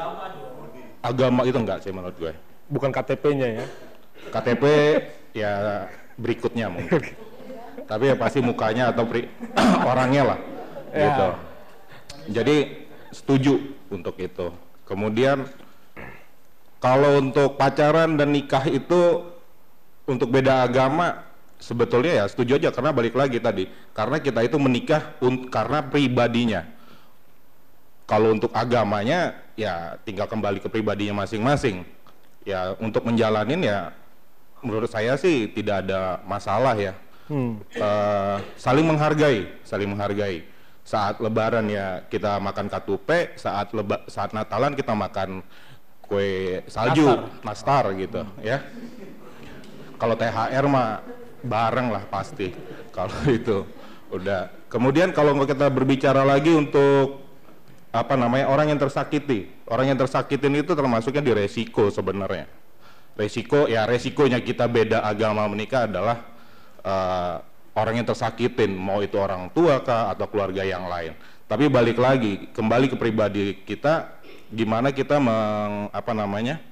agama 1.02 1.42
itu 1.44 1.58
enggak 1.58 1.82
sih 1.84 1.92
menurut 1.92 2.16
gue. 2.18 2.34
Bukan 2.72 2.90
KTP-nya 2.94 3.48
ya. 3.62 3.66
KTP 4.32 4.64
ya 5.36 5.54
berikutnya 6.16 6.70
mungkin. 6.70 7.02
Tapi 7.90 8.14
ya 8.14 8.16
pasti 8.16 8.40
mukanya 8.40 8.94
atau 8.94 9.04
pri- 9.04 9.30
orangnya 9.90 10.34
lah. 10.34 10.40
Ya. 10.94 11.04
Gitu. 11.10 11.28
Jadi 12.38 12.58
setuju 13.12 13.54
untuk 13.92 14.16
itu. 14.22 14.54
Kemudian 14.86 15.50
kalau 16.82 17.20
untuk 17.20 17.58
pacaran 17.58 18.16
dan 18.16 18.32
nikah 18.32 18.64
itu 18.70 19.30
untuk 20.10 20.34
beda 20.34 20.66
agama 20.66 21.32
sebetulnya 21.62 22.24
ya 22.24 22.26
setuju 22.26 22.58
aja 22.58 22.70
karena 22.74 22.92
balik 22.92 23.14
lagi 23.14 23.38
tadi 23.38 23.70
karena 23.94 24.18
kita 24.18 24.42
itu 24.42 24.58
menikah 24.58 25.14
karena 25.54 25.86
pribadinya 25.86 26.66
kalau 28.12 28.36
untuk 28.36 28.52
agamanya 28.52 29.40
ya 29.56 29.96
tinggal 30.04 30.28
kembali 30.28 30.60
ke 30.60 30.68
pribadinya 30.68 31.24
masing-masing. 31.24 31.88
Ya 32.44 32.76
untuk 32.76 33.08
menjalanin 33.08 33.64
ya 33.64 33.96
menurut 34.60 34.92
saya 34.92 35.16
sih 35.16 35.48
tidak 35.48 35.88
ada 35.88 36.20
masalah 36.28 36.76
ya. 36.76 36.92
Hmm. 37.32 37.64
Eh, 37.72 38.38
saling 38.60 38.84
menghargai 38.84 39.64
saling 39.64 39.88
menghargai. 39.88 40.44
Saat 40.84 41.24
lebaran 41.24 41.72
ya 41.72 42.04
kita 42.12 42.36
makan 42.44 42.68
katupe 42.68 43.32
saat 43.40 43.72
leba 43.72 44.04
saat 44.12 44.36
natalan 44.36 44.76
kita 44.76 44.92
makan 44.92 45.40
kue 46.04 46.60
salju 46.68 47.32
nastar, 47.48 47.96
gitu 47.96 48.28
ya. 48.44 48.60
Kalau 49.96 50.20
THR 50.20 50.66
mah 50.68 51.00
bareng 51.48 51.96
lah 51.96 52.04
pasti 52.12 52.52
kalau 52.98 53.16
itu 53.32 53.64
udah. 54.12 54.52
Kemudian 54.68 55.16
kalau 55.16 55.32
kita 55.48 55.72
berbicara 55.72 56.28
lagi 56.28 56.52
untuk 56.52 57.21
apa 57.92 58.16
namanya 58.16 58.48
orang 58.48 58.72
yang 58.72 58.80
tersakiti. 58.80 59.52
Orang 59.68 59.92
yang 59.92 60.00
tersakitin 60.00 60.64
itu 60.64 60.72
termasuknya 60.72 61.20
di 61.20 61.32
resiko 61.36 61.92
sebenarnya. 61.92 62.48
Resiko 63.20 63.68
ya 63.68 63.84
resikonya 63.84 64.40
kita 64.40 64.66
beda 64.72 65.04
agama 65.04 65.44
menikah 65.52 65.86
adalah 65.86 66.24
eh, 66.80 67.36
orang 67.76 68.00
yang 68.00 68.08
tersakitin 68.08 68.72
mau 68.72 69.04
itu 69.04 69.20
orang 69.20 69.52
tua 69.52 69.84
kah 69.84 70.16
atau 70.16 70.26
keluarga 70.32 70.64
yang 70.64 70.88
lain. 70.88 71.16
Tapi 71.52 71.68
balik 71.68 72.00
lagi 72.00 72.48
kembali 72.56 72.88
ke 72.88 72.96
pribadi 72.96 73.60
kita 73.68 74.24
gimana 74.48 74.96
kita 74.96 75.20
meng, 75.20 75.92
apa 75.92 76.12
namanya 76.16 76.64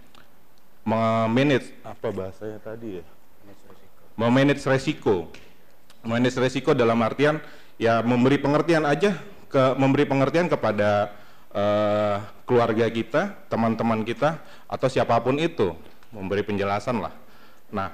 memanage 0.87 1.75
apa 1.83 2.07
bahasanya 2.15 2.63
tadi 2.63 3.03
ya? 3.03 3.05
Memanage 4.15 4.63
resiko. 4.63 5.27
Memanage 5.99 6.39
resiko 6.39 6.71
dalam 6.71 6.99
artian 7.03 7.43
ya 7.75 7.99
memberi 7.99 8.39
pengertian 8.39 8.87
aja 8.87 9.19
ke 9.49 9.75
memberi 9.75 10.05
pengertian 10.05 10.47
kepada 10.47 11.11
eh, 11.51 12.15
keluarga 12.45 12.85
kita 12.87 13.35
teman-teman 13.49 14.05
kita 14.05 14.39
atau 14.69 14.87
siapa 14.87 15.17
pun 15.19 15.35
itu 15.41 15.73
memberi 16.13 16.45
penjelasan 16.45 17.01
lah 17.01 17.13
nah 17.73 17.91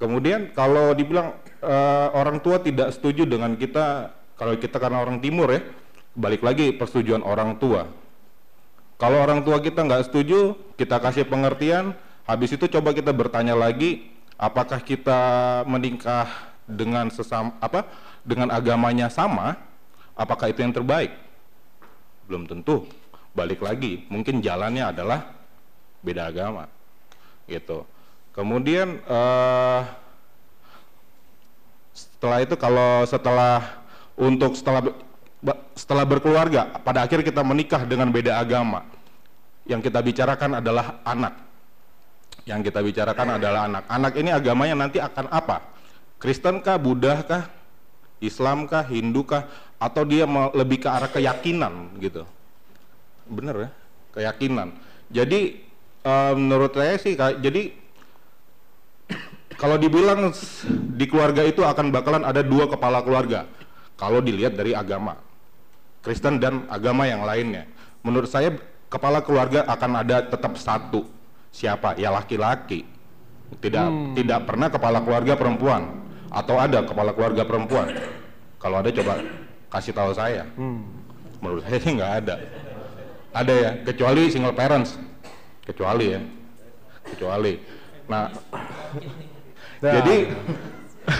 kemudian 0.00 0.50
kalau 0.56 0.96
dibilang 0.96 1.36
eh, 1.62 2.08
orang 2.16 2.40
tua 2.40 2.58
tidak 2.58 2.90
setuju 2.96 3.28
dengan 3.28 3.54
kita 3.54 4.16
kalau 4.34 4.56
kita 4.56 4.80
karena 4.80 5.04
orang 5.04 5.20
timur 5.20 5.52
ya 5.52 5.62
balik 6.16 6.42
lagi 6.42 6.72
persetujuan 6.74 7.22
orang 7.22 7.60
tua 7.60 7.86
kalau 8.94 9.18
orang 9.18 9.42
tua 9.42 9.58
kita 9.58 9.82
nggak 9.82 10.06
setuju, 10.06 10.54
kita 10.78 11.02
kasih 11.02 11.26
pengertian. 11.26 11.98
Habis 12.24 12.56
itu 12.56 12.70
coba 12.70 12.94
kita 12.94 13.10
bertanya 13.10 13.52
lagi, 13.52 14.06
apakah 14.38 14.80
kita 14.80 15.20
menikah 15.66 16.30
dengan 16.64 17.10
sesama 17.10 17.52
apa 17.60 17.84
dengan 18.24 18.48
agamanya 18.54 19.10
sama? 19.10 19.58
Apakah 20.14 20.50
itu 20.50 20.62
yang 20.62 20.74
terbaik? 20.74 21.10
Belum 22.30 22.46
tentu. 22.46 22.86
Balik 23.34 23.66
lagi, 23.66 24.06
mungkin 24.06 24.38
jalannya 24.38 24.94
adalah 24.94 25.34
beda 26.06 26.30
agama, 26.30 26.70
gitu. 27.50 27.82
Kemudian 28.30 29.02
eh, 29.02 29.80
setelah 31.94 32.38
itu 32.46 32.54
kalau 32.54 33.02
setelah 33.06 33.82
untuk 34.14 34.54
setelah 34.54 34.94
setelah 35.74 36.06
berkeluarga 36.06 36.78
pada 36.86 37.02
akhir 37.02 37.26
kita 37.26 37.42
menikah 37.42 37.82
dengan 37.82 38.06
beda 38.14 38.38
agama 38.38 38.86
yang 39.66 39.80
kita 39.80 40.00
bicarakan 40.00 40.60
adalah 40.60 41.00
anak. 41.02 41.34
Yang 42.44 42.70
kita 42.70 42.80
bicarakan 42.84 43.28
adalah 43.40 43.60
anak. 43.64 43.84
Anak 43.88 44.12
ini 44.20 44.30
agamanya 44.30 44.76
nanti 44.76 45.00
akan 45.00 45.32
apa? 45.32 45.64
Kristen 46.20 46.60
kah, 46.60 46.76
Buddha 46.76 47.24
kah, 47.24 47.48
Islam 48.20 48.68
kah, 48.68 48.84
Hindu 48.84 49.24
kah, 49.24 49.48
atau 49.84 50.02
dia 50.08 50.24
lebih 50.56 50.80
ke 50.80 50.88
arah 50.88 51.12
keyakinan 51.12 52.00
gitu? 52.00 52.24
Bener 53.28 53.68
ya, 53.68 53.70
keyakinan. 54.16 54.72
Jadi 55.12 55.60
eh, 56.00 56.32
menurut 56.32 56.72
saya 56.72 56.96
sih, 56.96 57.12
jadi 57.16 57.76
kalau 59.60 59.76
dibilang 59.76 60.32
di 60.96 61.04
keluarga 61.04 61.44
itu 61.44 61.60
akan 61.60 61.92
bakalan 61.92 62.24
ada 62.24 62.40
dua 62.40 62.64
kepala 62.64 63.04
keluarga. 63.04 63.44
Kalau 63.94 64.18
dilihat 64.18 64.58
dari 64.58 64.74
agama, 64.74 65.14
Kristen 66.02 66.42
dan 66.42 66.66
agama 66.66 67.06
yang 67.06 67.22
lainnya. 67.22 67.68
Menurut 68.02 68.26
saya 68.26 68.50
kepala 68.90 69.22
keluarga 69.22 69.62
akan 69.70 70.02
ada 70.02 70.26
tetap 70.26 70.58
satu. 70.58 71.06
Siapa? 71.54 71.94
Ya 71.94 72.10
laki-laki. 72.10 72.82
Tidak 73.54 73.86
Hmm. 73.86 74.12
tidak 74.18 74.50
pernah 74.50 74.66
kepala 74.66 74.98
keluarga 74.98 75.38
perempuan 75.38 76.02
atau 76.34 76.58
ada 76.58 76.82
kepala 76.82 77.14
keluarga 77.14 77.46
perempuan. 77.46 77.86
Kalau 78.58 78.82
ada 78.82 78.90
coba 78.90 79.22
kasih 79.72 79.94
tahu 79.94 80.12
saya. 80.16 80.44
Hmm. 80.56 80.84
Menurut 81.40 81.62
saya 81.66 81.78
sih 81.80 81.92
nggak 81.92 82.12
ada. 82.24 82.36
Ada 83.34 83.52
ya, 83.52 83.70
kecuali 83.82 84.30
single 84.30 84.54
parents. 84.54 84.96
Kecuali 85.66 86.14
ya. 86.14 86.20
Kecuali. 87.04 87.58
Nah, 88.08 88.30
Nah. 89.84 90.00
jadi 90.00 90.16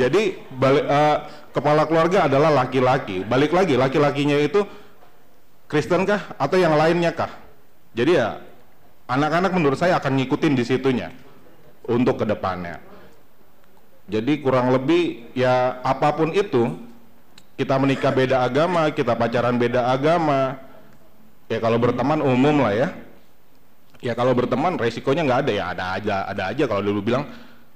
jadi 0.00 0.22
balik 0.52 0.84
eh, 0.84 1.16
kepala 1.56 1.88
keluarga 1.88 2.28
adalah 2.28 2.52
laki-laki. 2.52 3.24
Balik 3.24 3.56
lagi, 3.56 3.80
laki-lakinya 3.80 4.36
itu 4.36 4.60
Kristen 5.70 6.04
kah 6.04 6.36
atau 6.36 6.60
yang 6.60 6.76
lainnya 6.76 7.16
kah? 7.16 7.32
Jadi 7.96 8.20
ya 8.20 8.44
anak-anak 9.08 9.56
menurut 9.56 9.80
saya 9.80 9.96
akan 9.96 10.20
ngikutin 10.20 10.52
di 10.52 10.64
situnya 10.68 11.08
untuk 11.88 12.20
ke 12.20 12.28
depannya. 12.28 12.89
Jadi 14.10 14.42
kurang 14.42 14.74
lebih 14.74 15.30
ya 15.38 15.78
apa 15.86 16.10
pun 16.10 16.34
itu 16.34 16.74
kita 17.54 17.78
menikah 17.78 18.10
beda 18.10 18.42
agama, 18.42 18.90
kita 18.90 19.14
pacaran 19.14 19.54
beda 19.54 19.86
agama, 19.86 20.58
ya 21.46 21.62
kalau 21.62 21.78
berteman 21.78 22.18
umum 22.18 22.66
lah 22.66 22.74
ya. 22.74 22.88
Ya 24.00 24.16
kalau 24.18 24.34
berteman 24.34 24.80
resikonya 24.80 25.22
nggak 25.22 25.40
ada. 25.46 25.52
Ya 25.52 25.64
ada 25.70 25.84
aja 25.94 26.16
ada 26.26 26.42
aja. 26.50 26.64
Kalau 26.66 26.82
dulu 26.82 27.04
bilang 27.06 27.30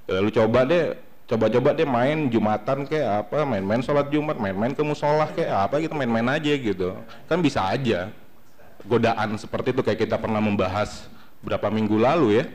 ya, 0.09 0.19
lu 0.19 0.27
coba 0.27 0.67
deh 0.67 0.97
coba-coba 1.25 1.71
deh 1.71 1.87
main 1.87 2.27
jumatan 2.27 2.83
kayak 2.85 3.25
apa 3.25 3.47
main-main 3.47 3.81
sholat 3.81 4.11
jumat 4.13 4.37
main-main 4.37 4.73
ke 4.75 4.83
musola 4.85 5.25
kayak 5.33 5.69
apa 5.69 5.79
gitu 5.79 5.95
main-main 5.95 6.35
aja 6.35 6.51
gitu. 6.51 6.99
Kan 7.31 7.39
bisa 7.39 7.63
aja. 7.63 8.11
Godaan 8.83 9.39
seperti 9.39 9.71
itu 9.71 9.81
kayak 9.85 10.03
kita 10.03 10.19
pernah 10.19 10.43
membahas 10.43 11.07
berapa 11.45 11.69
minggu 11.71 11.95
lalu 11.95 12.41
ya 12.41 12.45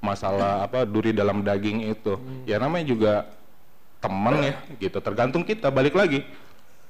masalah 0.00 0.64
apa 0.64 0.88
duri 0.88 1.12
dalam 1.12 1.44
daging 1.44 1.92
itu 1.92 2.16
ya 2.48 2.56
namanya 2.56 2.86
juga 2.88 3.12
teman 4.00 4.40
ya 4.40 4.54
gitu 4.80 4.96
tergantung 5.04 5.44
kita 5.44 5.68
balik 5.68 5.92
lagi 5.92 6.24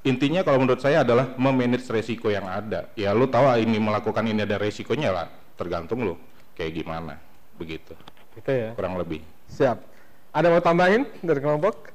intinya 0.07 0.47
kalau 0.47 0.63
menurut 0.63 0.79
saya 0.79 1.03
adalah 1.03 1.35
memanage 1.35 1.91
resiko 1.91 2.31
yang 2.31 2.47
ada 2.47 2.87
ya 2.95 3.11
lu 3.11 3.27
tahu 3.27 3.51
ini 3.59 3.77
melakukan 3.83 4.23
ini 4.25 4.47
ada 4.47 4.57
resikonya 4.63 5.11
lah 5.11 5.27
tergantung 5.59 6.07
lu 6.07 6.15
kayak 6.55 6.83
gimana 6.83 7.19
begitu 7.59 7.93
Gitu 8.31 8.47
ya. 8.47 8.71
kurang 8.79 8.95
lebih 8.95 9.27
Siap. 9.51 9.83
Ada 10.31 10.47
mau 10.47 10.63
tambahin 10.63 11.03
dari 11.27 11.43
kelompok? 11.43 11.91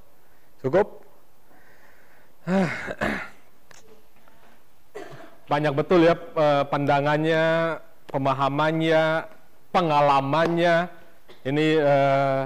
Cukup? 0.59 1.07
Banyak 5.51 5.71
betul 5.71 6.03
ya 6.03 6.19
eh, 6.19 6.63
pandangannya, 6.67 7.79
pemahamannya, 8.11 9.03
pengalamannya. 9.71 10.75
Ini 11.45 11.67
eh, 11.77 12.41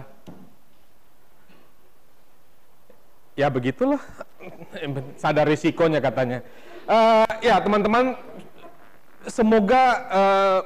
ya 3.39 3.47
begitulah. 3.47 4.03
Sadar 5.23 5.47
risikonya 5.47 6.03
katanya. 6.03 6.43
Eh, 6.83 7.47
ya 7.47 7.63
teman-teman, 7.63 8.19
semoga 9.23 9.83
eh, 10.11 10.59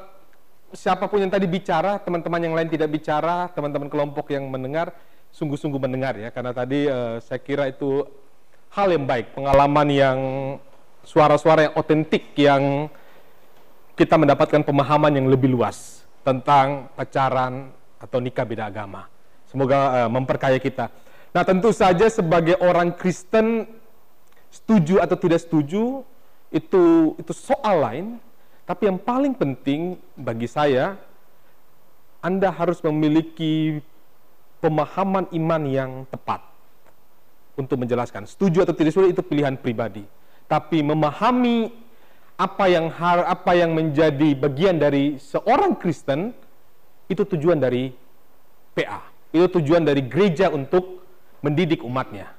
siapa 0.74 1.06
pun 1.06 1.22
yang 1.22 1.30
tadi 1.30 1.46
bicara, 1.46 2.02
teman-teman 2.02 2.42
yang 2.42 2.58
lain 2.58 2.74
tidak 2.74 2.90
bicara, 2.90 3.54
teman-teman 3.54 3.86
kelompok 3.86 4.34
yang 4.34 4.50
mendengar, 4.50 4.90
sungguh-sungguh 5.30 5.78
mendengar 5.78 6.18
ya, 6.18 6.34
karena 6.34 6.58
tadi 6.58 6.90
eh, 6.90 7.22
saya 7.22 7.38
kira 7.38 7.70
itu 7.70 8.02
hal 8.74 8.90
yang 8.90 9.06
baik, 9.06 9.38
pengalaman 9.38 9.88
yang 9.94 10.18
suara-suara 11.06 11.70
yang 11.70 11.76
otentik, 11.78 12.34
yang 12.34 12.90
kita 13.94 14.18
mendapatkan 14.18 14.66
pemahaman 14.66 15.22
yang 15.22 15.30
lebih 15.30 15.54
luas 15.54 16.02
tentang 16.26 16.90
pacaran 16.98 17.70
atau 18.04 18.20
nikah 18.20 18.44
beda 18.44 18.68
agama. 18.68 19.08
Semoga 19.48 20.04
eh, 20.04 20.10
memperkaya 20.12 20.60
kita. 20.60 20.92
Nah 21.32 21.48
tentu 21.48 21.72
saja 21.72 22.12
sebagai 22.12 22.60
orang 22.60 22.92
Kristen, 22.92 23.66
setuju 24.52 25.00
atau 25.00 25.16
tidak 25.16 25.40
setuju, 25.40 26.04
itu 26.52 27.16
itu 27.16 27.32
soal 27.34 27.80
lain, 27.80 28.06
tapi 28.68 28.92
yang 28.92 29.00
paling 29.00 29.34
penting 29.34 29.96
bagi 30.20 30.46
saya, 30.46 31.00
Anda 32.22 32.52
harus 32.52 32.84
memiliki 32.84 33.82
pemahaman 34.62 35.28
iman 35.34 35.64
yang 35.68 35.92
tepat 36.08 36.40
untuk 37.60 37.82
menjelaskan. 37.82 38.30
Setuju 38.30 38.64
atau 38.64 38.76
tidak 38.76 38.96
setuju 38.96 39.12
itu 39.12 39.24
pilihan 39.26 39.58
pribadi. 39.58 40.06
Tapi 40.48 40.80
memahami 40.80 41.72
apa 42.38 42.66
yang 42.72 42.88
har, 42.94 43.26
apa 43.28 43.52
yang 43.54 43.76
menjadi 43.76 44.34
bagian 44.38 44.80
dari 44.80 45.18
seorang 45.20 45.78
Kristen 45.78 46.32
itu 47.12 47.24
tujuan 47.36 47.60
dari 47.60 47.92
PA. 48.74 49.04
Itu 49.34 49.60
tujuan 49.60 49.84
dari 49.84 50.06
gereja 50.06 50.50
untuk 50.54 51.02
mendidik 51.44 51.84
umatnya, 51.84 52.32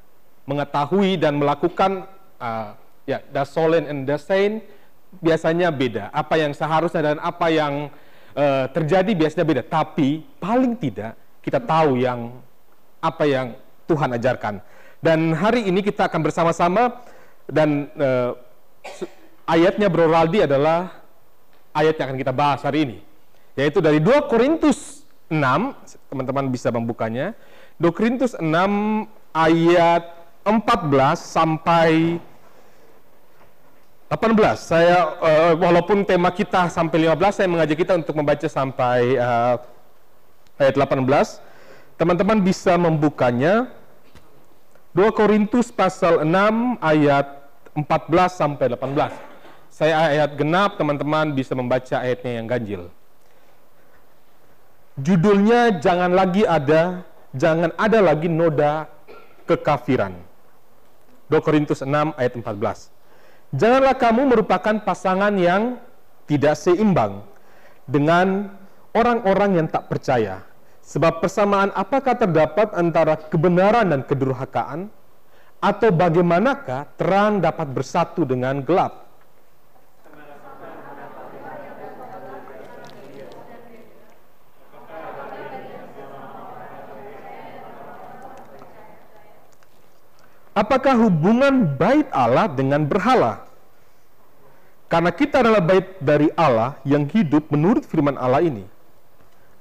mengetahui 0.49 1.21
dan 1.21 1.37
melakukan 1.37 2.09
uh, 2.41 2.73
ya 3.05 3.21
das 3.35 3.53
solen 3.53 3.85
and 3.85 4.09
das 4.09 4.25
sein 4.25 4.65
biasanya 5.21 5.69
beda. 5.71 6.09
Apa 6.11 6.41
yang 6.41 6.57
seharusnya 6.57 7.15
dan 7.15 7.19
apa 7.23 7.47
yang 7.47 7.87
eh, 8.35 8.67
terjadi 8.75 9.15
biasanya 9.15 9.47
beda. 9.47 9.63
Tapi 9.63 10.27
paling 10.43 10.75
tidak 10.75 11.15
kita 11.39 11.63
tahu 11.63 12.03
yang 12.03 12.35
apa 12.99 13.23
yang 13.23 13.55
Tuhan 13.87 14.11
ajarkan. 14.19 14.59
Dan 14.99 15.31
hari 15.39 15.71
ini 15.71 15.87
kita 15.87 16.11
akan 16.11 16.19
bersama-sama 16.19 16.99
dan 17.47 17.87
su- 18.99 19.07
ayatnya 19.47 19.87
Bro 19.93 20.11
Raldi 20.11 20.43
adalah 20.49 21.05
ayat 21.77 21.95
yang 21.95 22.07
akan 22.11 22.19
kita 22.19 22.35
bahas 22.35 22.61
hari 22.65 22.89
ini. 22.89 22.99
Yaitu 23.55 23.79
dari 23.79 24.03
2 24.03 24.27
Korintus 24.27 25.07
6, 25.31 25.39
teman-teman 26.11 26.51
bisa 26.51 26.75
membukanya. 26.75 27.39
2 27.79 27.91
Korintus 27.95 28.35
6 28.39 28.51
ayat 29.35 30.03
14 30.43 31.19
sampai 31.19 32.19
18. 34.11 34.59
Saya 34.59 34.99
eh, 35.23 35.53
walaupun 35.59 36.07
tema 36.07 36.31
kita 36.31 36.71
sampai 36.71 37.11
15, 37.11 37.35
saya 37.35 37.49
mengajak 37.51 37.79
kita 37.79 37.95
untuk 37.99 38.15
membaca 38.15 38.47
sampai 38.47 39.19
eh, 39.19 39.55
ayat 40.59 40.75
18. 40.75 41.99
Teman-teman 41.99 42.43
bisa 42.43 42.75
membukanya 42.75 43.71
2 44.95 45.11
Korintus 45.15 45.71
pasal 45.75 46.23
6 46.23 46.79
ayat 46.79 47.27
14 47.75 48.31
sampai 48.31 48.67
18. 48.71 49.11
Saya 49.75 49.95
ayat 50.15 50.39
genap, 50.39 50.79
teman-teman 50.79 51.35
bisa 51.35 51.59
membaca 51.59 51.99
ayatnya 51.99 52.39
yang 52.39 52.47
ganjil. 52.47 52.83
Judulnya 54.95 55.83
jangan 55.83 56.15
lagi 56.15 56.47
ada, 56.47 57.03
jangan 57.35 57.75
ada 57.75 57.99
lagi 57.99 58.31
noda 58.31 58.87
kekafiran. 59.43 60.15
2 61.27 61.35
Korintus 61.43 61.83
6 61.83 62.15
ayat 62.15 62.33
14. 62.39 62.95
Janganlah 63.59 63.99
kamu 63.99 64.23
merupakan 64.31 64.77
pasangan 64.87 65.35
yang 65.35 65.83
tidak 66.31 66.55
seimbang 66.55 67.27
dengan 67.91 68.55
orang-orang 68.95 69.59
yang 69.59 69.67
tak 69.67 69.91
percaya. 69.91 70.47
Sebab 70.87 71.19
persamaan 71.19 71.75
apakah 71.75 72.15
terdapat 72.15 72.71
antara 72.79 73.19
kebenaran 73.19 73.91
dan 73.91 74.07
kedurhakaan? 74.07 74.95
Atau 75.59 75.91
bagaimanakah 75.91 76.93
terang 76.95 77.43
dapat 77.43 77.67
bersatu 77.73 78.23
dengan 78.23 78.63
gelap? 78.63 79.04
Apakah 90.55 90.95
hubungan 90.95 91.67
bait 91.75 92.07
Allah 92.15 92.47
dengan 92.47 92.87
berhala? 92.87 93.43
Karena 94.87 95.11
kita 95.11 95.43
adalah 95.43 95.59
bait 95.59 95.99
dari 95.99 96.31
Allah 96.39 96.79
yang 96.87 97.11
hidup 97.11 97.51
menurut 97.51 97.83
firman 97.83 98.15
Allah 98.15 98.39
ini. 98.39 98.63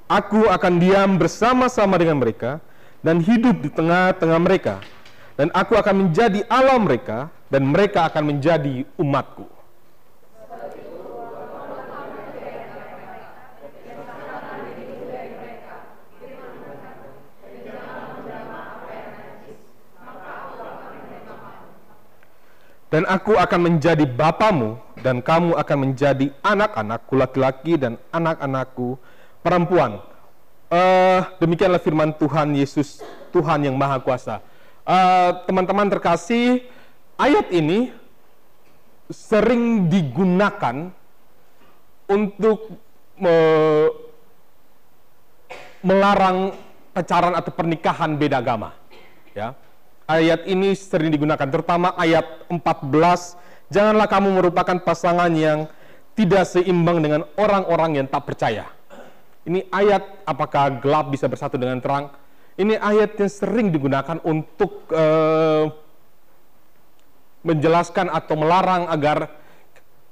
Aku 0.06 0.46
akan 0.46 0.78
diam 0.78 1.18
bersama-sama 1.18 1.98
dengan 1.98 2.22
mereka 2.22 2.62
dan 3.02 3.18
hidup 3.18 3.66
di 3.66 3.74
tengah-tengah 3.74 4.38
mereka. 4.38 4.86
Dan 5.34 5.50
aku 5.58 5.74
akan 5.74 6.06
menjadi 6.06 6.46
Allah 6.46 6.78
mereka 6.78 7.34
dan 7.50 7.66
mereka 7.66 8.06
akan 8.06 8.38
menjadi 8.38 8.86
umatku. 8.94 9.50
Dan 22.94 23.10
aku 23.10 23.34
akan 23.34 23.74
menjadi 23.74 24.06
bapamu 24.06 24.78
dan 25.02 25.18
kamu 25.26 25.58
akan 25.58 25.78
menjadi 25.82 26.30
anak-anakku 26.46 27.18
laki-laki 27.18 27.74
dan 27.74 27.98
anak-anakku 28.14 29.02
perempuan. 29.42 29.98
Eh, 30.70 31.22
demikianlah 31.42 31.82
firman 31.82 32.14
Tuhan 32.14 32.54
Yesus, 32.54 33.02
Tuhan 33.34 33.66
yang 33.66 33.74
Maha 33.74 33.98
Kuasa. 33.98 34.46
Eh, 34.86 35.32
teman-teman 35.50 35.90
terkasih, 35.90 36.70
ayat 37.18 37.50
ini 37.50 37.90
sering 39.10 39.90
digunakan 39.90 40.94
untuk 42.06 42.78
me- 43.18 43.90
melarang 45.82 46.54
pacaran 46.94 47.34
atau 47.34 47.50
pernikahan 47.58 48.14
beda 48.22 48.38
agama. 48.38 48.78
Ya. 49.34 49.58
Ayat 50.14 50.46
ini 50.46 50.78
sering 50.78 51.10
digunakan 51.10 51.50
terutama 51.50 51.98
ayat 51.98 52.46
14, 52.46 52.62
janganlah 53.74 54.06
kamu 54.06 54.30
merupakan 54.38 54.78
pasangan 54.86 55.34
yang 55.34 55.66
tidak 56.14 56.46
seimbang 56.46 57.02
dengan 57.02 57.26
orang-orang 57.34 57.98
yang 57.98 58.06
tak 58.06 58.30
percaya. 58.30 58.70
Ini 59.50 59.66
ayat 59.74 60.22
apakah 60.30 60.78
gelap 60.78 61.10
bisa 61.10 61.26
bersatu 61.26 61.58
dengan 61.58 61.82
terang? 61.82 62.14
Ini 62.54 62.78
ayat 62.78 63.18
yang 63.18 63.32
sering 63.34 63.74
digunakan 63.74 64.22
untuk 64.22 64.86
eh, 64.94 65.66
menjelaskan 67.42 68.14
atau 68.14 68.38
melarang 68.38 68.86
agar 68.94 69.34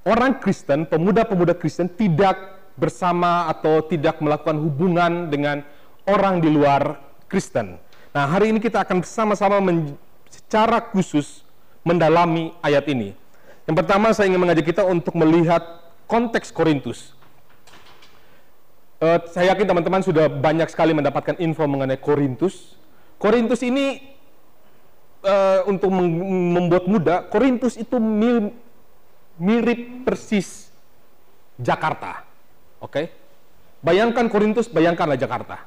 orang 0.02 0.42
Kristen, 0.42 0.90
pemuda-pemuda 0.90 1.54
Kristen 1.54 1.94
tidak 1.94 2.58
bersama 2.74 3.46
atau 3.54 3.86
tidak 3.86 4.18
melakukan 4.18 4.58
hubungan 4.58 5.30
dengan 5.30 5.62
orang 6.10 6.42
di 6.42 6.50
luar 6.50 6.98
Kristen. 7.30 7.78
Nah, 8.12 8.28
hari 8.28 8.52
ini 8.52 8.60
kita 8.60 8.84
akan 8.84 9.00
bersama-sama 9.00 9.64
secara 10.28 10.84
khusus 10.92 11.48
mendalami 11.80 12.52
ayat 12.60 12.84
ini. 12.92 13.16
Yang 13.64 13.76
pertama 13.80 14.12
saya 14.12 14.28
ingin 14.28 14.42
mengajak 14.44 14.68
kita 14.68 14.84
untuk 14.84 15.16
melihat 15.16 15.64
konteks 16.12 16.52
Korintus. 16.52 17.16
Eh, 19.00 19.20
saya 19.32 19.56
yakin 19.56 19.64
teman-teman 19.64 20.04
sudah 20.04 20.28
banyak 20.28 20.68
sekali 20.68 20.92
mendapatkan 20.92 21.40
info 21.40 21.64
mengenai 21.64 21.96
Korintus. 21.96 22.76
Korintus 23.16 23.64
ini 23.64 24.12
eh, 25.24 25.60
untuk 25.72 25.88
membuat 25.96 26.92
muda, 26.92 27.24
Korintus 27.32 27.80
itu 27.80 27.96
mir- 27.96 28.52
mirip 29.40 30.04
persis 30.04 30.68
Jakarta. 31.56 32.28
Oke? 32.84 33.08
Bayangkan 33.80 34.28
Korintus, 34.28 34.68
bayangkanlah 34.68 35.16
Jakarta. 35.16 35.64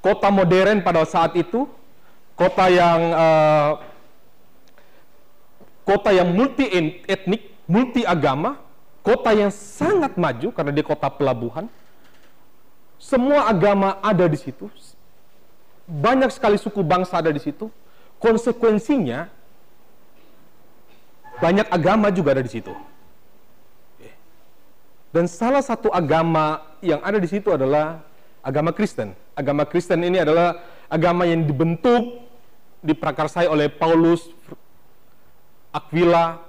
Kota 0.00 0.32
modern 0.32 0.80
pada 0.80 1.04
saat 1.04 1.36
itu, 1.36 1.68
kota 2.32 2.72
yang 2.72 3.00
eh, 3.12 3.72
kota 5.84 6.10
yang 6.16 6.32
multi 6.32 6.64
etnik, 7.04 7.52
multi 7.68 8.02
agama, 8.08 8.56
kota 9.04 9.36
yang 9.36 9.52
sangat 9.52 10.16
maju 10.16 10.48
karena 10.56 10.72
dia 10.72 10.84
kota 10.84 11.08
pelabuhan. 11.12 11.68
Semua 13.00 13.48
agama 13.48 13.96
ada 14.00 14.28
di 14.28 14.36
situ. 14.36 14.68
Banyak 15.88 16.32
sekali 16.32 16.56
suku 16.60 16.84
bangsa 16.84 17.20
ada 17.20 17.32
di 17.32 17.40
situ. 17.40 17.72
Konsekuensinya 18.20 19.28
banyak 21.40 21.66
agama 21.72 22.12
juga 22.12 22.36
ada 22.36 22.44
di 22.44 22.52
situ. 22.52 22.72
Dan 25.10 25.26
salah 25.26 25.64
satu 25.64 25.90
agama 25.90 26.62
yang 26.84 27.02
ada 27.02 27.18
di 27.18 27.26
situ 27.26 27.50
adalah 27.50 28.04
agama 28.40 28.72
Kristen. 28.72 29.16
Agama 29.36 29.64
Kristen 29.64 30.00
ini 30.04 30.20
adalah 30.20 30.60
agama 30.88 31.24
yang 31.28 31.44
dibentuk, 31.44 32.24
diprakarsai 32.84 33.48
oleh 33.48 33.68
Paulus, 33.68 34.28
Aquila. 35.72 36.40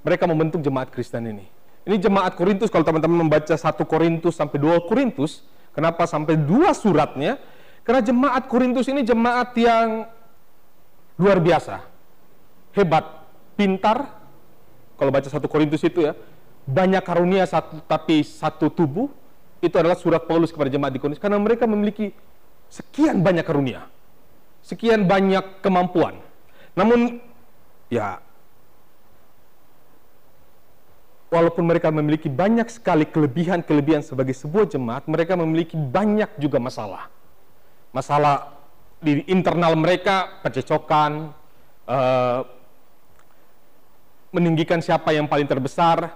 Mereka 0.00 0.24
membentuk 0.24 0.64
jemaat 0.64 0.88
Kristen 0.88 1.28
ini. 1.28 1.44
Ini 1.84 1.96
jemaat 2.00 2.36
Korintus, 2.36 2.72
kalau 2.72 2.84
teman-teman 2.84 3.28
membaca 3.28 3.52
satu 3.52 3.84
Korintus 3.84 4.36
sampai 4.36 4.56
dua 4.60 4.80
Korintus, 4.84 5.44
kenapa 5.76 6.08
sampai 6.08 6.36
dua 6.36 6.72
suratnya? 6.72 7.36
Karena 7.84 8.00
jemaat 8.04 8.48
Korintus 8.48 8.88
ini 8.88 9.04
jemaat 9.04 9.52
yang 9.56 10.08
luar 11.20 11.36
biasa. 11.40 11.84
Hebat, 12.72 13.04
pintar. 13.56 14.08
Kalau 14.96 15.12
baca 15.12 15.28
satu 15.28 15.48
Korintus 15.48 15.84
itu 15.84 16.04
ya, 16.04 16.12
banyak 16.68 17.00
karunia 17.04 17.44
satu, 17.48 17.80
tapi 17.84 18.24
satu 18.24 18.68
tubuh, 18.68 19.08
itu 19.60 19.76
adalah 19.76 19.96
surat 19.96 20.24
Paulus 20.24 20.52
kepada 20.52 20.72
jemaat 20.72 20.92
di 20.92 21.00
Korintus 21.00 21.20
karena 21.20 21.36
mereka 21.36 21.68
memiliki 21.68 22.12
sekian 22.72 23.20
banyak 23.20 23.44
karunia, 23.44 23.84
sekian 24.64 25.04
banyak 25.04 25.60
kemampuan. 25.60 26.16
Namun 26.72 27.20
ya 27.92 28.24
walaupun 31.30 31.62
mereka 31.62 31.88
memiliki 31.94 32.26
banyak 32.26 32.66
sekali 32.72 33.06
kelebihan-kelebihan 33.06 34.02
sebagai 34.02 34.34
sebuah 34.34 34.66
jemaat, 34.66 35.06
mereka 35.06 35.38
memiliki 35.38 35.78
banyak 35.78 36.28
juga 36.42 36.58
masalah. 36.58 37.06
Masalah 37.94 38.58
di 39.00 39.24
internal 39.30 39.78
mereka, 39.78 40.42
percecokan, 40.42 41.32
eh, 41.86 42.40
meninggikan 44.30 44.82
siapa 44.82 45.10
yang 45.14 45.26
paling 45.26 45.46
terbesar, 45.46 46.10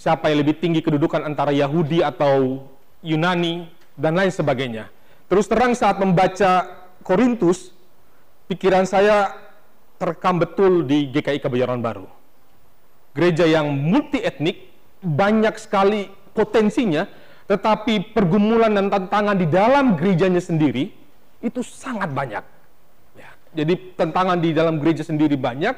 siapa 0.00 0.32
yang 0.32 0.40
lebih 0.40 0.56
tinggi 0.56 0.80
kedudukan 0.80 1.20
antara 1.28 1.52
Yahudi 1.52 2.00
atau 2.00 2.64
Yunani, 3.04 3.68
dan 4.00 4.16
lain 4.16 4.32
sebagainya. 4.32 4.88
Terus 5.28 5.44
terang 5.44 5.76
saat 5.76 6.00
membaca 6.00 6.64
Korintus, 7.04 7.76
pikiran 8.48 8.88
saya 8.88 9.36
terekam 10.00 10.40
betul 10.40 10.88
di 10.88 11.12
GKI 11.12 11.44
Kebayoran 11.44 11.84
Baru. 11.84 12.08
Gereja 13.12 13.44
yang 13.44 13.68
multi 13.68 14.24
etnik, 14.24 14.72
banyak 15.04 15.54
sekali 15.60 16.08
potensinya, 16.32 17.04
tetapi 17.44 18.16
pergumulan 18.16 18.72
dan 18.72 18.88
tantangan 18.88 19.36
di 19.36 19.44
dalam 19.44 20.00
gerejanya 20.00 20.40
sendiri 20.40 20.88
itu 21.44 21.60
sangat 21.60 22.08
banyak. 22.08 22.44
Ya, 23.18 23.30
jadi 23.52 23.74
tantangan 24.00 24.40
di 24.40 24.56
dalam 24.56 24.80
gereja 24.80 25.04
sendiri 25.04 25.36
banyak, 25.36 25.74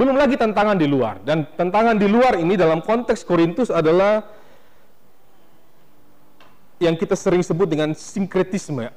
belum 0.00 0.16
lagi 0.16 0.40
tantangan 0.40 0.80
di 0.80 0.88
luar. 0.88 1.20
Dan 1.20 1.44
tantangan 1.44 2.00
di 2.00 2.08
luar 2.08 2.40
ini 2.40 2.56
dalam 2.56 2.80
konteks 2.80 3.20
Korintus 3.20 3.68
adalah 3.68 4.24
yang 6.80 6.96
kita 6.96 7.12
sering 7.12 7.44
sebut 7.44 7.68
dengan 7.68 7.92
sinkretisme, 7.92 8.88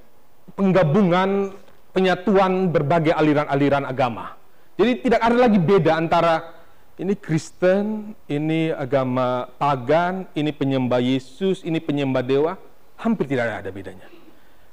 penggabungan, 0.56 1.52
penyatuan 1.92 2.72
berbagai 2.72 3.12
aliran-aliran 3.12 3.84
agama. 3.84 4.40
Jadi 4.80 5.04
tidak 5.04 5.20
ada 5.20 5.36
lagi 5.36 5.60
beda 5.60 5.92
antara 6.00 6.64
ini 6.96 7.20
Kristen, 7.20 8.16
ini 8.32 8.72
agama 8.72 9.52
pagan, 9.60 10.24
ini 10.32 10.56
penyembah 10.56 11.04
Yesus, 11.04 11.68
ini 11.68 11.84
penyembah 11.84 12.24
dewa, 12.24 12.56
hampir 12.96 13.28
tidak 13.28 13.60
ada 13.60 13.70
bedanya. 13.76 14.08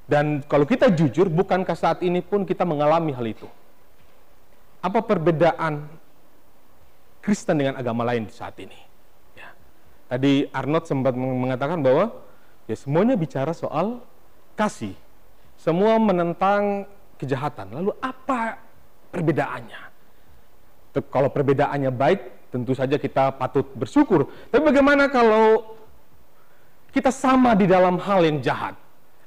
Dan 0.07 0.47
kalau 0.47 0.62
kita 0.62 0.95
jujur, 0.95 1.26
bukankah 1.26 1.74
saat 1.74 2.07
ini 2.07 2.22
pun 2.22 2.47
kita 2.47 2.62
mengalami 2.62 3.11
hal 3.11 3.26
itu? 3.26 3.51
Apa 4.81 5.03
perbedaan 5.03 6.00
Kristen 7.21 7.61
dengan 7.61 7.77
agama 7.77 8.05
lain 8.09 8.25
di 8.29 8.33
saat 8.33 8.57
ini? 8.61 8.77
Ya. 9.37 9.53
Tadi 10.09 10.49
Arnold 10.51 10.89
sempat 10.89 11.12
mengatakan 11.12 11.85
bahwa 11.85 12.16
ya 12.64 12.77
semuanya 12.77 13.14
bicara 13.16 13.53
soal 13.53 14.01
kasih. 14.57 14.97
Semua 15.61 16.01
menentang 16.01 16.89
kejahatan. 17.21 17.77
Lalu 17.77 17.93
apa 18.01 18.57
perbedaannya? 19.12 19.81
Kalau 21.12 21.29
perbedaannya 21.29 21.93
baik, 21.93 22.51
tentu 22.51 22.73
saja 22.73 22.97
kita 22.97 23.37
patut 23.37 23.68
bersyukur. 23.77 24.33
Tapi 24.49 24.62
bagaimana 24.64 25.12
kalau 25.12 25.77
kita 26.91 27.12
sama 27.14 27.55
di 27.55 27.68
dalam 27.68 28.01
hal 28.01 28.25
yang 28.25 28.41
jahat? 28.41 28.75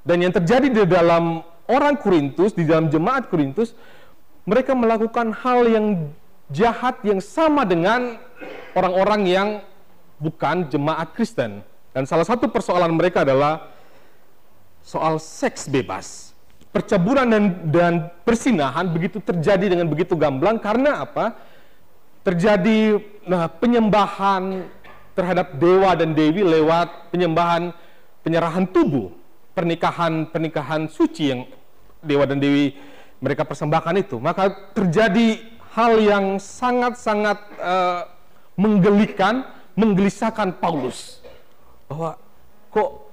Dan 0.04 0.20
yang 0.20 0.34
terjadi 0.36 0.68
di 0.68 0.84
dalam 0.84 1.46
orang 1.72 1.96
Korintus, 1.96 2.52
di 2.52 2.68
dalam 2.68 2.92
jemaat 2.92 3.32
Korintus, 3.32 3.72
mereka 4.44 4.76
melakukan 4.76 5.32
hal 5.32 5.64
yang 5.72 6.12
jahat 6.52 7.00
yang 7.06 7.24
sama 7.24 7.64
dengan 7.64 8.20
orang-orang 8.76 9.22
yang 9.30 9.50
bukan 10.20 10.68
jemaat 10.68 11.14
Kristen. 11.16 11.64
Dan 11.94 12.04
salah 12.10 12.26
satu 12.26 12.50
persoalan 12.50 12.92
mereka 12.96 13.22
adalah 13.22 13.70
soal 14.82 15.22
seks 15.22 15.70
bebas. 15.70 16.34
Percabulan 16.74 17.30
dan, 17.30 17.44
dan 17.70 17.94
persinahan 18.26 18.90
begitu 18.90 19.22
terjadi 19.22 19.70
dengan 19.70 19.86
begitu 19.86 20.18
gamblang 20.18 20.58
karena 20.58 21.06
apa? 21.06 21.38
Terjadi 22.26 22.98
nah, 23.30 23.46
penyembahan 23.46 24.66
terhadap 25.14 25.54
dewa 25.62 25.94
dan 25.94 26.18
dewi 26.18 26.42
lewat 26.42 27.14
penyembahan 27.14 27.70
penyerahan 28.26 28.66
tubuh, 28.66 29.14
pernikahan-pernikahan 29.54 30.90
suci 30.90 31.24
yang 31.30 31.46
dewa 32.02 32.26
dan 32.26 32.42
dewi 32.42 32.74
mereka 33.22 33.46
persembahkan 33.46 34.02
itu. 34.02 34.18
Maka 34.18 34.50
terjadi 34.74 35.53
hal 35.74 35.98
yang 36.00 36.38
sangat-sangat 36.38 37.38
eh, 37.58 38.02
menggelikan, 38.58 39.46
menggelisahkan 39.74 40.62
Paulus. 40.62 41.22
Bahwa 41.90 42.18
kok 42.70 43.10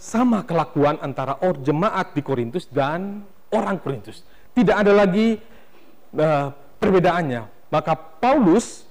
sama 0.00 0.42
kelakuan 0.42 0.98
antara 1.02 1.38
or 1.44 1.54
jemaat 1.60 2.16
di 2.16 2.22
Korintus 2.24 2.66
dan 2.66 3.22
orang 3.54 3.78
Korintus. 3.78 4.26
Tidak 4.54 4.74
ada 4.74 4.90
lagi 4.90 5.38
eh, 6.18 6.46
perbedaannya. 6.82 7.70
Maka 7.70 7.94
Paulus 7.94 8.90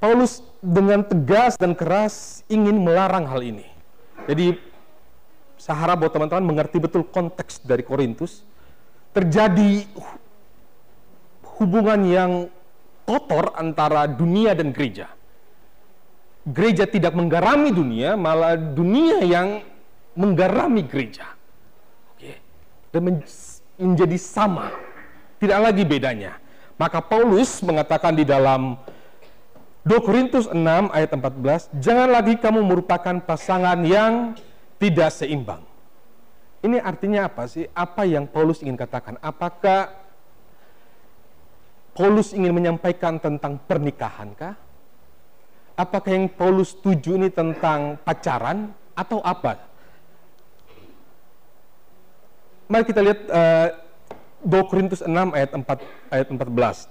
Paulus 0.00 0.40
dengan 0.64 1.04
tegas 1.04 1.60
dan 1.60 1.76
keras 1.76 2.40
ingin 2.48 2.80
melarang 2.80 3.28
hal 3.28 3.44
ini. 3.44 3.68
Jadi 4.24 4.56
saya 5.60 5.76
harap 5.76 6.00
buat 6.00 6.12
teman-teman 6.16 6.56
mengerti 6.56 6.80
betul 6.80 7.04
konteks 7.04 7.60
dari 7.60 7.84
Korintus. 7.84 8.40
Terjadi 9.12 9.84
hubungan 11.60 12.00
yang 12.08 12.30
kotor 13.04 13.52
antara 13.54 14.08
dunia 14.08 14.56
dan 14.56 14.72
gereja. 14.72 15.12
Gereja 16.48 16.88
tidak 16.88 17.12
menggarami 17.12 17.68
dunia, 17.68 18.16
malah 18.16 18.56
dunia 18.56 19.20
yang 19.20 19.60
menggarami 20.16 20.88
gereja. 20.88 21.36
Oke. 22.16 22.40
Dan 22.90 23.00
men- 23.04 23.28
menjadi 23.76 24.16
sama. 24.16 24.72
Tidak 25.36 25.56
lagi 25.56 25.84
bedanya. 25.84 26.36
Maka 26.80 27.04
Paulus 27.04 27.60
mengatakan 27.60 28.16
di 28.16 28.24
dalam 28.24 28.80
2 29.84 30.00
Korintus 30.00 30.48
6 30.48 30.92
ayat 30.92 31.12
14, 31.12 31.72
jangan 31.80 32.08
lagi 32.08 32.36
kamu 32.40 32.60
merupakan 32.64 33.16
pasangan 33.20 33.80
yang 33.84 34.36
tidak 34.80 35.12
seimbang. 35.12 35.64
Ini 36.60 36.80
artinya 36.80 37.28
apa 37.28 37.48
sih? 37.48 37.68
Apa 37.72 38.04
yang 38.04 38.28
Paulus 38.28 38.60
ingin 38.60 38.76
katakan? 38.76 39.16
Apakah 39.24 39.99
Paulus 42.00 42.32
ingin 42.32 42.56
menyampaikan 42.56 43.20
tentang 43.20 43.60
pernikahan 43.68 44.32
kah? 44.32 44.56
Apakah 45.76 46.16
yang 46.16 46.32
Paulus 46.32 46.72
tuju 46.72 47.20
ini 47.20 47.28
tentang 47.28 48.00
pacaran 48.00 48.72
atau 48.96 49.20
apa? 49.20 49.60
Mari 52.72 52.88
kita 52.88 53.04
lihat 53.04 53.20
uh, 53.28 53.68
2 54.48 54.70
Korintus 54.72 55.04
6 55.04 55.12
ayat 55.12 55.52
4 55.52 55.60
ayat 56.08 56.26
14. 56.32 56.88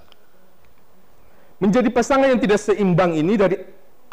Menjadi 1.58 1.90
pasangan 1.90 2.30
yang 2.30 2.38
tidak 2.38 2.62
seimbang 2.62 3.18
ini 3.18 3.34
dari 3.34 3.58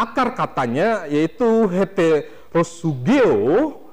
akar 0.00 0.32
katanya 0.32 1.04
yaitu 1.12 1.68
heterosugeo 1.76 3.84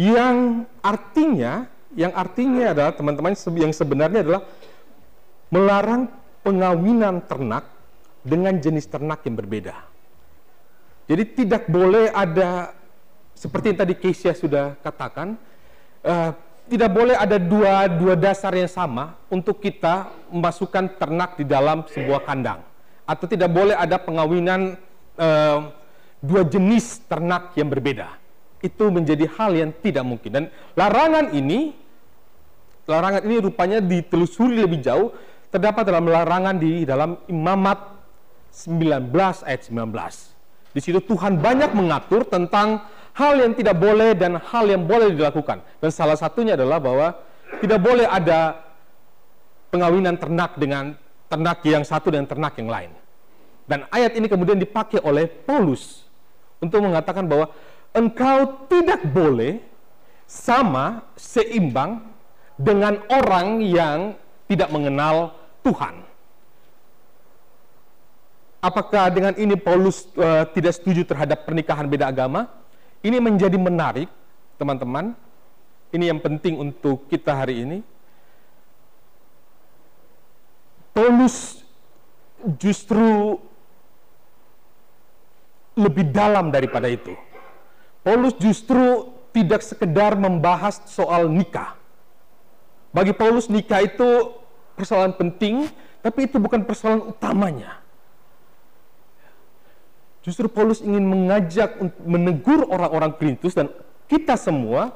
yang 0.00 0.64
artinya 0.80 1.68
yang 1.92 2.16
artinya 2.16 2.72
adalah 2.72 2.96
teman-teman 2.96 3.36
yang 3.60 3.76
sebenarnya 3.76 4.24
adalah 4.24 4.48
melarang 5.52 6.24
pengawinan 6.46 7.26
ternak 7.26 7.66
dengan 8.22 8.54
jenis 8.62 8.86
ternak 8.86 9.26
yang 9.26 9.34
berbeda. 9.34 9.74
Jadi 11.10 11.22
tidak 11.34 11.66
boleh 11.66 12.14
ada 12.14 12.70
seperti 13.34 13.74
yang 13.74 13.78
tadi 13.82 13.94
Keisha 13.98 14.30
sudah 14.30 14.78
katakan, 14.78 15.34
uh, 16.06 16.30
tidak 16.70 16.90
boleh 16.90 17.14
ada 17.18 17.38
dua 17.38 17.90
dua 17.90 18.14
dasar 18.14 18.54
yang 18.54 18.70
sama 18.70 19.18
untuk 19.26 19.58
kita 19.58 20.10
memasukkan 20.30 20.98
ternak 20.98 21.38
di 21.38 21.46
dalam 21.46 21.82
sebuah 21.86 22.22
kandang, 22.26 22.62
atau 23.06 23.26
tidak 23.26 23.50
boleh 23.50 23.74
ada 23.74 23.98
pengawinan 24.02 24.74
uh, 25.18 25.70
dua 26.22 26.42
jenis 26.46 27.02
ternak 27.06 27.54
yang 27.58 27.70
berbeda. 27.70 28.10
Itu 28.58 28.90
menjadi 28.90 29.30
hal 29.38 29.54
yang 29.54 29.70
tidak 29.78 30.02
mungkin 30.02 30.30
dan 30.32 30.44
larangan 30.74 31.30
ini, 31.30 31.70
larangan 32.90 33.22
ini 33.22 33.36
rupanya 33.38 33.78
ditelusuri 33.78 34.58
lebih 34.58 34.82
jauh 34.82 35.14
terdapat 35.56 35.88
dalam 35.88 36.04
larangan 36.04 36.60
di 36.60 36.84
dalam 36.84 37.16
Imamat 37.32 37.80
19 38.52 39.08
ayat 39.48 39.72
19. 39.72 40.76
Di 40.76 40.80
situ 40.84 41.00
Tuhan 41.00 41.40
banyak 41.40 41.72
mengatur 41.72 42.28
tentang 42.28 42.84
hal 43.16 43.40
yang 43.40 43.56
tidak 43.56 43.80
boleh 43.80 44.12
dan 44.12 44.36
hal 44.36 44.68
yang 44.68 44.84
boleh 44.84 45.16
dilakukan. 45.16 45.64
Dan 45.80 45.88
salah 45.88 46.20
satunya 46.20 46.60
adalah 46.60 46.76
bahwa 46.76 47.16
tidak 47.64 47.80
boleh 47.80 48.04
ada 48.04 48.68
pengawinan 49.72 50.20
ternak 50.20 50.60
dengan 50.60 50.92
ternak 51.32 51.64
yang 51.64 51.80
satu 51.88 52.12
dan 52.12 52.28
ternak 52.28 52.52
yang 52.60 52.68
lain. 52.68 52.92
Dan 53.64 53.88
ayat 53.88 54.12
ini 54.12 54.28
kemudian 54.28 54.60
dipakai 54.60 55.00
oleh 55.00 55.24
Paulus 55.24 56.04
untuk 56.60 56.84
mengatakan 56.84 57.24
bahwa 57.24 57.48
engkau 57.96 58.68
tidak 58.68 59.08
boleh 59.08 59.64
sama 60.28 61.08
seimbang 61.16 62.04
dengan 62.60 63.00
orang 63.08 63.64
yang 63.64 63.98
tidak 64.52 64.68
mengenal 64.68 65.35
Tuhan. 65.66 66.06
Apakah 68.62 69.10
dengan 69.10 69.34
ini 69.34 69.58
Paulus 69.58 70.06
uh, 70.14 70.46
tidak 70.54 70.78
setuju 70.78 71.02
terhadap 71.02 71.42
pernikahan 71.42 71.86
beda 71.90 72.10
agama? 72.10 72.46
Ini 73.02 73.18
menjadi 73.18 73.58
menarik, 73.58 74.10
teman-teman. 74.58 75.14
Ini 75.90 76.14
yang 76.14 76.18
penting 76.22 76.58
untuk 76.58 77.06
kita 77.10 77.34
hari 77.34 77.62
ini. 77.62 77.78
Paulus 80.90 81.62
justru 82.58 83.38
lebih 85.76 86.08
dalam 86.10 86.48
daripada 86.48 86.88
itu. 86.88 87.12
Paulus 88.02 88.34
justru 88.40 89.12
tidak 89.30 89.60
sekedar 89.60 90.16
membahas 90.16 90.80
soal 90.88 91.28
nikah. 91.28 91.76
Bagi 92.96 93.12
Paulus 93.12 93.52
nikah 93.52 93.84
itu 93.84 94.32
persoalan 94.76 95.16
penting, 95.16 95.66
tapi 96.04 96.28
itu 96.28 96.36
bukan 96.36 96.62
persoalan 96.62 97.08
utamanya. 97.08 97.80
Justru 100.20 100.50
Paulus 100.50 100.82
ingin 100.82 101.06
mengajak 101.06 101.78
menegur 102.02 102.66
orang-orang 102.68 103.14
Korintus 103.14 103.54
dan 103.54 103.70
kita 104.10 104.34
semua 104.34 104.92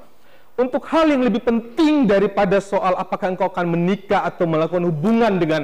untuk 0.58 0.84
hal 0.90 1.06
yang 1.08 1.22
lebih 1.22 1.40
penting 1.40 2.04
daripada 2.04 2.58
soal 2.58 2.98
apakah 2.98 3.32
engkau 3.32 3.48
akan 3.48 3.66
menikah 3.70 4.26
atau 4.26 4.44
melakukan 4.44 4.84
hubungan 4.90 5.38
dengan 5.38 5.62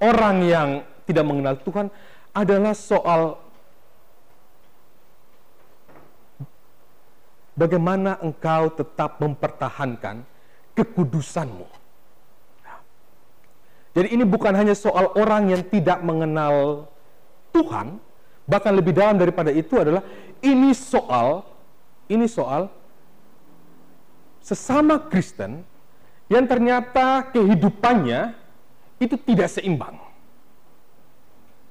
orang 0.00 0.36
yang 0.42 0.68
tidak 1.04 1.24
mengenal 1.28 1.54
Tuhan 1.60 1.86
adalah 2.32 2.72
soal 2.72 3.36
bagaimana 7.52 8.16
engkau 8.24 8.72
tetap 8.72 9.20
mempertahankan 9.20 10.24
kekudusanmu. 10.72 11.75
Jadi 13.96 14.12
ini 14.12 14.28
bukan 14.28 14.52
hanya 14.52 14.76
soal 14.76 15.08
orang 15.16 15.48
yang 15.48 15.64
tidak 15.72 16.04
mengenal 16.04 16.84
Tuhan, 17.56 17.96
bahkan 18.44 18.76
lebih 18.76 18.92
dalam 18.92 19.16
daripada 19.16 19.48
itu 19.48 19.72
adalah 19.80 20.04
ini 20.44 20.76
soal 20.76 21.48
ini 22.12 22.28
soal 22.28 22.68
sesama 24.44 25.00
Kristen 25.08 25.64
yang 26.28 26.44
ternyata 26.44 27.24
kehidupannya 27.32 28.36
itu 29.00 29.16
tidak 29.24 29.48
seimbang. 29.48 29.96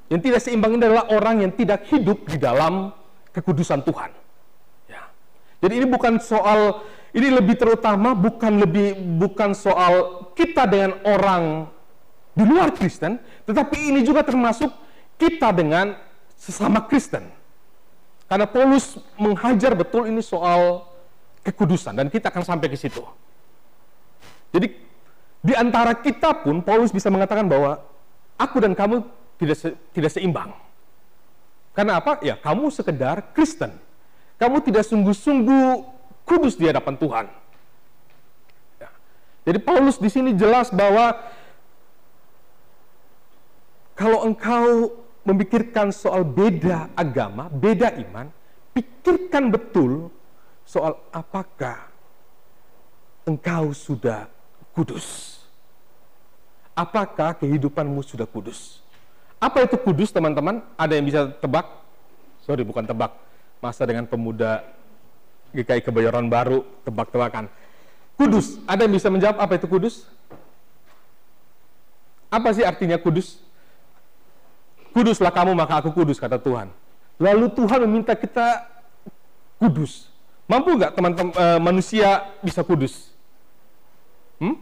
Yang 0.09 0.21
tidak 0.25 0.41
seimbang 0.41 0.81
ini 0.81 0.83
adalah 0.89 1.05
orang 1.13 1.45
yang 1.45 1.53
tidak 1.53 1.85
hidup 1.93 2.25
di 2.25 2.41
dalam 2.41 2.89
kekudusan 3.37 3.85
Tuhan. 3.85 4.09
Ya. 4.89 5.13
Jadi 5.61 5.73
ini 5.77 5.87
bukan 5.93 6.17
soal 6.17 6.81
ini 7.13 7.29
lebih 7.29 7.53
terutama 7.53 8.17
bukan 8.17 8.65
lebih 8.65 8.97
bukan 9.21 9.53
soal 9.53 10.25
kita 10.33 10.65
dengan 10.65 10.97
orang 11.05 11.74
di 12.35 12.43
luar 12.43 12.75
Kristen, 12.75 13.15
tetapi 13.47 13.95
ini 13.95 14.03
juga 14.03 14.19
termasuk 14.21 14.67
kita 15.15 15.55
dengan 15.55 15.95
sesama 16.35 16.83
Kristen. 16.83 17.31
Karena 18.27 18.43
Paulus 18.43 18.99
menghajar 19.15 19.71
betul 19.77 20.11
ini 20.11 20.19
soal 20.19 20.83
kekudusan 21.47 21.95
dan 21.95 22.11
kita 22.11 22.27
akan 22.27 22.43
sampai 22.43 22.67
ke 22.67 22.75
situ. 22.75 22.99
Jadi 24.51 24.67
di 25.45 25.53
antara 25.53 25.93
kita 25.95 26.43
pun 26.43 26.59
Paulus 26.59 26.89
bisa 26.89 27.07
mengatakan 27.07 27.45
bahwa 27.45 27.79
aku 28.35 28.57
dan 28.59 28.73
kamu 28.73 29.05
tidak 29.37 29.57
se 29.61 29.69
tidak 29.93 30.11
seimbang. 30.11 30.51
Karena 31.75 31.99
apa? 31.99 32.23
Ya, 32.23 32.39
kamu 32.39 32.71
sekedar 32.71 33.31
Kristen. 33.35 33.75
Kamu 34.35 34.63
tidak 34.63 34.87
sungguh-sungguh 34.87 35.85
kudus 36.27 36.55
di 36.55 36.65
hadapan 36.67 36.95
Tuhan. 36.97 37.25
Ya. 38.79 38.89
Jadi 39.47 39.59
Paulus 39.59 39.99
di 39.99 40.09
sini 40.09 40.31
jelas 40.33 40.71
bahwa 40.71 41.19
kalau 43.95 44.27
engkau 44.27 44.91
memikirkan 45.23 45.89
soal 45.89 46.21
beda 46.21 46.91
agama, 46.93 47.47
beda 47.47 47.95
iman, 47.95 48.27
pikirkan 48.75 49.49
betul 49.49 50.11
soal 50.67 50.99
apakah 51.15 51.87
engkau 53.23 53.71
sudah 53.71 54.27
kudus. 54.75 55.39
Apakah 56.75 57.39
kehidupanmu 57.39 58.03
sudah 58.03 58.27
kudus? 58.27 58.83
Apa 59.39 59.63
itu 59.63 59.79
kudus, 59.79 60.11
teman-teman? 60.11 60.59
Ada 60.75 60.99
yang 60.99 61.07
bisa 61.07 61.21
tebak? 61.39 61.63
Sorry, 62.43 62.67
bukan 62.67 62.83
tebak. 62.83 63.15
Masa 63.63 63.87
dengan 63.87 64.03
pemuda 64.03 64.59
GKI 65.55 65.79
Kebayoran 65.87 66.27
Baru, 66.27 66.67
tebak-tebakan. 66.83 67.47
Kudus, 68.19 68.59
ada 68.67 68.83
yang 68.83 68.91
bisa 68.91 69.07
menjawab 69.07 69.39
apa 69.39 69.55
itu 69.55 69.67
kudus? 69.71 70.03
Apa 72.27 72.51
sih 72.51 72.67
artinya 72.67 72.99
kudus? 72.99 73.44
Kuduslah 74.95 75.27
kamu 75.27 75.51
maka 75.51 75.83
aku 75.83 75.91
kudus 75.91 76.15
kata 76.15 76.39
Tuhan. 76.39 76.71
Lalu 77.19 77.51
Tuhan 77.51 77.83
meminta 77.83 78.15
kita 78.15 78.63
kudus. 79.59 80.07
Mampu 80.47 80.71
nggak 80.71 80.95
teman-teman 80.95 81.35
eh, 81.35 81.59
manusia 81.59 82.23
bisa 82.39 82.63
kudus? 82.63 83.11
Hmm? 84.39 84.55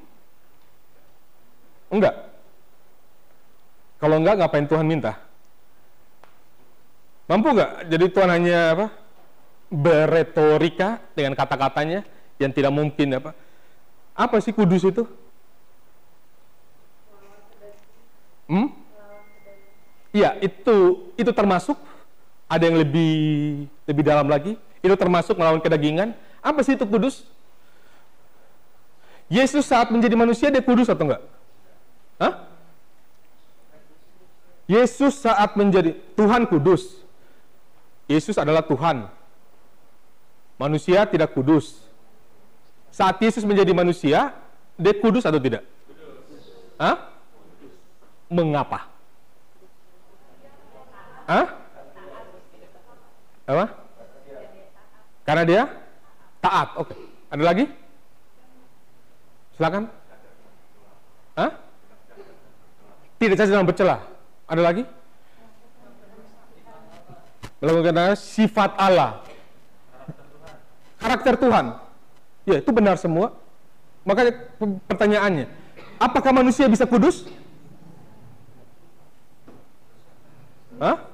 Enggak. 1.93 2.17
Kalau 4.01 4.17
enggak 4.17 4.41
ngapain 4.41 4.65
Tuhan 4.65 4.89
minta? 4.89 5.21
Mampu 7.29 7.53
nggak? 7.53 7.93
Jadi 7.93 8.05
Tuhan 8.09 8.29
hanya 8.33 8.59
apa? 8.73 8.87
Beretorika 9.69 10.97
dengan 11.13 11.37
kata-katanya 11.37 12.01
yang 12.41 12.49
tidak 12.49 12.73
mungkin 12.73 13.21
apa? 13.21 13.37
Apa 14.17 14.41
sih 14.41 14.49
kudus 14.49 14.81
itu? 14.81 15.05
Hmm? 18.49 18.82
Iya, 20.13 20.37
itu 20.45 21.09
itu 21.17 21.31
termasuk 21.33 21.73
ada 22.45 22.63
yang 22.69 22.77
lebih 22.77 23.13
lebih 23.89 24.03
dalam 24.05 24.29
lagi. 24.29 24.53
Itu 24.85 24.93
termasuk 24.93 25.33
melawan 25.33 25.57
kedagingan. 25.57 26.13
Apa 26.37 26.61
sih 26.61 26.77
itu 26.77 26.85
kudus? 26.85 27.25
Yesus 29.25 29.65
saat 29.65 29.89
menjadi 29.89 30.13
manusia 30.13 30.53
dia 30.53 30.61
kudus 30.61 30.85
atau 30.85 31.09
enggak? 31.09 31.23
Hah? 32.21 32.45
Yesus 34.69 35.17
saat 35.17 35.57
menjadi 35.57 35.97
Tuhan 36.13 36.45
kudus. 36.45 37.01
Yesus 38.05 38.37
adalah 38.37 38.61
Tuhan. 38.61 39.09
Manusia 40.61 41.09
tidak 41.09 41.33
kudus. 41.33 41.81
Saat 42.93 43.17
Yesus 43.17 43.41
menjadi 43.41 43.73
manusia, 43.73 44.37
dia 44.77 44.93
kudus 44.93 45.25
atau 45.25 45.41
tidak? 45.41 45.65
Hah? 46.77 47.09
Mengapa? 48.29 48.92
Hah? 51.23 51.45
Apa? 53.47 53.65
Karena 55.23 55.43
dia 55.47 55.61
taat. 56.43 56.75
Oke. 56.75 56.95
Ada 57.31 57.43
lagi? 57.43 57.65
Silakan. 59.55 59.87
Hah? 61.39 61.51
Tidak 63.19 63.35
cacat 63.39 63.55
dan 63.55 63.67
bercela. 63.67 63.97
Ada 64.51 64.61
lagi? 64.61 64.83
Melakukan 67.63 68.19
sifat 68.19 68.75
Allah. 68.75 69.23
Karakter 70.99 71.39
Tuhan. 71.39 71.79
Ya, 72.43 72.59
itu 72.59 72.71
benar 72.75 72.99
semua. 72.99 73.31
Makanya 74.03 74.35
pertanyaannya, 74.83 75.47
apakah 75.95 76.35
manusia 76.35 76.67
bisa 76.67 76.83
kudus? 76.83 77.23
Hah? 80.75 81.12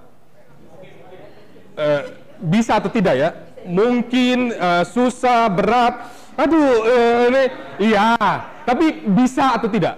Eh, 1.80 2.01
bisa 2.43 2.75
atau 2.75 2.91
tidak 2.91 3.15
ya? 3.15 3.30
Mungkin 3.63 4.51
eh, 4.51 4.84
susah, 4.84 5.47
berat. 5.47 6.11
Aduh, 6.36 6.84
eh, 6.84 7.19
ini 7.32 7.43
iya. 7.91 8.19
Tapi 8.67 9.07
bisa 9.07 9.55
atau 9.55 9.71
tidak? 9.71 9.95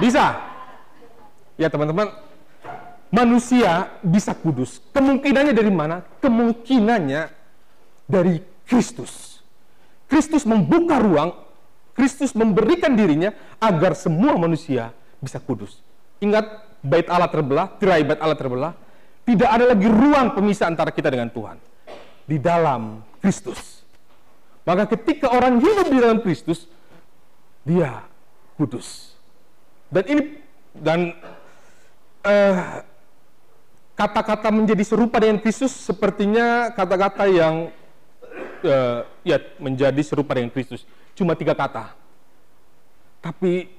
Bisa. 0.00 0.40
Ya 1.60 1.68
teman-teman, 1.68 2.12
manusia 3.12 3.92
bisa 4.00 4.32
kudus. 4.32 4.80
Kemungkinannya 4.92 5.52
dari 5.52 5.72
mana? 5.72 6.00
Kemungkinannya 6.20 7.28
dari 8.08 8.40
Kristus. 8.64 9.40
Kristus 10.08 10.44
membuka 10.48 11.00
ruang, 11.00 11.32
Kristus 11.92 12.36
memberikan 12.36 12.92
dirinya 12.92 13.32
agar 13.60 13.96
semua 13.96 14.36
manusia 14.36 14.92
bisa 15.20 15.40
kudus. 15.40 15.80
Ingat, 16.20 16.44
bait 16.84 17.08
Allah 17.08 17.28
terbelah, 17.28 17.72
tirai 17.80 18.04
bait 18.04 18.20
Allah 18.20 18.38
terbelah, 18.38 18.72
tidak 19.26 19.50
ada 19.50 19.74
lagi 19.74 19.88
ruang 19.90 20.38
pemisah 20.38 20.70
antara 20.70 20.94
kita 20.94 21.10
dengan 21.10 21.28
Tuhan. 21.28 21.58
Di 22.26 22.38
dalam 22.38 23.02
Kristus. 23.18 23.82
Maka 24.62 24.86
ketika 24.94 25.30
orang 25.30 25.58
hidup 25.58 25.86
di 25.90 25.98
dalam 25.98 26.18
Kristus, 26.22 26.70
dia 27.66 28.06
kudus. 28.54 29.14
Dan 29.90 30.04
ini 30.10 30.22
dan 30.74 31.14
eh, 32.26 32.82
kata-kata 33.96 34.52
menjadi 34.52 34.82
serupa 34.82 35.22
dengan 35.22 35.38
Kristus 35.40 35.72
sepertinya 35.72 36.68
kata-kata 36.76 37.24
yang 37.26 37.72
uh, 38.60 39.00
ya 39.24 39.40
menjadi 39.56 40.02
serupa 40.04 40.36
dengan 40.36 40.52
Kristus. 40.52 40.84
Cuma 41.16 41.32
tiga 41.32 41.56
kata. 41.56 41.96
Tapi 43.24 43.72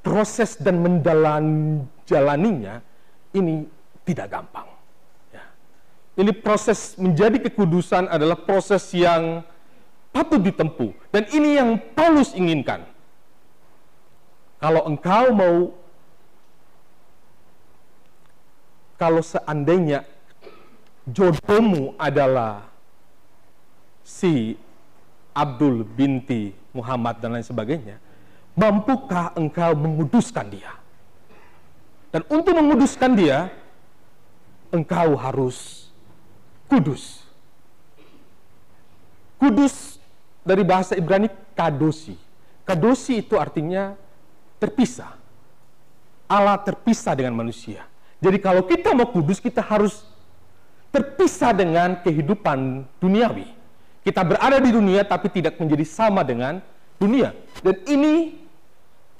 proses 0.00 0.56
dan 0.56 0.80
menjalaninya 0.80 2.80
ini 3.36 3.68
tidak 4.08 4.32
gampang. 4.32 4.71
Ini 6.22 6.30
proses 6.38 6.94
menjadi 6.94 7.34
kekudusan 7.50 8.06
adalah 8.06 8.38
proses 8.38 8.86
yang 8.94 9.42
patut 10.14 10.38
ditempuh. 10.38 10.94
Dan 11.10 11.26
ini 11.34 11.58
yang 11.58 11.82
Paulus 11.98 12.30
inginkan. 12.30 12.86
Kalau 14.62 14.86
engkau 14.86 15.34
mau, 15.34 15.56
kalau 18.94 19.18
seandainya 19.18 20.06
jodohmu 21.10 21.98
adalah 21.98 22.70
si 24.06 24.54
Abdul 25.34 25.82
binti 25.82 26.54
Muhammad 26.70 27.18
dan 27.18 27.34
lain 27.34 27.42
sebagainya, 27.42 27.98
mampukah 28.54 29.34
engkau 29.34 29.74
menguduskan 29.74 30.54
dia? 30.54 30.70
Dan 32.14 32.22
untuk 32.30 32.54
menguduskan 32.54 33.18
dia, 33.18 33.50
engkau 34.70 35.18
harus 35.18 35.81
kudus. 36.72 37.20
Kudus 39.36 40.00
dari 40.40 40.64
bahasa 40.64 40.96
Ibrani 40.96 41.28
kadosi. 41.52 42.16
Kadosi 42.64 43.20
itu 43.20 43.36
artinya 43.36 43.92
terpisah. 44.56 45.12
Allah 46.24 46.56
terpisah 46.64 47.12
dengan 47.12 47.36
manusia. 47.36 47.84
Jadi 48.22 48.38
kalau 48.40 48.64
kita 48.64 48.96
mau 48.96 49.10
kudus, 49.10 49.36
kita 49.36 49.60
harus 49.60 50.08
terpisah 50.88 51.52
dengan 51.52 52.00
kehidupan 52.00 52.88
duniawi. 53.02 53.52
Kita 54.00 54.24
berada 54.24 54.56
di 54.56 54.70
dunia 54.72 55.04
tapi 55.04 55.28
tidak 55.28 55.60
menjadi 55.60 55.84
sama 55.84 56.24
dengan 56.24 56.62
dunia. 56.96 57.36
Dan 57.60 57.76
ini 57.84 58.40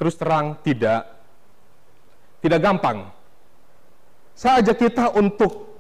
terus 0.00 0.16
terang 0.16 0.56
tidak 0.64 1.04
tidak 2.40 2.58
gampang. 2.62 3.10
Saya 4.32 4.64
ajak 4.64 4.76
kita 4.88 5.12
untuk 5.14 5.71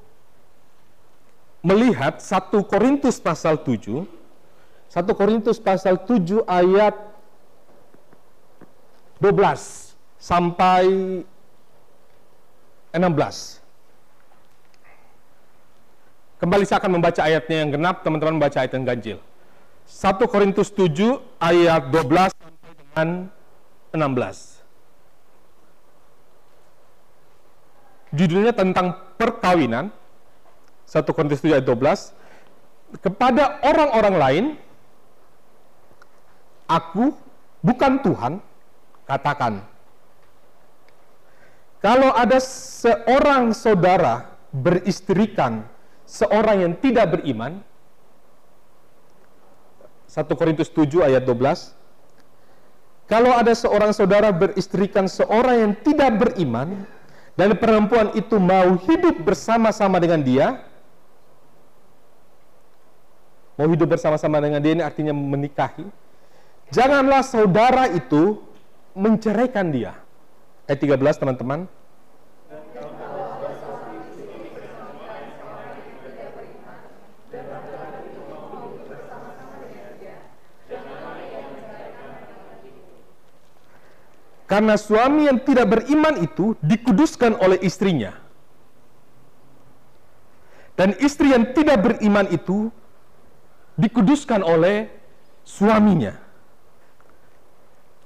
melihat 1.62 2.18
1 2.18 2.50
Korintus 2.66 3.22
pasal 3.22 3.62
7. 3.62 4.04
1 4.90 5.18
Korintus 5.18 5.62
pasal 5.62 5.96
7 6.04 6.42
ayat 6.44 6.94
12 9.22 9.94
sampai 10.18 10.84
16. 12.92 13.62
Kembali 16.42 16.66
saya 16.66 16.82
akan 16.82 16.98
membaca 16.98 17.22
ayatnya 17.22 17.56
yang 17.62 17.70
genap, 17.70 18.02
teman-teman 18.02 18.34
membaca 18.42 18.58
ayat 18.58 18.74
yang 18.74 18.82
ganjil. 18.82 19.18
1 19.86 20.18
Korintus 20.26 20.74
7 20.74 21.22
ayat 21.38 21.86
12 21.94 22.34
sampai 22.34 22.70
dengan 22.74 23.08
16. 23.94 24.58
Judulnya 28.12 28.52
tentang 28.52 28.98
perkawinan. 29.16 29.94
1 30.92 31.08
Korintus 31.16 31.40
7 31.40 31.56
ayat 31.56 31.64
12. 31.64 33.00
Kepada 33.00 33.64
orang-orang 33.64 34.14
lain, 34.20 34.44
aku 36.68 37.16
bukan 37.64 38.04
Tuhan, 38.04 38.32
katakan. 39.08 39.64
Kalau 41.80 42.12
ada 42.12 42.36
seorang 42.44 43.56
saudara 43.56 44.36
beristrikan 44.52 45.64
seorang 46.04 46.68
yang 46.68 46.74
tidak 46.76 47.16
beriman, 47.16 47.64
1 50.12 50.28
Korintus 50.36 50.68
7 50.68 51.08
ayat 51.08 51.24
12, 51.24 51.72
kalau 53.08 53.32
ada 53.32 53.56
seorang 53.56 53.96
saudara 53.96 54.28
beristrikan 54.28 55.08
seorang 55.08 55.56
yang 55.56 55.72
tidak 55.80 56.12
beriman, 56.20 56.84
dan 57.32 57.56
perempuan 57.56 58.12
itu 58.12 58.36
mau 58.36 58.76
hidup 58.76 59.24
bersama-sama 59.24 59.96
dengan 59.96 60.20
dia, 60.20 60.60
mau 63.62 63.70
hidup 63.70 63.94
bersama-sama 63.94 64.42
dengan 64.42 64.58
dia 64.58 64.74
ini 64.74 64.82
artinya 64.82 65.14
menikahi, 65.14 65.86
janganlah 66.74 67.22
saudara 67.22 67.86
itu 67.94 68.42
menceraikan 68.90 69.70
dia. 69.70 69.94
Ayat 70.66 70.82
13 70.82 70.98
teman-teman. 71.22 71.70
Karena 84.50 84.74
suami 84.74 85.30
yang 85.30 85.38
tidak 85.38 85.70
beriman 85.70 86.18
itu 86.18 86.58
dikuduskan 86.60 87.38
oleh 87.38 87.62
istrinya. 87.62 88.10
Dan 90.74 90.98
istri 90.98 91.30
yang 91.30 91.54
tidak 91.54 91.78
beriman 91.78 92.26
itu 92.28 92.68
dikuduskan 93.76 94.44
oleh 94.44 94.88
suaminya. 95.42 96.12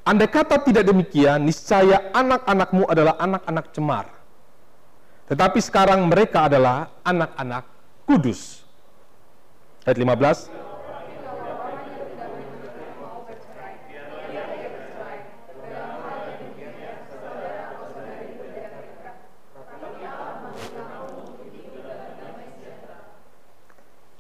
Andai 0.06 0.30
kata 0.30 0.62
tidak 0.62 0.86
demikian, 0.86 1.42
niscaya 1.42 2.14
anak-anakmu 2.14 2.86
adalah 2.86 3.18
anak-anak 3.18 3.66
cemar. 3.74 4.06
Tetapi 5.26 5.58
sekarang 5.58 6.06
mereka 6.06 6.46
adalah 6.46 6.94
anak-anak 7.02 7.66
kudus. 8.06 8.62
Ayat 9.82 9.98
15. 9.98 10.46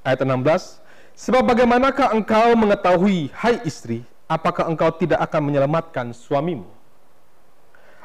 Ayat 0.06 0.22
16. 0.22 0.85
Sebab 1.16 1.48
bagaimanakah 1.48 2.12
engkau 2.12 2.52
mengetahui, 2.52 3.32
hai 3.32 3.56
istri, 3.64 4.04
apakah 4.28 4.68
engkau 4.68 4.92
tidak 4.92 5.24
akan 5.24 5.48
menyelamatkan 5.48 6.12
suamimu? 6.12 6.68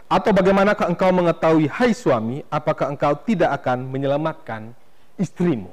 Atau 0.07 0.31
bagaimanakah 0.31 0.87
engkau 0.87 1.11
mengetahui, 1.11 1.67
hai 1.67 1.91
suami, 1.91 2.39
apakah 2.47 2.87
engkau 2.87 3.11
tidak 3.27 3.51
akan 3.59 3.83
menyelamatkan 3.91 4.71
istrimu? 5.19 5.67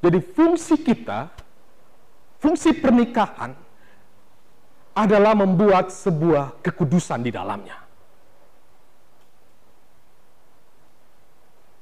Jadi 0.00 0.20
fungsi 0.32 0.80
kita, 0.80 1.28
fungsi 2.40 2.72
pernikahan 2.72 3.52
adalah 4.96 5.36
membuat 5.36 5.92
sebuah 5.92 6.64
kekudusan 6.64 7.20
di 7.20 7.28
dalamnya. 7.28 7.83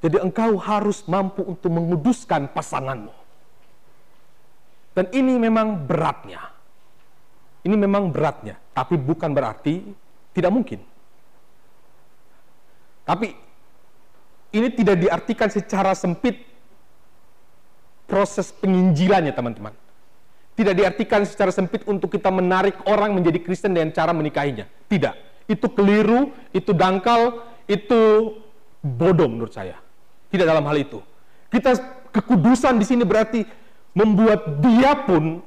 Jadi 0.02 0.18
engkau 0.18 0.58
harus 0.58 1.06
mampu 1.06 1.46
untuk 1.46 1.70
menguduskan 1.70 2.50
pasanganmu. 2.50 3.14
Dan 4.92 5.06
ini 5.14 5.38
memang 5.38 5.86
beratnya. 5.86 6.52
Ini 7.62 7.78
memang 7.78 8.10
beratnya, 8.10 8.58
tapi 8.74 8.98
bukan 8.98 9.30
berarti 9.30 9.78
tidak 10.34 10.50
mungkin. 10.50 10.82
Tapi 13.06 13.30
ini 14.50 14.68
tidak 14.74 14.98
diartikan 14.98 15.46
secara 15.46 15.94
sempit 15.94 16.42
proses 18.10 18.50
penginjilannya 18.50 19.30
teman-teman. 19.30 19.74
Tidak 20.52 20.74
diartikan 20.76 21.24
secara 21.24 21.48
sempit 21.48 21.86
untuk 21.88 22.12
kita 22.12 22.28
menarik 22.28 22.76
orang 22.84 23.16
menjadi 23.16 23.40
Kristen 23.40 23.72
dengan 23.72 23.94
cara 23.94 24.12
menikahinya. 24.12 24.68
Tidak. 24.90 25.46
Itu 25.48 25.72
keliru, 25.72 26.34
itu 26.52 26.76
dangkal, 26.76 27.40
itu 27.64 28.00
bodoh 28.84 29.30
menurut 29.30 29.54
saya. 29.54 29.81
Tidak 30.32 30.48
dalam 30.48 30.64
hal 30.64 30.76
itu. 30.80 30.98
Kita 31.52 31.76
kekudusan 32.08 32.80
di 32.80 32.86
sini 32.88 33.04
berarti 33.04 33.44
membuat 33.92 34.64
dia 34.64 34.96
pun 34.96 35.44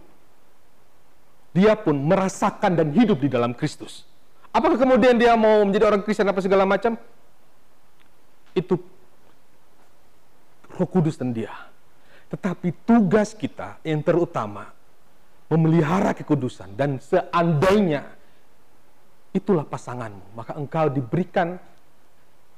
dia 1.55 1.73
pun 1.73 1.95
merasakan 1.95 2.75
dan 2.75 2.91
hidup 2.91 3.23
di 3.23 3.31
dalam 3.31 3.55
Kristus. 3.55 4.03
Apakah 4.51 4.75
kemudian 4.75 5.15
dia 5.15 5.33
mau 5.39 5.63
menjadi 5.63 5.87
orang 5.87 6.03
Kristen 6.03 6.27
apa 6.27 6.43
segala 6.43 6.67
macam? 6.67 6.99
Itu 8.51 8.75
Roh 10.75 10.89
Kudus 10.91 11.15
dan 11.15 11.31
dia. 11.31 11.51
Tetapi 12.27 12.83
tugas 12.83 13.31
kita 13.31 13.79
yang 13.87 14.03
terutama 14.03 14.75
memelihara 15.47 16.11
kekudusan 16.11 16.75
dan 16.75 16.99
seandainya 16.99 18.03
itulah 19.31 19.63
pasanganmu, 19.67 20.35
maka 20.35 20.55
engkau 20.59 20.91
diberikan 20.91 21.55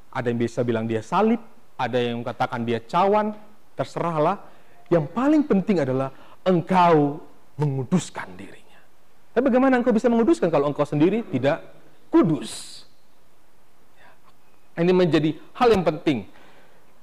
ada 0.10 0.26
yang 0.30 0.42
bisa 0.42 0.66
bilang 0.66 0.90
dia 0.90 1.06
salib, 1.06 1.42
ada 1.78 1.98
yang 2.02 2.26
katakan 2.26 2.66
dia 2.66 2.82
cawan, 2.82 3.38
terserahlah. 3.78 4.42
Yang 4.90 5.06
paling 5.14 5.46
penting 5.46 5.86
adalah 5.86 6.10
engkau 6.42 7.22
menguduskan 7.62 8.34
dirinya. 8.34 8.82
Tapi 9.38 9.44
bagaimana 9.46 9.78
engkau 9.78 9.94
bisa 9.94 10.10
menguduskan 10.10 10.50
kalau 10.50 10.74
engkau 10.74 10.84
sendiri 10.90 11.22
tidak 11.30 11.62
kudus? 12.10 12.82
Ini 14.78 14.94
menjadi 14.94 15.38
hal 15.58 15.74
yang 15.74 15.86
penting. 15.86 16.26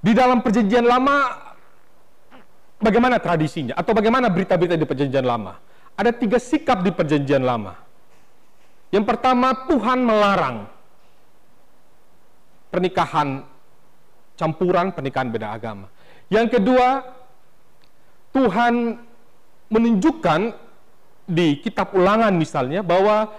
Di 0.03 0.13
dalam 0.15 0.43
perjanjian 0.43 0.87
lama, 0.87 1.31
bagaimana 2.83 3.19
tradisinya? 3.23 3.75
Atau 3.79 3.95
bagaimana 3.95 4.31
berita-berita 4.31 4.79
di 4.79 4.87
perjanjian 4.87 5.27
lama? 5.27 5.59
Ada 5.95 6.11
tiga 6.15 6.39
sikap 6.43 6.83
di 6.83 6.91
perjanjian 6.91 7.43
lama. 7.43 7.79
Yang 8.95 9.05
pertama, 9.11 9.55
Tuhan 9.67 10.07
melarang 10.07 10.71
pernikahan 12.75 13.47
campuran 14.35 14.91
pernikahan 14.91 15.31
beda 15.31 15.55
agama. 15.55 15.87
Yang 16.31 16.59
kedua, 16.59 17.03
Tuhan 18.35 18.99
menunjukkan 19.71 20.41
di 21.25 21.59
kitab 21.63 21.97
ulangan 21.97 22.35
misalnya 22.37 22.85
bahwa 22.85 23.33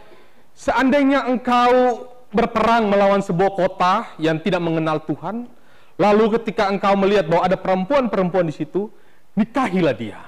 seandainya 0.57 1.29
engkau 1.29 2.05
berperang 2.33 2.89
melawan 2.89 3.21
sebuah 3.21 3.51
kota 3.53 3.93
yang 4.19 4.41
tidak 4.41 4.59
mengenal 4.63 4.99
Tuhan, 5.03 5.47
lalu 5.95 6.39
ketika 6.39 6.67
engkau 6.67 6.97
melihat 6.99 7.29
bahwa 7.31 7.43
ada 7.47 7.57
perempuan-perempuan 7.59 8.47
di 8.49 8.55
situ, 8.55 8.91
nikahilah 9.39 9.95
dia. 9.95 10.19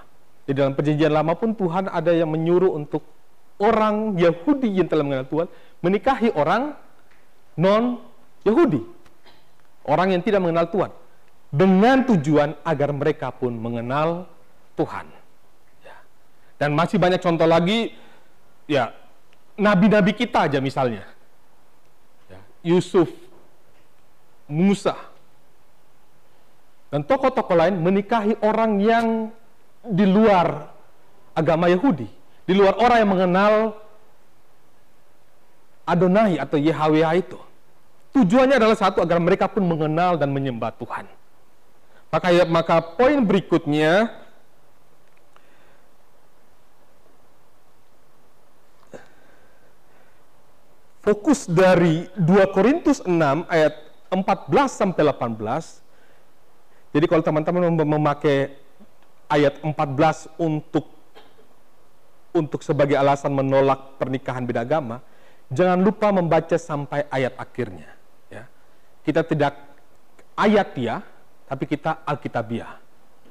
Di 0.47 0.55
dalam 0.55 0.71
perjanjian 0.71 1.11
lama 1.11 1.35
pun 1.35 1.51
Tuhan 1.51 1.91
ada 1.91 2.15
yang 2.15 2.31
menyuruh 2.31 2.71
untuk 2.71 3.03
orang 3.59 4.15
Yahudi 4.15 4.71
yang 4.79 4.87
telah 4.87 5.03
mengenal 5.03 5.27
Tuhan 5.27 5.47
menikahi 5.83 6.31
orang 6.37 6.77
non 7.59 7.99
Yahudi. 8.47 8.96
Orang 9.87 10.11
yang 10.11 10.21
tidak 10.21 10.43
mengenal 10.43 10.67
Tuhan. 10.67 10.91
Dengan 11.47 12.03
tujuan 12.03 12.59
agar 12.67 12.91
mereka 12.91 13.31
pun 13.31 13.55
mengenal 13.55 14.27
Tuhan. 14.75 15.07
Ya. 15.79 15.97
Dan 16.59 16.75
masih 16.75 16.99
banyak 16.99 17.23
contoh 17.23 17.47
lagi, 17.47 17.95
ya 18.67 18.91
nabi-nabi 19.55 20.11
kita 20.11 20.51
aja 20.51 20.59
misalnya. 20.59 21.07
Ya. 22.27 22.39
Yusuf, 22.67 23.07
Musa, 24.51 24.99
dan 26.87 27.03
tokoh-tokoh 27.03 27.55
lain 27.55 27.75
menikahi 27.83 28.39
orang 28.39 28.79
yang 28.79 29.05
di 29.83 30.07
luar 30.07 30.71
agama 31.35 31.67
Yahudi, 31.67 32.07
di 32.47 32.53
luar 32.55 32.79
orang 32.79 32.97
yang 33.03 33.11
mengenal 33.11 33.53
Adonai 35.87 36.35
atau 36.35 36.59
Yahweh 36.59 37.07
itu. 37.15 37.39
Tujuannya 38.15 38.55
adalah 38.55 38.77
satu 38.77 39.03
agar 39.03 39.19
mereka 39.19 39.51
pun 39.51 39.65
mengenal 39.65 40.15
dan 40.15 40.31
menyembah 40.31 40.71
Tuhan. 40.79 41.05
Maka 42.07 42.27
ya, 42.31 42.47
maka 42.47 42.79
poin 42.79 43.19
berikutnya 43.19 44.07
fokus 51.03 51.47
dari 51.47 52.07
2 52.19 52.55
Korintus 52.55 53.03
6 53.03 53.11
ayat 53.47 53.73
14 54.11 54.71
sampai 54.71 55.03
18. 55.03 55.83
Jadi 56.95 57.05
kalau 57.07 57.23
teman-teman 57.23 57.75
memakai 57.75 58.55
ayat 59.27 59.59
14 59.59 60.31
untuk 60.39 60.95
untuk 62.31 62.61
sebagai 62.61 62.93
alasan 62.93 63.33
menolak 63.33 63.97
pernikahan 63.97 64.45
beda 64.45 64.61
agama, 64.61 65.01
jangan 65.49 65.81
lupa 65.81 66.13
membaca 66.13 66.53
sampai 66.53 67.03
ayat 67.09 67.33
akhirnya. 67.33 67.96
Kita 69.07 69.23
tidak 69.23 69.55
ayat 70.35 70.75
ya, 70.75 70.99
tapi 71.47 71.63
kita 71.63 72.03
alkitabiah. 72.03 72.75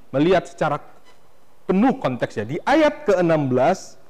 Melihat 0.08 0.48
secara 0.48 0.80
penuh 1.68 2.00
konteksnya. 2.00 2.48
Di 2.48 2.56
ayat 2.64 3.04
ke-16, 3.04 4.00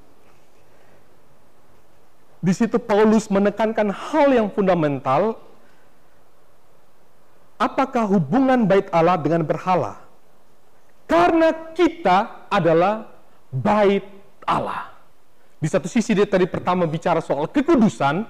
di 2.38 2.52
situ 2.55 2.78
Paulus 2.78 3.26
menekankan 3.26 3.90
hal 3.90 4.30
yang 4.30 4.47
fundamental, 4.55 5.43
apakah 7.59 8.06
hubungan 8.06 8.62
bait 8.70 8.86
Allah 8.94 9.18
dengan 9.18 9.43
berhala? 9.43 9.98
Karena 11.10 11.51
kita 11.74 12.47
adalah 12.47 13.10
bait 13.51 14.06
Allah. 14.47 14.94
Di 15.59 15.66
satu 15.66 15.90
sisi 15.90 16.14
dia 16.14 16.30
tadi 16.30 16.47
pertama 16.47 16.86
bicara 16.86 17.18
soal 17.18 17.51
kekudusan, 17.51 18.22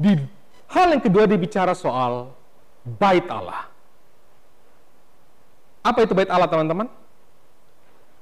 di 0.00 0.39
hal 0.70 0.86
yang 0.94 1.02
kedua 1.02 1.26
dia 1.26 1.36
bicara 1.36 1.74
soal 1.74 2.30
bait 2.86 3.26
Allah. 3.26 3.66
Apa 5.80 6.04
itu 6.04 6.12
bait 6.14 6.30
Allah 6.30 6.46
teman-teman? 6.46 6.86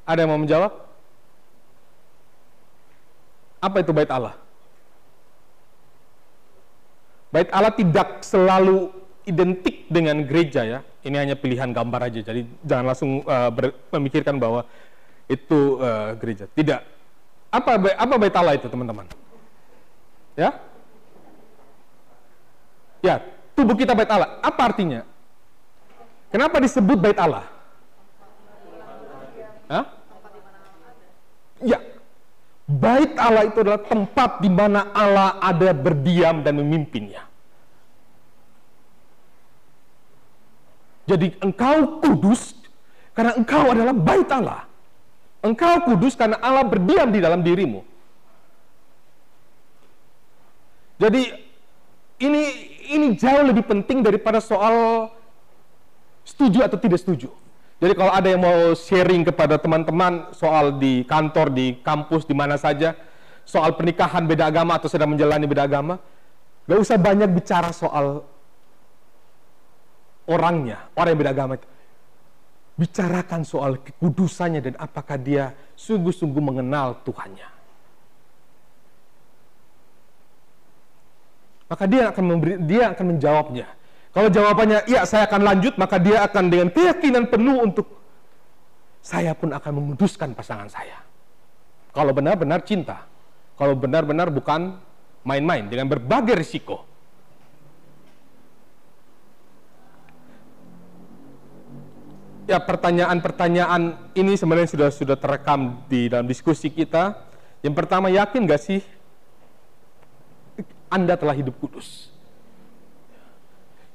Ada 0.09 0.25
yang 0.25 0.31
mau 0.33 0.41
menjawab? 0.41 0.73
Apa 3.59 3.83
itu 3.83 3.91
bait 3.93 4.09
Allah? 4.09 4.39
Bait 7.29 7.51
Allah 7.53 7.75
tidak 7.75 8.25
selalu 8.25 8.89
identik 9.29 9.85
dengan 9.93 10.25
gereja 10.25 10.65
ya. 10.65 10.81
Ini 11.05 11.17
hanya 11.21 11.37
pilihan 11.37 11.69
gambar 11.75 12.09
aja. 12.09 12.25
Jadi 12.25 12.49
jangan 12.65 12.85
langsung 12.89 13.11
uh, 13.29 13.51
memikirkan 13.93 14.41
bahwa 14.41 14.65
itu 15.29 15.77
uh, 15.77 16.17
gereja. 16.17 16.49
Tidak. 16.49 16.81
Apa 17.53 17.77
apa 17.77 18.15
bait 18.17 18.33
Allah 18.33 18.57
itu, 18.57 18.69
teman-teman? 18.69 19.05
Ya? 20.39 20.57
Ya, 23.03 23.23
tubuh 23.55 23.79
kita 23.79 23.95
bait 23.95 24.11
Allah. 24.11 24.39
Apa 24.43 24.75
artinya? 24.75 25.07
Kenapa 26.29 26.61
disebut 26.61 26.99
bait 26.99 27.17
Allah? 27.17 27.47
Hah? 29.69 29.85
Ya, 31.65 31.79
bait 32.69 33.13
Allah 33.17 33.49
itu 33.49 33.59
adalah 33.65 33.83
tempat 33.83 34.39
di 34.45 34.51
mana 34.53 34.93
Allah 34.93 35.41
ada 35.41 35.71
berdiam 35.73 36.45
dan 36.45 36.61
memimpinnya. 36.61 37.25
Jadi 41.09 41.33
engkau 41.41 42.05
kudus 42.05 42.53
karena 43.17 43.33
engkau 43.35 43.73
adalah 43.73 43.97
bait 43.97 44.29
Allah. 44.29 44.69
Engkau 45.41 45.89
kudus 45.89 46.13
karena 46.13 46.37
Allah 46.45 46.69
berdiam 46.69 47.09
di 47.09 47.19
dalam 47.25 47.41
dirimu. 47.41 47.81
Jadi 50.99 51.23
ini 52.19 52.43
ini 52.89 53.15
jauh 53.15 53.45
lebih 53.45 53.69
penting 53.69 54.01
daripada 54.01 54.41
soal 54.41 55.09
setuju 56.25 56.65
atau 56.65 56.81
tidak 56.81 57.01
setuju. 57.01 57.29
Jadi 57.79 57.95
kalau 57.95 58.11
ada 58.11 58.27
yang 58.27 58.43
mau 58.43 58.75
sharing 58.75 59.23
kepada 59.23 59.55
teman-teman 59.55 60.35
soal 60.35 60.75
di 60.75 61.07
kantor, 61.07 61.55
di 61.55 61.79
kampus, 61.79 62.27
di 62.27 62.35
mana 62.35 62.59
saja, 62.59 62.99
soal 63.47 63.79
pernikahan 63.79 64.27
beda 64.27 64.51
agama 64.51 64.75
atau 64.77 64.91
sedang 64.91 65.15
menjalani 65.15 65.47
beda 65.47 65.65
agama, 65.65 66.03
gak 66.67 66.79
usah 66.83 66.99
banyak 66.99 67.31
bicara 67.31 67.71
soal 67.71 68.27
orangnya, 70.27 70.91
orang 70.99 71.11
yang 71.15 71.21
beda 71.23 71.33
agama 71.33 71.53
itu. 71.55 71.69
Bicarakan 72.79 73.43
soal 73.43 73.79
kekudusannya 73.79 74.61
dan 74.63 74.75
apakah 74.79 75.19
dia 75.19 75.55
sungguh-sungguh 75.79 76.43
mengenal 76.43 76.99
Tuhannya. 77.07 77.58
Maka 81.69 81.85
dia 81.85 82.09
akan 82.09 82.25
memberi, 82.25 82.57
dia 82.65 82.97
akan 82.97 83.17
menjawabnya. 83.17 83.69
Kalau 84.09 84.33
jawabannya, 84.33 84.89
iya 84.89 85.05
saya 85.05 85.29
akan 85.29 85.45
lanjut, 85.45 85.77
maka 85.77 86.01
dia 86.01 86.25
akan 86.25 86.49
dengan 86.49 86.69
keyakinan 86.73 87.29
penuh 87.29 87.61
untuk 87.61 87.87
saya 89.05 89.37
pun 89.37 89.53
akan 89.53 89.73
memutuskan 89.77 90.33
pasangan 90.33 90.73
saya. 90.73 91.05
Kalau 91.93 92.13
benar-benar 92.17 92.65
cinta. 92.65 93.05
Kalau 93.59 93.75
benar-benar 93.75 94.33
bukan 94.33 94.79
main-main 95.27 95.67
dengan 95.69 95.91
berbagai 95.91 96.39
risiko. 96.39 96.87
Ya 102.49 102.57
pertanyaan-pertanyaan 102.65 104.13
ini 104.17 104.33
sebenarnya 104.41 104.73
sudah 104.73 104.89
sudah 104.89 105.17
terekam 105.21 105.85
di 105.85 106.09
dalam 106.09 106.25
diskusi 106.25 106.73
kita. 106.73 107.29
Yang 107.61 107.75
pertama 107.77 108.09
yakin 108.09 108.49
gak 108.49 108.63
sih 108.63 108.81
Anda 110.89 111.15
telah 111.21 111.37
hidup 111.37 111.57
kudus? 111.61 112.09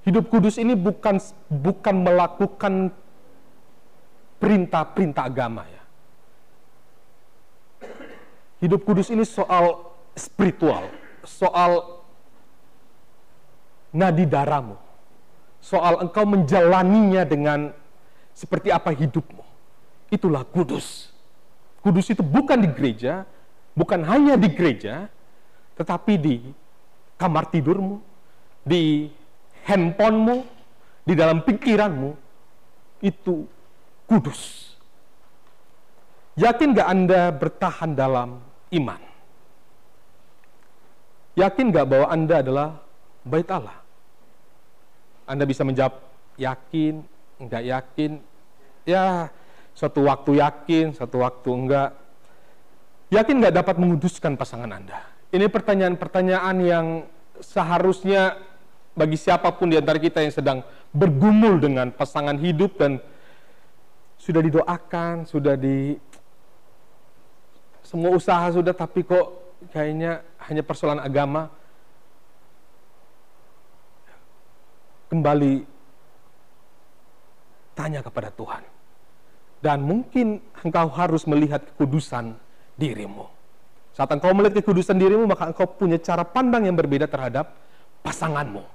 Hidup 0.04 0.28
kudus 0.28 0.60
ini 0.60 0.76
bukan 0.76 1.18
bukan 1.48 1.96
melakukan 2.04 2.74
perintah-perintah 4.38 5.24
agama 5.24 5.64
ya. 5.64 5.84
Hidup 8.60 8.84
kudus 8.84 9.12
ini 9.12 9.24
soal 9.24 9.96
spiritual, 10.16 10.92
soal 11.24 12.04
nadi 13.96 14.28
darahmu, 14.28 14.76
soal 15.64 16.04
engkau 16.04 16.28
menjalaninya 16.28 17.24
dengan 17.24 17.72
seperti 18.36 18.76
apa 18.76 18.92
hidupmu. 18.92 19.44
Itulah 20.12 20.44
kudus. 20.44 21.12
Kudus 21.80 22.12
itu 22.12 22.24
bukan 22.24 22.60
di 22.64 22.70
gereja, 22.72 23.24
bukan 23.76 24.04
hanya 24.08 24.36
di 24.36 24.52
gereja, 24.52 25.08
tetapi 25.76 26.14
di 26.20 26.36
kamar 27.20 27.50
tidurmu, 27.50 28.02
di 28.64 29.12
handphonemu, 29.68 30.44
di 31.04 31.14
dalam 31.14 31.44
pikiranmu, 31.44 32.16
itu 33.04 33.48
kudus. 34.08 34.74
Yakin 36.40 36.74
gak 36.74 36.90
Anda 36.90 37.30
bertahan 37.30 37.94
dalam 37.94 38.42
iman? 38.74 39.02
Yakin 41.38 41.70
gak 41.70 41.88
bahwa 41.90 42.08
Anda 42.10 42.36
adalah 42.42 42.70
bait 43.22 43.50
Allah? 43.54 43.78
Anda 45.24 45.48
bisa 45.48 45.64
menjawab 45.64 46.04
yakin, 46.36 47.06
enggak 47.40 47.64
yakin, 47.64 48.12
ya 48.84 49.32
suatu 49.72 50.04
waktu 50.06 50.44
yakin, 50.44 50.92
suatu 50.92 51.24
waktu 51.24 51.50
enggak. 51.52 51.90
Yakin 53.14 53.36
nggak 53.40 53.56
dapat 53.62 53.76
menguduskan 53.78 54.34
pasangan 54.34 54.74
Anda? 54.74 55.13
Ini 55.34 55.50
pertanyaan-pertanyaan 55.50 56.58
yang 56.62 57.10
seharusnya 57.42 58.38
bagi 58.94 59.18
siapa 59.18 59.50
pun 59.58 59.74
di 59.74 59.82
antara 59.82 59.98
kita 59.98 60.22
yang 60.22 60.30
sedang 60.30 60.60
bergumul 60.94 61.58
dengan 61.58 61.90
pasangan 61.90 62.38
hidup 62.38 62.78
dan 62.78 63.02
sudah 64.22 64.46
didoakan, 64.46 65.26
sudah 65.26 65.58
di 65.58 65.98
semua 67.82 68.14
usaha 68.14 68.46
sudah 68.54 68.78
tapi 68.78 69.02
kok 69.02 69.58
kayaknya 69.74 70.22
hanya 70.46 70.62
persoalan 70.62 71.02
agama 71.02 71.50
kembali 75.10 75.66
tanya 77.74 78.06
kepada 78.06 78.30
Tuhan. 78.30 78.62
Dan 79.66 79.82
mungkin 79.82 80.46
engkau 80.62 80.94
harus 80.94 81.26
melihat 81.26 81.66
kekudusan 81.74 82.38
dirimu. 82.78 83.43
Saat 83.94 84.10
engkau 84.10 84.34
melihat 84.34 84.58
kekudusan 84.58 84.98
dirimu, 84.98 85.30
maka 85.30 85.54
engkau 85.54 85.70
punya 85.70 86.02
cara 86.02 86.26
pandang 86.26 86.66
yang 86.66 86.74
berbeda 86.74 87.06
terhadap 87.06 87.54
pasanganmu. 88.02 88.66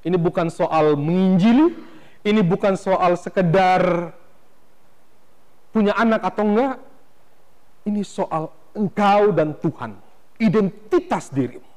Ini 0.00 0.16
bukan 0.16 0.48
soal 0.48 0.96
menginjili, 0.96 1.76
ini 2.24 2.40
bukan 2.40 2.72
soal 2.72 3.20
sekedar 3.20 4.16
punya 5.76 5.92
anak 5.92 6.24
atau 6.24 6.44
enggak. 6.48 6.76
Ini 7.84 8.00
soal 8.04 8.48
engkau 8.72 9.32
dan 9.32 9.52
Tuhan, 9.60 9.92
identitas 10.40 11.28
dirimu. 11.28 11.68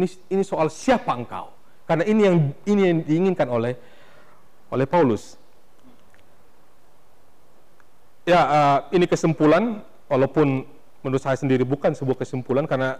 Ini 0.00 0.06
ini 0.32 0.42
soal 0.44 0.72
siapa 0.72 1.12
engkau. 1.12 1.52
Karena 1.88 2.04
ini 2.04 2.20
yang 2.24 2.36
ini 2.68 2.80
yang 2.84 2.98
diinginkan 3.04 3.48
oleh 3.48 3.76
oleh 4.68 4.86
Paulus. 4.88 5.36
Ya, 8.28 8.44
uh, 8.44 8.78
ini 8.92 9.08
kesimpulan, 9.08 9.80
walaupun 10.08 10.64
menurut 11.04 11.22
saya 11.22 11.38
sendiri 11.38 11.62
bukan 11.62 11.94
sebuah 11.94 12.18
kesimpulan 12.18 12.66
karena 12.66 12.98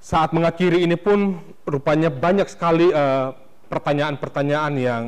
saat 0.00 0.32
mengakhiri 0.32 0.80
ini 0.80 0.96
pun 0.96 1.36
rupanya 1.68 2.08
banyak 2.08 2.48
sekali 2.48 2.88
pertanyaan 2.88 3.36
pertanyaan-pertanyaan 3.70 4.74
yang 4.80 5.02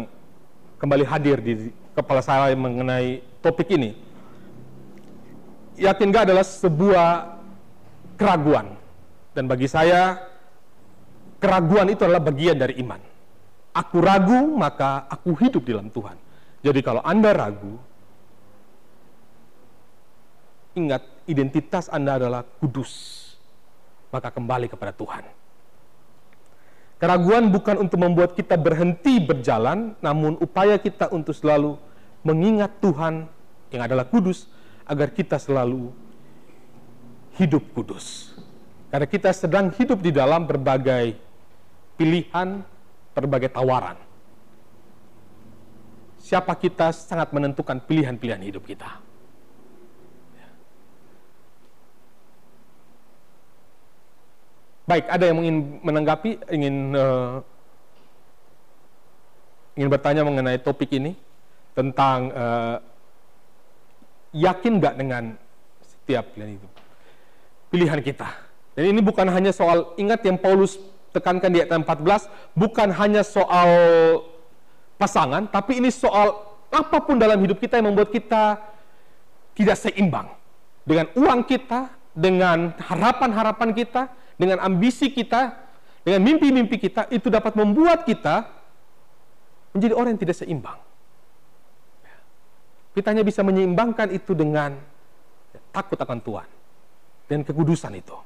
kembali 0.79 1.05
hadir 1.07 1.39
di 1.43 1.75
kepala 1.95 2.23
saya 2.23 2.55
mengenai 2.55 3.23
topik 3.43 3.71
ini. 3.75 3.95
Yakin 5.79 6.15
gak 6.15 6.31
adalah 6.31 6.47
sebuah 6.47 7.09
keraguan. 8.15 8.79
Dan 9.33 9.49
bagi 9.49 9.67
saya, 9.67 10.21
keraguan 11.41 11.89
itu 11.89 12.05
adalah 12.05 12.23
bagian 12.23 12.61
dari 12.61 12.79
iman. 12.85 13.01
Aku 13.73 14.05
ragu, 14.05 14.53
maka 14.53 15.09
aku 15.09 15.33
hidup 15.41 15.65
dalam 15.65 15.89
Tuhan. 15.89 16.15
Jadi 16.61 16.81
kalau 16.85 17.01
Anda 17.03 17.33
ragu, 17.33 17.81
ingat 20.73 21.05
identitas 21.29 21.89
Anda 21.93 22.17
adalah 22.19 22.43
kudus. 22.61 23.21
Maka 24.13 24.29
kembali 24.29 24.69
kepada 24.69 24.93
Tuhan. 24.93 25.25
Keraguan 27.03 27.51
bukan 27.51 27.83
untuk 27.83 27.99
membuat 27.99 28.39
kita 28.39 28.55
berhenti 28.55 29.19
berjalan, 29.19 29.99
namun 29.99 30.39
upaya 30.39 30.79
kita 30.79 31.11
untuk 31.11 31.35
selalu 31.35 31.75
mengingat 32.23 32.79
Tuhan 32.79 33.27
yang 33.75 33.83
adalah 33.83 34.07
kudus, 34.07 34.47
agar 34.87 35.11
kita 35.11 35.41
selalu 35.41 35.91
hidup 37.41 37.65
kudus. 37.75 38.37
Karena 38.93 39.09
kita 39.09 39.33
sedang 39.33 39.73
hidup 39.75 39.99
di 40.05 40.13
dalam 40.13 40.45
berbagai 40.45 41.17
pilihan, 41.97 42.61
berbagai 43.17 43.51
tawaran. 43.51 43.97
Siapa 46.23 46.55
kita 46.55 46.95
sangat 46.95 47.35
menentukan 47.35 47.83
pilihan-pilihan 47.83 48.47
hidup 48.47 48.63
kita. 48.63 49.03
Baik, 54.83 55.07
ada 55.07 55.25
yang 55.31 55.39
ingin 55.47 55.59
menanggapi, 55.79 56.43
ingin 56.51 56.77
uh, 56.99 57.39
ingin 59.79 59.89
bertanya 59.89 60.27
mengenai 60.27 60.59
topik 60.59 60.91
ini 60.91 61.15
tentang 61.71 62.35
uh, 62.35 62.77
yakin 64.35 64.83
nggak 64.83 64.95
dengan 64.99 65.39
setiap 65.87 66.35
pilihan 66.35 66.59
itu, 66.59 66.69
pilihan 67.71 68.01
kita. 68.03 68.29
Dan 68.75 68.91
ini 68.91 69.01
bukan 69.05 69.31
hanya 69.31 69.55
soal 69.55 69.95
ingat 70.01 70.27
yang 70.27 70.35
Paulus 70.35 70.81
tekankan 71.15 71.53
di 71.55 71.63
ayat 71.63 71.79
14, 71.79 72.59
bukan 72.59 72.89
hanya 72.91 73.23
soal 73.23 73.71
pasangan, 74.99 75.47
tapi 75.47 75.79
ini 75.79 75.95
soal 75.95 76.43
apa 76.73 76.99
pun 77.05 77.23
dalam 77.23 77.39
hidup 77.39 77.61
kita 77.61 77.79
yang 77.79 77.93
membuat 77.93 78.11
kita 78.11 78.59
tidak 79.53 79.77
seimbang 79.79 80.27
dengan 80.83 81.07
uang 81.15 81.47
kita, 81.47 81.93
dengan 82.17 82.73
harapan-harapan 82.81 83.71
kita, 83.77 84.09
dengan 84.43 84.59
ambisi 84.59 85.15
kita, 85.15 85.55
dengan 86.03 86.27
mimpi-mimpi 86.27 86.83
kita, 86.83 87.07
itu 87.15 87.31
dapat 87.31 87.55
membuat 87.55 88.03
kita 88.03 88.51
menjadi 89.71 89.95
orang 89.95 90.19
yang 90.19 90.23
tidak 90.27 90.43
seimbang. 90.43 90.83
Kita 92.93 93.15
hanya 93.15 93.23
bisa 93.23 93.47
menyeimbangkan 93.47 94.11
itu 94.11 94.35
dengan 94.35 94.75
takut 95.71 95.97
akan 95.97 96.19
Tuhan 96.19 96.49
dan 97.31 97.47
kekudusan 97.47 97.95
itu. 97.95 98.19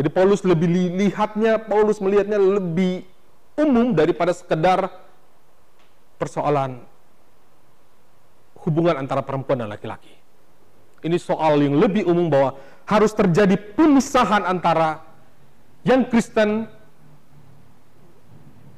Jadi 0.00 0.08
Paulus 0.08 0.42
lebih 0.42 0.66
li- 0.66 0.92
lihatnya, 1.06 1.60
Paulus 1.60 2.00
melihatnya 2.00 2.40
lebih 2.40 3.04
umum 3.54 3.92
daripada 3.92 4.32
sekedar 4.32 4.88
persoalan 6.16 6.80
hubungan 8.66 8.98
antara 8.98 9.22
perempuan 9.22 9.62
dan 9.62 9.70
laki-laki. 9.70 10.25
Ini 11.04 11.16
soal 11.20 11.60
yang 11.60 11.76
lebih 11.76 12.08
umum 12.08 12.32
bahwa 12.32 12.56
harus 12.86 13.12
terjadi 13.12 13.58
pemisahan 13.76 14.46
antara 14.46 15.02
yang 15.82 16.06
Kristen 16.06 16.70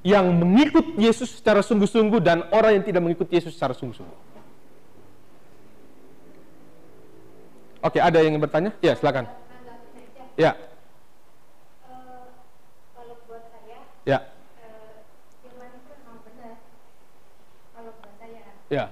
yang 0.03 0.25
mengikut 0.33 0.97
Yesus 0.97 1.37
secara 1.37 1.61
sungguh-sungguh 1.61 2.21
dan 2.23 2.47
orang 2.55 2.81
yang 2.81 2.85
tidak 2.87 3.03
mengikut 3.05 3.29
Yesus 3.29 3.53
secara 3.53 3.77
sungguh-sungguh. 3.77 4.29
Oke, 7.79 7.99
ada 8.03 8.19
yang 8.19 8.35
bertanya? 8.43 8.75
Ya, 8.83 8.99
silakan. 8.99 9.29
Ya. 10.35 10.57
Ya. 14.03 14.19
Ya. 14.19 14.19
Ya, 18.69 18.85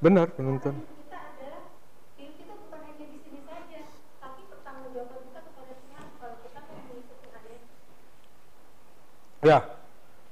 benar 0.00 0.32
penuntun. 0.32 0.74
Ya, 9.40 9.64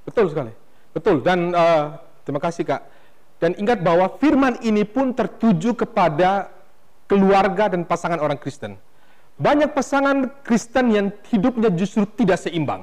betul 0.04 0.28
sekali. 0.28 0.52
Betul 0.92 1.24
dan 1.24 1.52
eh, 1.52 1.84
terima 2.28 2.40
kasih 2.44 2.64
kak. 2.68 2.82
Dan 3.40 3.56
ingat 3.56 3.80
bahwa 3.80 4.10
firman 4.20 4.60
ini 4.60 4.84
pun 4.84 5.16
tertuju 5.16 5.72
kepada 5.72 6.52
keluarga 7.08 7.72
dan 7.72 7.88
pasangan 7.88 8.20
orang 8.20 8.36
Kristen. 8.36 8.76
Banyak 9.38 9.72
pasangan 9.72 10.42
Kristen 10.42 10.90
yang 10.90 11.06
hidupnya 11.30 11.70
justru 11.70 12.02
tidak 12.18 12.42
seimbang, 12.42 12.82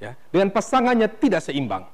ya, 0.00 0.16
dengan 0.32 0.48
pasangannya 0.48 1.06
tidak 1.20 1.44
seimbang. 1.44 1.84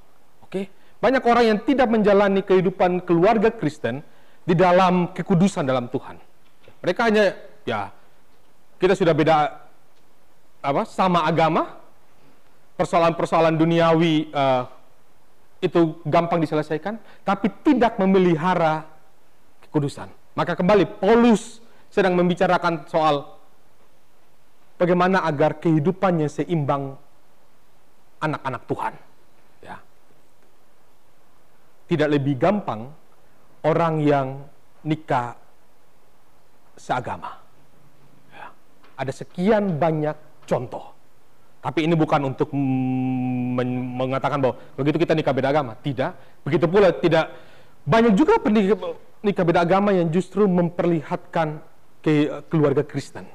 Oke, 0.46 0.70
banyak 1.02 1.22
orang 1.26 1.44
yang 1.50 1.58
tidak 1.66 1.90
menjalani 1.90 2.40
kehidupan 2.46 3.02
keluarga 3.02 3.50
Kristen 3.50 4.06
di 4.46 4.54
dalam 4.54 5.10
kekudusan 5.10 5.66
dalam 5.66 5.90
Tuhan. 5.90 6.16
Mereka 6.80 7.00
hanya, 7.02 7.34
ya, 7.66 7.90
kita 8.78 8.94
sudah 8.94 9.10
beda 9.10 9.36
apa, 10.62 10.86
sama 10.86 11.26
agama, 11.26 11.82
persoalan-persoalan 12.78 13.58
duniawi 13.58 14.30
eh, 14.30 14.62
itu 15.66 15.98
gampang 16.06 16.38
diselesaikan, 16.38 17.02
tapi 17.26 17.50
tidak 17.66 17.98
memelihara 17.98 18.86
kekudusan. 19.66 20.06
Maka 20.38 20.54
kembali 20.54 21.02
Paulus 21.02 21.58
sedang 21.90 22.14
membicarakan 22.14 22.86
soal 22.86 23.24
bagaimana 24.76 25.24
agar 25.24 25.58
kehidupannya 25.58 26.28
seimbang 26.28 26.94
anak-anak 28.20 28.62
Tuhan. 28.68 28.94
Ya. 29.64 29.76
Tidak 31.88 32.08
lebih 32.12 32.36
gampang 32.36 32.92
orang 33.66 33.98
yang 34.06 34.26
nikah 34.86 35.34
seagama. 36.78 37.42
Ya. 38.30 38.54
Ada 38.94 39.12
sekian 39.26 39.74
banyak 39.82 40.14
contoh. 40.46 40.94
Tapi 41.58 41.82
ini 41.82 41.98
bukan 41.98 42.30
untuk 42.30 42.54
men- 42.54 43.98
mengatakan 43.98 44.38
bahwa 44.38 44.54
begitu 44.78 45.02
kita 45.02 45.18
nikah 45.18 45.34
beda 45.34 45.50
agama. 45.50 45.74
Tidak. 45.74 46.10
Begitu 46.46 46.70
pula 46.70 46.94
tidak 46.94 47.34
banyak 47.82 48.14
juga 48.14 48.38
nikah 49.26 49.42
beda 49.42 49.66
agama 49.66 49.90
yang 49.90 50.06
justru 50.14 50.46
memperlihatkan 50.46 51.58
ke 51.98 52.46
keluarga 52.46 52.86
Kristen. 52.86 53.26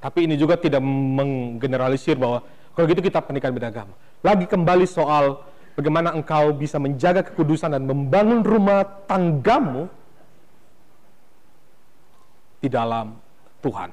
Tapi 0.00 0.24
ini 0.24 0.40
juga 0.40 0.56
tidak 0.56 0.80
menggeneralisir 0.80 2.16
bahwa 2.16 2.40
kalau 2.72 2.88
gitu 2.88 3.04
kita 3.04 3.20
pernikahan 3.20 3.52
beda 3.52 3.68
agama. 3.68 3.92
Lagi 4.24 4.48
kembali 4.48 4.88
soal 4.88 5.44
bagaimana 5.74 6.14
engkau 6.14 6.54
bisa 6.54 6.78
menjaga 6.78 7.26
kekudusan 7.26 7.74
dan 7.74 7.84
membangun 7.86 8.46
rumah 8.46 8.86
tanggamu 9.06 9.90
di 12.62 12.68
dalam 12.70 13.18
Tuhan. 13.60 13.90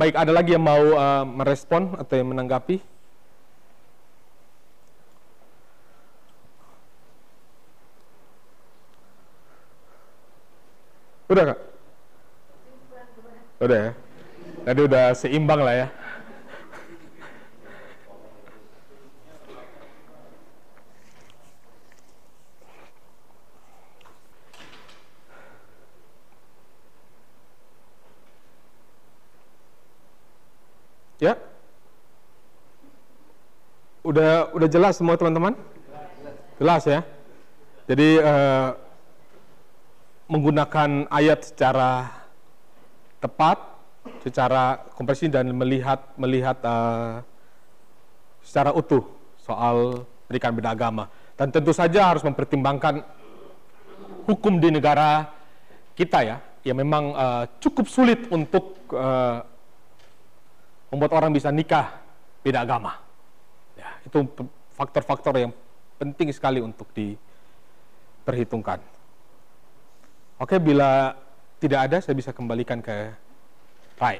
Baik, 0.00 0.16
ada 0.16 0.32
lagi 0.32 0.56
yang 0.56 0.64
mau 0.64 0.80
uh, 0.96 1.28
merespon 1.28 1.92
atau 2.00 2.14
yang 2.16 2.32
menanggapi? 2.32 2.80
Udah 11.28 11.44
kak? 11.52 11.58
Udah 13.60 13.78
ya? 13.78 13.92
Tadi 14.64 14.80
udah 14.88 15.04
seimbang 15.12 15.60
lah 15.60 15.74
ya. 15.84 15.88
Ya? 31.20 31.36
Udah 34.00 34.48
udah 34.56 34.68
jelas 34.72 34.96
semua 34.96 35.20
teman-teman? 35.20 35.52
Jelas 36.56 36.82
ya. 36.88 37.04
Jadi 37.84 38.16
eh, 38.16 38.68
menggunakan 40.24 41.10
ayat 41.12 41.52
secara 41.52 42.08
tepat, 43.20 43.60
secara 44.24 44.80
komprehensif 44.96 45.28
dan 45.28 45.52
melihat 45.52 46.00
melihat 46.16 46.56
eh, 46.64 47.20
secara 48.40 48.72
utuh 48.72 49.04
soal 49.44 50.08
pendidikan 50.24 50.56
beda 50.56 50.72
agama. 50.72 51.04
Dan 51.36 51.52
tentu 51.52 51.76
saja 51.76 52.08
harus 52.08 52.24
mempertimbangkan 52.24 53.04
hukum 54.24 54.56
di 54.56 54.72
negara 54.72 55.28
kita 55.92 56.24
ya, 56.24 56.36
yang 56.64 56.80
memang 56.80 57.12
eh, 57.12 57.44
cukup 57.60 57.84
sulit 57.84 58.24
untuk 58.32 58.80
eh, 58.96 59.49
membuat 60.90 61.12
orang 61.16 61.30
bisa 61.32 61.48
nikah 61.54 62.02
beda 62.42 62.66
agama. 62.66 62.98
Ya, 63.78 63.88
itu 64.04 64.26
faktor-faktor 64.74 65.38
yang 65.38 65.52
penting 65.96 66.34
sekali 66.34 66.58
untuk 66.60 66.90
diperhitungkan. 66.92 68.82
Oke, 70.40 70.58
bila 70.58 71.14
tidak 71.60 71.80
ada, 71.88 71.96
saya 72.00 72.16
bisa 72.16 72.32
kembalikan 72.32 72.80
ke 72.80 73.12
Rai. 74.00 74.18